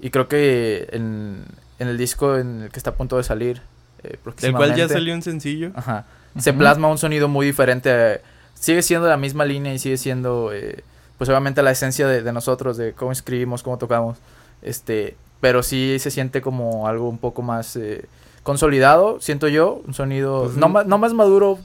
Y 0.00 0.08
creo 0.08 0.26
que 0.26 0.88
en, 0.92 1.44
en 1.78 1.88
el 1.88 1.98
disco 1.98 2.38
en 2.38 2.62
el 2.62 2.70
que 2.70 2.78
está 2.78 2.90
a 2.90 2.94
punto 2.94 3.18
de 3.18 3.24
salir, 3.24 3.60
eh, 4.02 4.16
del 4.40 4.54
cual 4.54 4.74
ya 4.74 4.88
salió 4.88 5.12
un 5.12 5.20
sencillo. 5.20 5.72
Ajá. 5.74 6.06
Se 6.38 6.54
plasma 6.54 6.88
un 6.88 6.96
sonido 6.96 7.28
muy 7.28 7.44
diferente. 7.44 7.90
eh, 7.92 8.20
sigue 8.54 8.80
siendo 8.80 9.06
la 9.06 9.18
misma 9.18 9.44
línea 9.44 9.74
y 9.74 9.78
sigue 9.78 9.98
siendo, 9.98 10.50
eh, 10.54 10.82
pues 11.18 11.28
obviamente 11.28 11.62
la 11.62 11.72
esencia 11.72 12.06
de, 12.08 12.22
de 12.22 12.32
nosotros, 12.32 12.78
de 12.78 12.94
cómo 12.94 13.12
escribimos, 13.12 13.62
cómo 13.62 13.76
tocamos. 13.76 14.16
Este, 14.62 15.16
pero 15.40 15.62
sí 15.62 15.98
se 15.98 16.10
siente 16.10 16.40
como 16.40 16.86
algo 16.86 17.08
un 17.08 17.18
poco 17.18 17.42
más 17.42 17.76
eh, 17.76 18.06
consolidado, 18.42 19.20
siento 19.20 19.48
yo, 19.48 19.82
un 19.86 19.94
sonido 19.94 20.44
Pues, 20.44 20.56
no, 20.56 20.68
no 20.68 20.98
más 20.98 21.12
maduro 21.14 21.58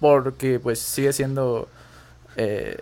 porque 0.00 0.58
pues 0.58 0.78
sigue 0.78 1.12
siendo 1.12 1.68
eh, 2.36 2.80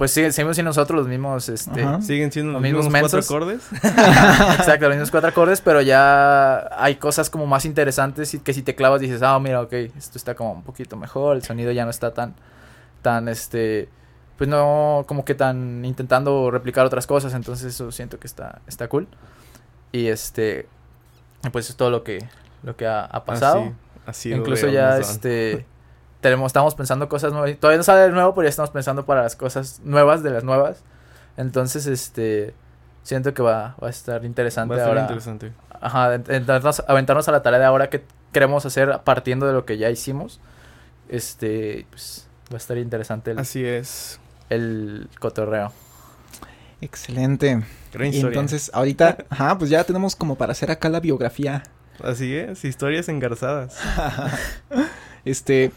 pues 0.00 0.12
sí, 0.12 0.32
seguimos 0.32 0.56
siendo 0.56 0.70
nosotros 0.70 1.00
los 1.00 1.08
mismos, 1.08 1.50
este, 1.50 1.82
Ajá. 1.82 2.00
Siguen 2.00 2.32
siendo 2.32 2.52
Los 2.52 2.62
los, 2.62 2.72
mismos 2.72 2.90
mismos 2.90 3.10
cuatro 3.10 3.18
acordes. 3.20 3.68
exacto, 4.58 4.86
los 4.86 4.96
mismos 4.96 5.10
cuatro 5.10 5.28
acordes, 5.28 5.60
pero 5.60 5.82
ya 5.82 6.70
hay 6.82 6.94
cosas 6.94 7.28
como 7.28 7.46
más 7.46 7.66
interesantes 7.66 8.32
y 8.32 8.38
que 8.38 8.54
si 8.54 8.62
te 8.62 8.74
clavas 8.74 9.02
dices, 9.02 9.20
ah, 9.22 9.38
mira, 9.38 9.60
ok, 9.60 9.74
esto 9.74 10.16
está 10.16 10.34
como 10.34 10.52
un 10.52 10.62
poquito 10.62 10.96
mejor, 10.96 11.36
el 11.36 11.42
sonido 11.42 11.70
ya 11.70 11.84
no 11.84 11.90
está 11.90 12.14
tan, 12.14 12.34
tan, 13.02 13.28
este, 13.28 13.90
pues 14.38 14.48
no, 14.48 15.04
como 15.06 15.26
que 15.26 15.34
tan 15.34 15.84
intentando 15.84 16.50
replicar 16.50 16.86
otras 16.86 17.06
cosas, 17.06 17.34
entonces 17.34 17.74
eso 17.74 17.92
siento 17.92 18.18
que 18.18 18.26
está, 18.26 18.62
está 18.66 18.88
cool. 18.88 19.06
Y 19.92 20.06
este, 20.08 20.68
pues 21.52 21.68
es 21.70 21.76
todo 21.76 21.90
lo 21.90 22.04
que, 22.04 22.26
lo 22.62 22.76
que 22.76 22.86
ha, 22.86 23.04
ha 23.04 23.24
pasado. 23.24 23.60
Así, 23.60 23.74
ha 24.06 24.12
sido 24.12 24.36
Incluso 24.38 24.68
ya 24.68 24.94
Amazon. 24.96 25.14
este 25.14 25.66
tenemos 26.20 26.46
estamos 26.48 26.74
pensando 26.74 27.08
cosas 27.08 27.32
nuevas. 27.32 27.58
Todavía 27.58 27.78
no 27.78 27.82
sale 27.82 28.02
de 28.02 28.10
nuevo, 28.10 28.34
pero 28.34 28.44
ya 28.44 28.50
estamos 28.50 28.70
pensando 28.70 29.06
para 29.06 29.22
las 29.22 29.36
cosas 29.36 29.80
nuevas 29.84 30.22
de 30.22 30.30
las 30.30 30.44
nuevas. 30.44 30.82
Entonces, 31.36 31.86
este 31.86 32.54
siento 33.02 33.32
que 33.32 33.40
va, 33.42 33.74
va 33.82 33.86
a 33.86 33.90
estar 33.90 34.24
interesante 34.26 34.74
Va 34.74 34.80
a 34.80 34.84
estar 34.84 34.90
ahora. 34.90 35.00
interesante. 35.02 35.52
Ajá, 35.80 36.14
ent- 36.14 36.28
aventarnos, 36.28 36.82
aventarnos 36.86 37.28
a 37.28 37.32
la 37.32 37.42
tarea 37.42 37.58
de 37.58 37.64
ahora 37.64 37.88
que 37.88 38.04
queremos 38.32 38.66
hacer 38.66 39.00
partiendo 39.02 39.46
de 39.46 39.54
lo 39.54 39.64
que 39.64 39.78
ya 39.78 39.88
hicimos. 39.88 40.40
Este, 41.08 41.86
pues 41.90 42.28
va 42.52 42.56
a 42.56 42.58
estar 42.58 42.76
interesante 42.76 43.30
el, 43.30 43.38
Así 43.38 43.64
es. 43.64 44.20
el 44.50 45.08
cotorreo. 45.18 45.72
Excelente. 46.80 47.62
Gran 47.92 48.06
Y 48.08 48.16
historia. 48.16 48.28
entonces, 48.28 48.70
ahorita, 48.72 49.18
ajá, 49.30 49.58
pues 49.58 49.70
ya 49.70 49.84
tenemos 49.84 50.16
como 50.16 50.36
para 50.36 50.52
hacer 50.52 50.70
acá 50.70 50.88
la 50.88 51.00
biografía. 51.00 51.62
Así 52.02 52.34
es, 52.34 52.64
historias 52.64 53.08
engarzadas. 53.08 53.76
Este, 55.22 55.70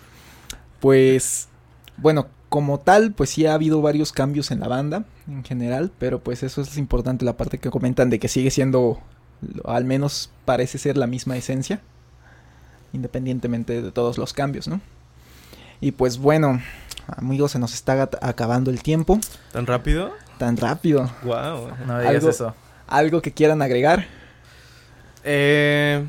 pues, 0.80 1.50
bueno, 1.98 2.28
como 2.48 2.80
tal, 2.80 3.12
pues 3.12 3.32
sí 3.32 3.46
ha 3.46 3.54
habido 3.56 3.82
varios 3.82 4.14
cambios 4.14 4.52
en 4.52 4.62
la 4.62 4.70
banda 4.70 5.04
en 5.28 5.44
general, 5.44 5.92
pero 6.00 6.20
pues 6.20 6.44
eso 6.44 6.62
es 6.62 6.78
importante, 6.78 7.26
la 7.26 7.36
parte 7.36 7.58
que 7.58 7.70
comentan 7.70 8.10
de 8.10 8.20
que 8.20 8.30
sigue 8.30 8.52
siendo, 8.52 9.02
al 9.66 9.84
menos 9.84 10.32
parece 10.46 10.78
ser 10.78 10.96
la 10.96 11.08
misma 11.08 11.36
esencia, 11.36 11.82
independientemente 12.94 13.82
de 13.82 13.92
todos 13.92 14.18
los 14.18 14.32
cambios, 14.32 14.68
¿no? 14.70 14.80
Y 15.82 15.92
pues 15.92 16.18
bueno, 16.20 16.62
amigos, 17.08 17.52
se 17.52 17.60
nos 17.60 17.74
está 17.74 18.10
acabando 18.22 18.72
el 18.72 18.82
tiempo, 18.82 19.20
¿Tan 19.52 19.66
rápido? 19.66 20.14
Tan 20.38 20.58
rápido. 20.58 21.10
Wow. 21.24 21.70
No 21.86 22.00
digas 22.00 22.16
Algo- 22.16 22.30
eso. 22.30 22.56
¿Algo 22.88 23.22
que 23.22 23.32
quieran 23.32 23.62
agregar? 23.62 24.06
Eh, 25.24 26.06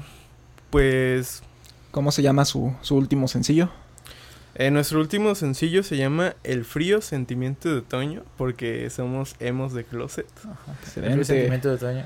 pues 0.71 1.43
¿Cómo 1.91 2.11
se 2.11 2.23
llama 2.23 2.45
su, 2.45 2.75
su 2.83 2.97
último 2.97 3.29
sencillo? 3.29 3.71
eh, 4.57 4.71
nuestro 4.71 5.01
último 5.01 5.35
sencillo 5.35 5.83
se 5.83 5.97
llama 5.97 6.35
El 6.45 6.65
frío 6.65 7.01
sentimiento 7.01 7.69
de 7.69 7.79
otoño 7.79 8.23
porque 8.37 8.89
somos 8.91 9.37
emos 9.41 9.73
de 9.75 9.85
closet. 9.85 10.27
El 10.45 10.75
Excelente. 10.85 11.25
sentimiento 11.25 11.69
de 11.69 11.75
otoño. 11.75 12.05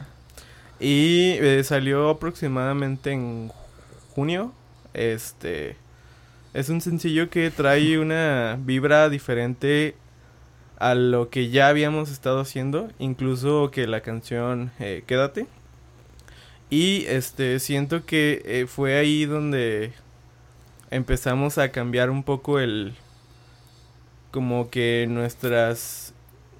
Y 0.81 1.33
eh, 1.41 1.63
salió 1.65 2.09
aproximadamente 2.11 3.11
en 3.13 3.51
junio. 4.15 4.53
Este 4.95 5.77
es 6.55 6.69
un 6.69 6.81
sencillo 6.81 7.29
que 7.31 7.51
trae 7.51 7.99
una 7.99 8.59
vibra 8.61 9.09
diferente 9.09 9.95
a 10.79 10.95
lo 10.95 11.29
que 11.29 11.51
ya 11.51 11.69
habíamos 11.69 12.11
estado 12.11 12.41
haciendo, 12.41 12.89
incluso 12.99 13.71
que 13.71 13.87
la 13.87 14.01
canción 14.01 14.71
eh, 14.79 15.03
Quédate. 15.07 15.47
Y 16.71 17.05
este 17.07 17.59
siento 17.61 18.05
que 18.05 18.43
eh, 18.45 18.67
fue 18.67 18.97
ahí 18.97 19.25
donde 19.25 19.93
empezamos 20.91 21.59
a 21.59 21.71
cambiar 21.71 22.11
un 22.11 22.23
poco 22.23 22.61
el 22.61 22.95
como 24.31 24.69
que 24.71 25.07
nuestras 25.09 26.13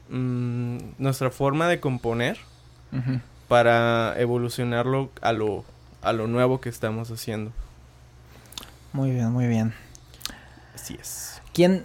mm, 0.09 0.79
nuestra 0.99 1.31
forma 1.31 1.69
de 1.69 1.79
componer 1.79 2.39
para 3.49 4.19
evolucionarlo 4.19 5.11
a 5.21 5.33
lo, 5.33 5.65
a 6.01 6.13
lo 6.15 6.27
nuevo 6.27 6.61
que 6.61 6.71
estamos 6.71 7.11
haciendo. 7.11 7.53
Muy 8.95 9.11
bien, 9.11 9.31
muy 9.31 9.47
bien. 9.47 9.75
Así 10.75 10.97
es. 10.99 11.43
¿Quién? 11.53 11.85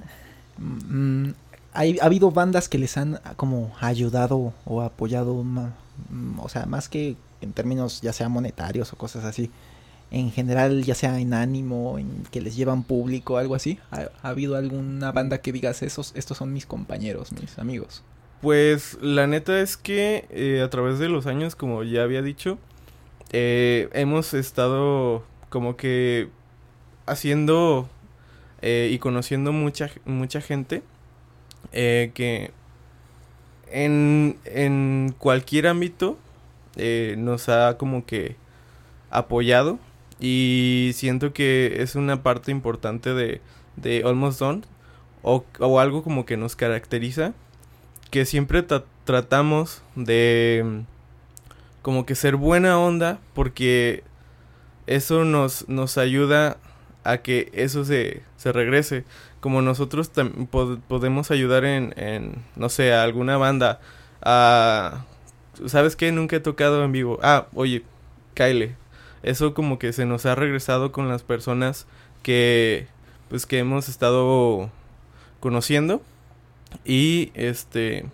mm, 0.57 1.31
¿Ha 1.73 2.05
habido 2.05 2.31
bandas 2.31 2.69
que 2.69 2.77
les 2.77 2.97
han 2.97 3.19
ah, 3.23 3.33
como 3.35 3.73
ayudado 3.79 4.53
o 4.65 4.81
apoyado, 4.81 5.43
mm, 5.43 6.39
o 6.39 6.49
sea, 6.49 6.65
más 6.65 6.89
que 6.89 7.15
en 7.41 7.53
términos 7.53 8.01
ya 8.01 8.13
sea 8.13 8.29
monetarios 8.29 8.93
o 8.93 8.97
cosas 8.97 9.25
así, 9.25 9.49
en 10.11 10.31
general 10.31 10.83
ya 10.83 10.95
sea 10.95 11.19
en 11.19 11.33
ánimo, 11.33 11.97
en 11.97 12.23
que 12.31 12.41
les 12.41 12.55
llevan 12.55 12.83
público, 12.83 13.37
algo 13.37 13.55
así? 13.55 13.79
¿Ha, 13.91 14.09
ha 14.21 14.29
habido 14.29 14.55
alguna 14.55 15.11
banda 15.11 15.39
que 15.39 15.51
digas 15.51 15.81
esos, 15.81 16.13
estos 16.15 16.37
son 16.37 16.53
mis 16.53 16.65
compañeros, 16.65 17.31
mis 17.31 17.57
amigos? 17.57 18.03
Pues 18.43 18.97
la 19.01 19.25
neta 19.25 19.61
es 19.61 19.77
que 19.77 20.27
eh, 20.29 20.61
a 20.61 20.69
través 20.69 20.99
de 20.99 21.07
los 21.07 21.27
años, 21.27 21.55
como 21.55 21.83
ya 21.83 22.03
había 22.03 22.21
dicho, 22.21 22.57
eh, 23.31 23.87
hemos 23.93 24.33
estado 24.33 25.23
como 25.47 25.77
que 25.77 26.27
haciendo 27.05 27.87
eh, 28.61 28.89
y 28.91 28.99
conociendo 28.99 29.53
mucha, 29.53 29.89
mucha 30.03 30.41
gente 30.41 30.83
eh, 31.71 32.11
que 32.13 32.51
en, 33.71 34.37
en 34.45 35.15
cualquier 35.17 35.67
ámbito 35.67 36.17
eh, 36.75 37.15
nos 37.17 37.49
ha 37.49 37.77
como 37.77 38.05
que 38.05 38.35
apoyado 39.09 39.79
y 40.19 40.91
siento 40.93 41.33
que 41.33 41.77
es 41.81 41.95
una 41.95 42.23
parte 42.23 42.51
importante 42.51 43.13
de, 43.13 43.41
de 43.75 44.03
Almost 44.05 44.39
Done 44.39 44.61
o, 45.21 45.43
o 45.59 45.79
algo 45.79 46.03
como 46.03 46.25
que 46.25 46.37
nos 46.37 46.55
caracteriza 46.55 47.33
que 48.11 48.25
siempre 48.25 48.65
tra- 48.67 48.83
tratamos 49.05 49.81
de 49.95 50.61
mm, 50.65 50.79
como 51.81 52.05
que 52.05 52.15
ser 52.15 52.35
buena 52.35 52.79
onda 52.79 53.19
porque 53.33 54.03
eso 54.87 55.25
nos, 55.25 55.67
nos 55.67 55.97
ayuda 55.97 56.57
a 57.03 57.17
que 57.17 57.49
eso 57.53 57.83
se, 57.83 58.21
se 58.37 58.51
regrese. 58.51 59.03
Como 59.43 59.61
nosotros 59.61 60.09
pod- 60.13 60.79
podemos 60.87 61.29
ayudar 61.29 61.65
en, 61.65 61.93
en, 61.97 62.45
no 62.55 62.69
sé, 62.69 62.93
a 62.93 63.03
alguna 63.03 63.35
banda 63.35 63.81
a... 64.21 65.03
¿Sabes 65.65 65.97
qué? 65.97 66.13
Nunca 66.13 66.37
he 66.37 66.39
tocado 66.39 66.81
en 66.85 66.93
vivo. 66.93 67.19
Ah, 67.21 67.47
oye, 67.53 67.83
Kyle. 68.35 68.77
Eso 69.21 69.53
como 69.53 69.79
que 69.79 69.91
se 69.91 70.05
nos 70.05 70.25
ha 70.25 70.35
regresado 70.35 70.93
con 70.93 71.09
las 71.09 71.23
personas 71.23 71.87
que, 72.21 72.87
pues, 73.27 73.45
que 73.45 73.59
hemos 73.59 73.89
estado 73.89 74.69
conociendo. 75.41 76.01
Y 76.85 77.31
este, 77.33 78.05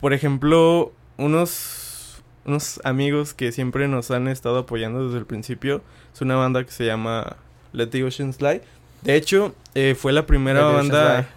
por 0.00 0.14
ejemplo, 0.14 0.90
unos, 1.18 2.22
unos 2.46 2.80
amigos 2.82 3.34
que 3.34 3.52
siempre 3.52 3.88
nos 3.88 4.10
han 4.10 4.26
estado 4.26 4.60
apoyando 4.60 5.04
desde 5.04 5.18
el 5.18 5.26
principio, 5.26 5.82
es 6.14 6.22
una 6.22 6.36
banda 6.36 6.64
que 6.64 6.72
se 6.72 6.86
llama 6.86 7.36
Let 7.74 7.88
the 7.88 8.04
Ocean 8.04 8.32
Slide. 8.32 8.62
De 9.02 9.16
hecho, 9.16 9.54
eh, 9.74 9.94
fue 9.98 10.12
la 10.12 10.26
primera 10.26 10.64
banda, 10.64 11.28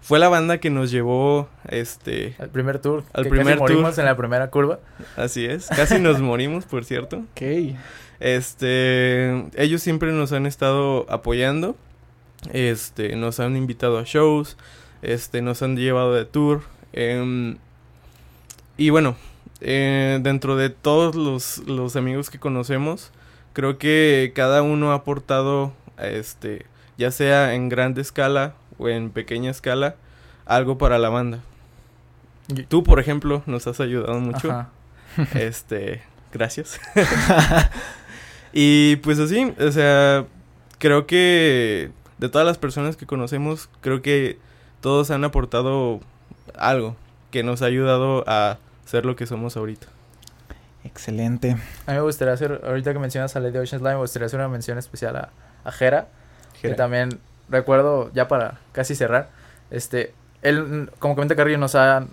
fue 0.00 0.18
la 0.18 0.28
banda 0.28 0.58
que 0.58 0.70
nos 0.70 0.90
llevó, 0.90 1.48
este, 1.68 2.36
Al 2.38 2.50
primer 2.50 2.78
tour. 2.78 3.04
Al 3.12 3.24
que 3.24 3.30
primer 3.30 3.46
casi 3.54 3.58
morimos 3.60 3.94
tour. 3.94 4.00
en 4.00 4.04
la 4.06 4.16
primera 4.16 4.50
curva. 4.50 4.78
así 5.16 5.44
es, 5.44 5.68
casi 5.68 5.98
nos 5.98 6.20
morimos, 6.20 6.64
por 6.66 6.84
cierto. 6.84 7.18
Ok. 7.32 7.76
Este, 8.20 9.44
ellos 9.56 9.82
siempre 9.82 10.12
nos 10.12 10.32
han 10.32 10.46
estado 10.46 11.06
apoyando. 11.08 11.76
Este, 12.52 13.16
nos 13.16 13.40
han 13.40 13.56
invitado 13.56 13.98
a 13.98 14.04
shows. 14.04 14.56
Este, 15.02 15.42
nos 15.42 15.62
han 15.62 15.76
llevado 15.76 16.14
de 16.14 16.24
tour. 16.24 16.62
em, 16.92 17.56
y 18.76 18.90
bueno, 18.90 19.16
eh, 19.60 20.18
dentro 20.22 20.56
de 20.56 20.68
todos 20.70 21.14
los, 21.14 21.58
los 21.66 21.96
amigos 21.96 22.28
que 22.30 22.38
conocemos, 22.38 23.12
creo 23.52 23.78
que 23.78 24.32
cada 24.34 24.62
uno 24.62 24.92
ha 24.92 24.96
aportado, 24.96 25.72
este, 25.98 26.66
ya 26.98 27.10
sea 27.10 27.54
en 27.54 27.68
grande 27.68 28.00
escala 28.00 28.54
o 28.78 28.88
en 28.88 29.10
pequeña 29.10 29.50
escala, 29.50 29.96
algo 30.46 30.78
para 30.78 30.98
la 30.98 31.08
banda. 31.08 31.40
Tú, 32.68 32.82
por 32.82 33.00
ejemplo, 33.00 33.42
nos 33.46 33.66
has 33.66 33.80
ayudado 33.80 34.18
mucho. 34.20 34.50
Ajá. 34.50 34.68
Este, 35.34 36.02
gracias. 36.32 36.80
y 38.52 38.96
pues 38.96 39.18
así, 39.18 39.52
o 39.58 39.72
sea, 39.72 40.26
creo 40.78 41.06
que 41.06 41.90
de 42.18 42.28
todas 42.28 42.46
las 42.46 42.58
personas 42.58 42.96
que 42.96 43.06
conocemos, 43.06 43.68
creo 43.80 44.02
que 44.02 44.38
todos 44.80 45.10
han 45.10 45.24
aportado 45.24 46.00
algo 46.56 46.96
que 47.30 47.42
nos 47.42 47.62
ha 47.62 47.66
ayudado 47.66 48.24
a 48.26 48.58
ser 48.84 49.06
lo 49.06 49.16
que 49.16 49.26
somos 49.26 49.56
ahorita. 49.56 49.86
Excelente. 50.84 51.56
A 51.86 51.92
mí 51.92 51.96
me 51.96 52.00
gustaría 52.02 52.34
hacer, 52.34 52.60
ahorita 52.64 52.92
que 52.92 52.98
mencionas 52.98 53.34
a 53.36 53.40
Lady 53.40 53.56
Ocean 53.56 53.80
Slime, 53.80 53.94
me 53.94 54.00
gustaría 54.00 54.26
hacer 54.26 54.38
una 54.38 54.48
mención 54.48 54.76
especial 54.76 55.16
a, 55.16 55.30
a 55.64 55.72
Jera. 55.72 56.08
Que 56.68 56.74
también 56.74 57.18
recuerdo, 57.48 58.10
ya 58.14 58.28
para 58.28 58.58
casi 58.72 58.94
cerrar, 58.94 59.28
este, 59.70 60.12
él, 60.42 60.90
como 60.98 61.14
comenta 61.14 61.36
Carrillo, 61.36 61.58
nos 61.58 61.74
ha, 61.74 62.04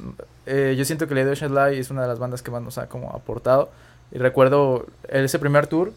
eh, 0.45 0.75
yo 0.77 0.85
siento 0.85 1.07
que 1.07 1.15
Lady 1.15 1.29
Ocean 1.29 1.51
Slime 1.51 1.77
es 1.79 1.89
una 1.91 2.01
de 2.03 2.07
las 2.07 2.19
bandas 2.19 2.41
que 2.41 2.51
más 2.51 2.61
nos 2.61 2.77
ha 2.77 2.87
como 2.87 3.11
aportado. 3.11 3.69
Y 4.11 4.17
recuerdo 4.17 4.85
ese 5.07 5.39
primer 5.39 5.67
tour, 5.67 5.93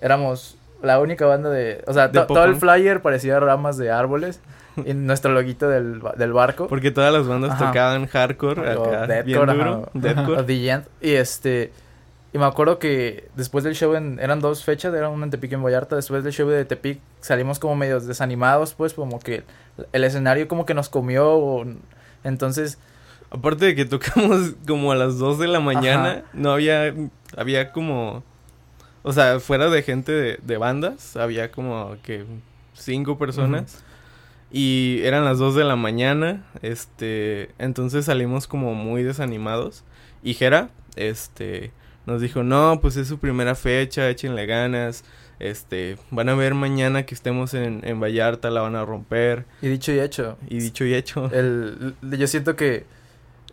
éramos 0.00 0.56
la 0.82 0.98
única 0.98 1.26
banda 1.26 1.48
de... 1.50 1.82
O 1.86 1.92
sea, 1.92 2.08
De 2.08 2.20
todo 2.26 2.44
el 2.44 2.56
flyer 2.56 3.02
parecía 3.02 3.38
ramas 3.38 3.76
de 3.76 3.90
árboles. 3.92 4.40
y 4.84 4.94
nuestro 4.94 5.32
loguito 5.32 5.68
del, 5.68 6.02
del 6.16 6.32
barco. 6.32 6.66
Porque 6.66 6.90
todas 6.90 7.12
las 7.12 7.26
bandas 7.28 7.52
Ajá. 7.52 7.66
tocaban 7.68 8.06
hardcore, 8.06 8.68
acá, 8.72 9.06
bien 9.06 9.26
deathcore, 9.26 9.52
duro, 9.54 9.70
ajá, 9.70 9.78
o- 9.78 9.90
deathcore. 9.94 10.38
o 10.40 10.44
The 10.44 10.70
End. 10.70 10.84
Y 11.00 11.10
este... 11.12 11.72
Y 12.34 12.38
me 12.38 12.46
acuerdo 12.46 12.78
que 12.78 13.28
después 13.36 13.62
del 13.62 13.74
show 13.74 13.94
en, 13.94 14.18
eran 14.18 14.40
dos 14.40 14.64
fechas, 14.64 14.94
era 14.94 15.08
una 15.10 15.24
en 15.26 15.30
Tepic 15.30 15.52
y 15.52 15.54
en 15.54 15.62
Vallarta. 15.62 15.96
Después 15.96 16.24
del 16.24 16.32
show 16.32 16.48
de 16.48 16.64
Tepic 16.64 16.98
salimos 17.20 17.58
como 17.58 17.76
medio 17.76 18.00
desanimados, 18.00 18.72
pues 18.74 18.94
como 18.94 19.18
que 19.20 19.44
el 19.92 20.04
escenario 20.04 20.48
como 20.48 20.64
que 20.64 20.72
nos 20.74 20.88
comió. 20.88 21.30
o- 21.36 21.66
entonces, 22.24 22.78
Aparte 23.30 23.64
de 23.66 23.74
que 23.74 23.84
tocamos 23.86 24.52
como 24.66 24.92
a 24.92 24.96
las 24.96 25.18
2 25.18 25.38
de 25.38 25.48
la 25.48 25.60
mañana, 25.60 26.10
Ajá. 26.10 26.22
no 26.34 26.52
había, 26.52 26.94
había 27.36 27.72
como, 27.72 28.22
o 29.02 29.12
sea, 29.12 29.40
fuera 29.40 29.70
de 29.70 29.82
gente 29.82 30.12
de, 30.12 30.38
de 30.42 30.56
bandas, 30.58 31.16
había 31.16 31.50
como 31.50 31.96
que 32.02 32.24
cinco 32.74 33.16
personas. 33.18 33.82
Y 34.50 35.00
eran 35.04 35.24
las 35.24 35.38
2 35.38 35.54
de 35.54 35.64
la 35.64 35.76
mañana, 35.76 36.44
este, 36.60 37.50
entonces 37.58 38.04
salimos 38.04 38.46
como 38.46 38.74
muy 38.74 39.02
desanimados. 39.02 39.82
Y 40.22 40.34
Jera, 40.34 40.68
este, 40.96 41.72
nos 42.06 42.20
dijo, 42.20 42.42
no, 42.42 42.78
pues 42.80 42.96
es 42.96 43.08
su 43.08 43.18
primera 43.18 43.54
fecha, 43.54 44.08
échenle 44.08 44.46
ganas. 44.46 45.04
Este, 45.38 45.96
van 46.10 46.28
a 46.28 46.34
ver 46.36 46.54
mañana 46.54 47.04
que 47.04 47.14
estemos 47.16 47.52
en, 47.54 47.80
en 47.84 48.00
Vallarta, 48.00 48.48
la 48.50 48.60
van 48.60 48.76
a 48.76 48.84
romper. 48.84 49.44
y 49.60 49.68
dicho 49.68 49.90
y 49.92 49.98
hecho, 49.98 50.36
Y 50.48 50.58
dicho 50.60 50.84
y 50.84 50.94
hecho. 50.94 51.30
el, 51.32 51.94
yo 52.02 52.26
siento 52.28 52.54
que 52.54 52.84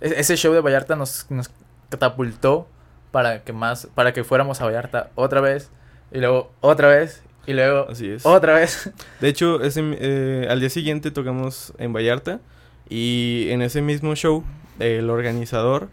e- 0.02 0.14
ese 0.18 0.36
show 0.38 0.54
de 0.54 0.62
Vallarta 0.62 0.95
nos, 0.95 1.26
nos 1.32 1.50
catapultó 1.89 2.68
para 3.12 3.43
que 3.43 3.54
más, 3.54 3.88
para 3.95 4.14
que 4.14 4.24
fuéramos 4.24 4.62
a 4.62 4.66
Vallarta 4.66 5.10
otra 5.16 5.41
vez, 5.41 5.72
y 6.12 6.20
luego 6.20 6.52
otra 6.62 6.88
vez, 6.89 7.24
y 7.47 7.54
luego 7.54 7.88
Así 7.89 8.08
es. 8.08 8.24
otra 8.24 8.54
vez. 8.54 8.91
De 9.20 9.28
hecho, 9.30 9.60
ese, 9.64 9.82
eh, 10.00 10.47
al 10.47 10.60
día 10.60 10.70
siguiente 10.70 11.10
tocamos 11.10 11.74
en 11.80 11.91
Vallarta 11.91 12.39
y 12.88 13.47
en 13.50 13.64
ese 13.64 13.82
mismo 13.82 14.14
show 14.16 14.43
el 14.80 15.10
organizador 15.10 15.89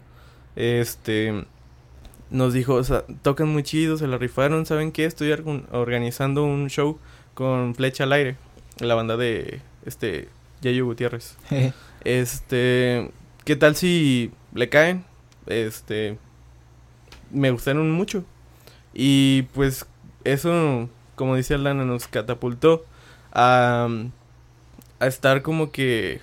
este 0.55 1.45
nos 2.29 2.53
dijo, 2.53 2.73
o 2.75 2.83
sea, 2.83 3.03
tocan 3.21 3.47
muy 3.49 3.63
chido, 3.63 3.97
se 3.97 4.07
la 4.07 4.17
rifaron, 4.17 4.65
¿saben 4.65 4.91
qué? 4.91 5.05
Estoy 5.05 5.31
organ- 5.31 5.65
organizando 5.71 6.43
un 6.43 6.69
show 6.69 6.99
con 7.33 7.75
Flecha 7.75 8.03
al 8.05 8.13
Aire, 8.13 8.35
la 8.79 8.95
banda 8.95 9.15
de 9.17 9.61
este 9.85 10.29
Yayo 10.61 10.85
Gutiérrez. 10.85 11.37
Este, 12.03 13.11
¿qué 13.43 13.55
tal 13.57 13.75
si 13.75 14.31
le 14.53 14.69
caen? 14.69 15.03
Este, 15.47 16.17
me 17.31 17.51
gustaron 17.51 17.91
mucho. 17.91 18.23
Y 18.93 19.41
pues 19.53 19.85
eso, 20.23 20.89
como 21.15 21.35
dice 21.35 21.55
Aldana, 21.55 21.83
nos 21.83 22.07
catapultó 22.07 22.85
a, 23.33 23.89
a 24.99 25.07
estar 25.07 25.41
como 25.41 25.71
que 25.71 26.21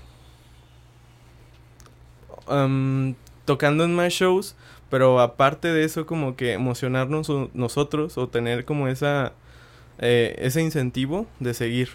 tocando 3.44 3.84
en 3.84 3.94
más 3.94 4.12
shows, 4.12 4.54
pero 4.94 5.18
aparte 5.18 5.72
de 5.72 5.82
eso 5.82 6.06
como 6.06 6.36
que 6.36 6.52
emocionarnos 6.52 7.28
o- 7.28 7.50
nosotros 7.52 8.16
o 8.16 8.28
tener 8.28 8.64
como 8.64 8.86
esa 8.86 9.32
eh, 9.98 10.36
ese 10.38 10.62
incentivo 10.62 11.26
de 11.40 11.52
seguir. 11.52 11.88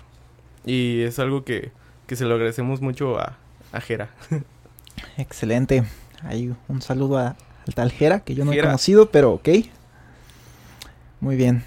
Y 0.65 1.03
es 1.03 1.17
algo 1.17 1.45
que, 1.45 1.71
que 2.07 2.17
se 2.17 2.25
lo 2.25 2.33
agradecemos 2.35 2.81
mucho 2.81 3.17
a, 3.17 3.37
a 3.71 3.79
Jera. 3.79 4.09
Excelente. 5.17 5.85
Ahí 6.23 6.53
un 6.67 6.81
saludo 6.81 7.19
a, 7.19 7.37
al 7.65 7.73
tal 7.73 7.89
Jera, 7.89 8.19
que 8.19 8.35
yo 8.35 8.43
no 8.43 8.51
he 8.51 8.59
conocido, 8.59 9.09
pero 9.09 9.31
ok. 9.31 9.47
Muy 11.21 11.37
bien. 11.37 11.63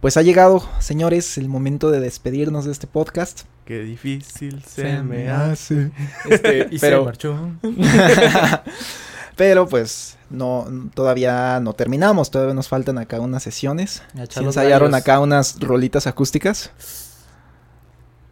Pues 0.00 0.16
ha 0.16 0.22
llegado, 0.22 0.68
señores, 0.80 1.38
el 1.38 1.48
momento 1.48 1.92
de 1.92 2.00
despedirnos 2.00 2.64
de 2.64 2.72
este 2.72 2.88
podcast. 2.88 3.42
Qué 3.66 3.84
difícil 3.84 4.64
se, 4.64 5.00
me 5.04 5.30
hace. 5.30 5.92
Este, 6.28 6.66
Y 6.72 6.80
pero, 6.80 6.98
se 6.98 7.04
marchó. 7.04 7.50
pero 9.36 9.66
pues 9.68 10.16
no 10.30 10.66
todavía 10.94 11.60
no 11.60 11.72
terminamos, 11.74 12.30
todavía 12.30 12.54
nos 12.54 12.68
faltan 12.68 12.98
acá 12.98 13.20
unas 13.20 13.42
sesiones. 13.42 14.02
Los 14.14 14.36
ensayaron 14.36 14.94
acá 14.94 15.20
unas 15.20 15.58
rolitas 15.60 16.06
acústicas. 16.06 16.70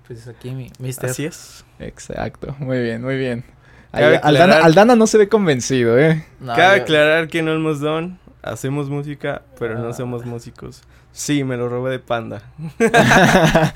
Pues 0.07 0.27
aquí 0.29 0.51
mi 0.51 0.71
mister. 0.79 1.11
Así 1.11 1.25
es. 1.25 1.65
Exacto, 1.79 2.55
muy 2.59 2.81
bien, 2.81 3.03
muy 3.03 3.17
bien. 3.17 3.45
Ahí, 3.93 4.19
Aldana, 4.23 4.95
no 4.97 5.07
se 5.07 5.19
ve 5.19 5.29
convencido, 5.29 5.99
¿eh? 5.99 6.25
No, 6.41 6.55
Cabe 6.55 6.77
yo- 6.79 6.83
aclarar 6.85 7.29
que 7.29 7.43
no 7.43 7.53
hemos 7.53 7.81
don, 7.81 8.19
hacemos 8.43 8.89
música, 8.89 9.43
pero 9.59 9.79
no 9.79 9.89
Ah. 9.89 9.93
somos 9.93 10.25
músicos. 10.25 10.83
Sí, 11.13 11.43
me 11.43 11.57
lo 11.57 11.69
robé 11.69 11.91
de 11.91 11.99
panda. 11.99 12.43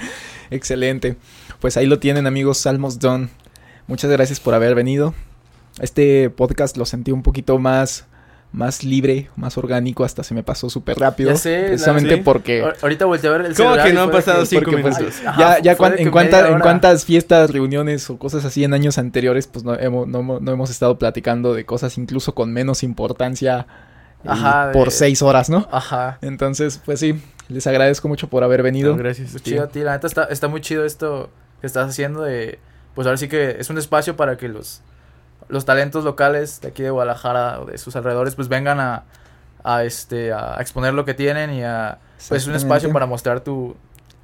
Excelente. 0.50 1.16
Pues 1.60 1.76
ahí 1.76 1.86
lo 1.86 1.98
tienen, 1.98 2.26
amigos. 2.26 2.58
Salmos 2.58 2.98
Done. 3.00 3.28
Muchas 3.86 4.10
gracias 4.10 4.38
por 4.40 4.54
haber 4.54 4.74
venido. 4.74 5.14
Este 5.80 6.30
podcast 6.30 6.76
lo 6.76 6.86
sentí 6.86 7.10
un 7.10 7.22
poquito 7.22 7.58
más, 7.58 8.06
más 8.52 8.84
libre, 8.84 9.28
más 9.36 9.58
orgánico. 9.58 10.04
Hasta 10.04 10.22
se 10.22 10.32
me 10.34 10.42
pasó 10.44 10.70
súper 10.70 10.98
rápido. 10.98 11.30
Ya 11.30 11.36
sé, 11.36 11.60
la- 11.62 11.66
Precisamente 11.68 12.14
sí. 12.16 12.20
porque. 12.24 12.62
Ahor- 12.62 12.76
Ahorita 12.82 13.04
volteé 13.06 13.28
a 13.28 13.32
ver 13.32 13.40
el 13.46 13.54
¿Cómo 13.56 13.70
celular 13.70 13.84
que 13.86 13.90
y 13.92 13.94
no 13.94 14.02
han 14.02 14.10
pasado 14.12 14.40
que- 14.40 14.46
cinco 14.46 14.64
porque, 14.66 14.82
pues, 14.82 14.98
minutos? 14.98 15.20
Ajá, 15.26 15.40
ya, 15.40 15.62
ya 15.62 15.76
cuan- 15.76 15.92
de 15.92 15.96
que 15.98 16.02
en, 16.04 16.60
cuántas 16.60 17.04
fiestas, 17.04 17.50
reuniones 17.50 18.08
o 18.10 18.18
cosas 18.18 18.44
así 18.44 18.62
en 18.62 18.72
años 18.72 18.98
anteriores, 18.98 19.46
pues 19.48 19.64
no 19.64 19.74
hemos, 19.78 20.06
no, 20.06 20.20
hemos- 20.20 20.40
no 20.42 20.52
hemos 20.52 20.70
estado 20.70 20.98
platicando 20.98 21.54
de 21.54 21.64
cosas 21.66 21.98
incluso 21.98 22.34
con 22.34 22.52
menos 22.52 22.82
importancia 22.84 23.66
de- 24.22 24.72
por 24.72 24.90
seis 24.92 25.22
horas, 25.22 25.50
¿no? 25.50 25.66
Ajá. 25.72 26.18
Entonces, 26.22 26.80
pues 26.84 27.00
sí, 27.00 27.20
les 27.48 27.66
agradezco 27.66 28.06
mucho 28.08 28.28
por 28.28 28.44
haber 28.44 28.62
venido. 28.62 28.92
No, 28.92 28.98
gracias. 28.98 29.32
Pues 29.32 29.42
tío. 29.42 29.54
chido 29.54 29.64
a 29.64 29.68
ti, 29.68 29.80
la 29.80 29.92
neta 29.92 30.06
está, 30.06 30.24
está 30.24 30.46
muy 30.46 30.60
chido 30.60 30.84
esto 30.84 31.30
que 31.60 31.66
estás 31.66 31.90
haciendo 31.90 32.22
de, 32.22 32.58
pues 32.94 33.06
ahora 33.08 33.16
sí 33.18 33.26
que 33.28 33.56
es 33.58 33.68
un 33.70 33.76
espacio 33.78 34.14
para 34.16 34.36
que 34.38 34.48
los, 34.48 34.80
los 35.48 35.64
talentos 35.64 36.04
locales 36.04 36.60
de 36.60 36.68
aquí 36.68 36.82
de 36.82 36.90
Guadalajara 36.90 37.60
o 37.60 37.66
de 37.66 37.78
sus 37.78 37.94
alrededores 37.96 38.34
pues 38.34 38.48
vengan 38.48 38.80
a, 38.80 39.04
a 39.62 39.84
este, 39.84 40.32
a 40.32 40.56
exponer 40.60 40.94
lo 40.94 41.04
que 41.04 41.14
tienen 41.14 41.52
y 41.52 41.62
a, 41.62 41.98
pues 42.28 42.46
un 42.46 42.54
espacio 42.54 42.92
para 42.92 43.06
mostrar 43.06 43.40
tu, 43.40 43.76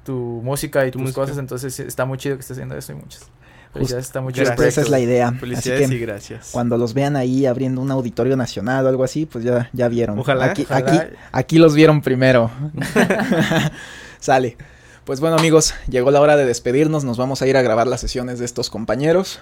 tu 0.05 0.41
música 0.43 0.85
y 0.85 0.91
Tu 0.91 0.93
tus 0.93 1.01
música. 1.01 1.21
cosas, 1.21 1.37
entonces 1.37 1.79
está 1.79 2.05
muy 2.05 2.17
chido 2.17 2.35
que 2.35 2.41
estés 2.41 2.57
haciendo 2.57 2.75
eso 2.77 2.91
y 2.91 2.95
muchas 2.95 3.29
felicidades, 3.73 4.05
está 4.07 4.19
muy 4.21 4.33
Justo 4.33 4.51
chido. 4.53 4.63
Esa 4.67 4.81
es 4.81 4.89
la 4.89 4.99
idea. 4.99 5.29
Así 5.29 5.37
Felicidades 5.39 5.89
que 5.89 5.95
y 5.95 5.99
gracias. 5.99 6.49
cuando 6.51 6.77
los 6.77 6.93
vean 6.93 7.15
ahí 7.15 7.45
abriendo 7.45 7.79
un 7.81 7.89
auditorio 7.91 8.35
nacional 8.35 8.85
o 8.85 8.89
algo 8.89 9.03
así, 9.03 9.25
pues 9.25 9.43
ya, 9.45 9.69
ya 9.73 9.87
vieron. 9.87 10.19
Ojalá, 10.19 10.45
Aquí, 10.45 10.63
ojalá. 10.63 10.91
aquí, 11.01 11.15
aquí 11.31 11.57
los 11.59 11.73
vieron 11.75 12.01
primero. 12.01 12.51
Sale. 14.19 14.57
Pues 15.05 15.19
bueno 15.19 15.35
amigos, 15.37 15.73
llegó 15.89 16.11
la 16.11 16.21
hora 16.21 16.37
de 16.37 16.45
despedirnos, 16.45 17.03
nos 17.03 17.17
vamos 17.17 17.41
a 17.41 17.47
ir 17.47 17.57
a 17.57 17.61
grabar 17.61 17.87
las 17.87 18.01
sesiones 18.01 18.39
de 18.39 18.45
estos 18.45 18.69
compañeros. 18.69 19.41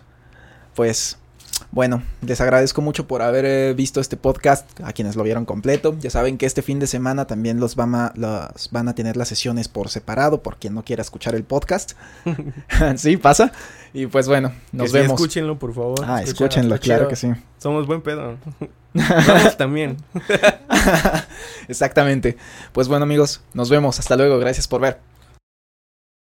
Pues 0.74 1.18
bueno, 1.72 2.03
les 2.22 2.41
agradezco 2.41 2.82
mucho 2.82 3.07
por 3.07 3.22
haber 3.22 3.45
eh, 3.45 3.74
visto 3.74 4.01
este 4.01 4.18
podcast, 4.18 4.68
a 4.82 4.93
quienes 4.93 5.16
lo 5.16 5.24
vieron 5.24 5.45
completo. 5.45 5.95
Ya 5.99 6.10
saben 6.10 6.38
que 6.38 6.45
este 6.45 6.62
fin 6.62 6.80
de 6.80 6.88
semana 6.88 7.26
también 7.26 7.60
los 7.60 7.76
van 7.76 7.95
a, 7.95 8.14
los 8.16 8.70
van 8.72 8.88
a 8.88 8.95
tener 8.95 9.18
las 9.18 9.28
sesiones 9.28 9.68
por 9.68 9.89
separado, 9.89 10.41
por 10.41 10.57
quien 10.57 10.74
no 10.74 10.84
quiera 10.84 11.01
escuchar 11.01 11.36
el 11.36 11.43
podcast. 11.43 11.93
sí, 12.97 13.18
pasa. 13.18 13.51
Y 13.93 14.07
pues 14.07 14.28
bueno, 14.28 14.51
nos 14.72 14.86
Que 14.86 14.89
sí, 14.89 14.97
vemos. 14.97 15.20
escúchenlo, 15.20 15.57
por 15.57 15.74
favor. 15.74 15.99
Ah, 16.05 16.22
Escúchenlo, 16.22 16.80
claro 16.80 17.07
que 17.07 17.16
sí. 17.16 17.32
Somos 17.57 17.88
buen 17.88 18.01
pedo. 18.01 18.38
Vamos 18.93 19.57
también. 19.57 19.97
Exactamente. 21.68 22.38
Pues 22.72 22.88
bueno 22.88 23.03
amigos, 23.03 23.41
nos 23.53 23.70
vemos. 23.70 23.99
Hasta 23.99 24.16
luego. 24.16 24.39
Gracias 24.39 24.68
por 24.68 24.82
ver. 24.82 24.99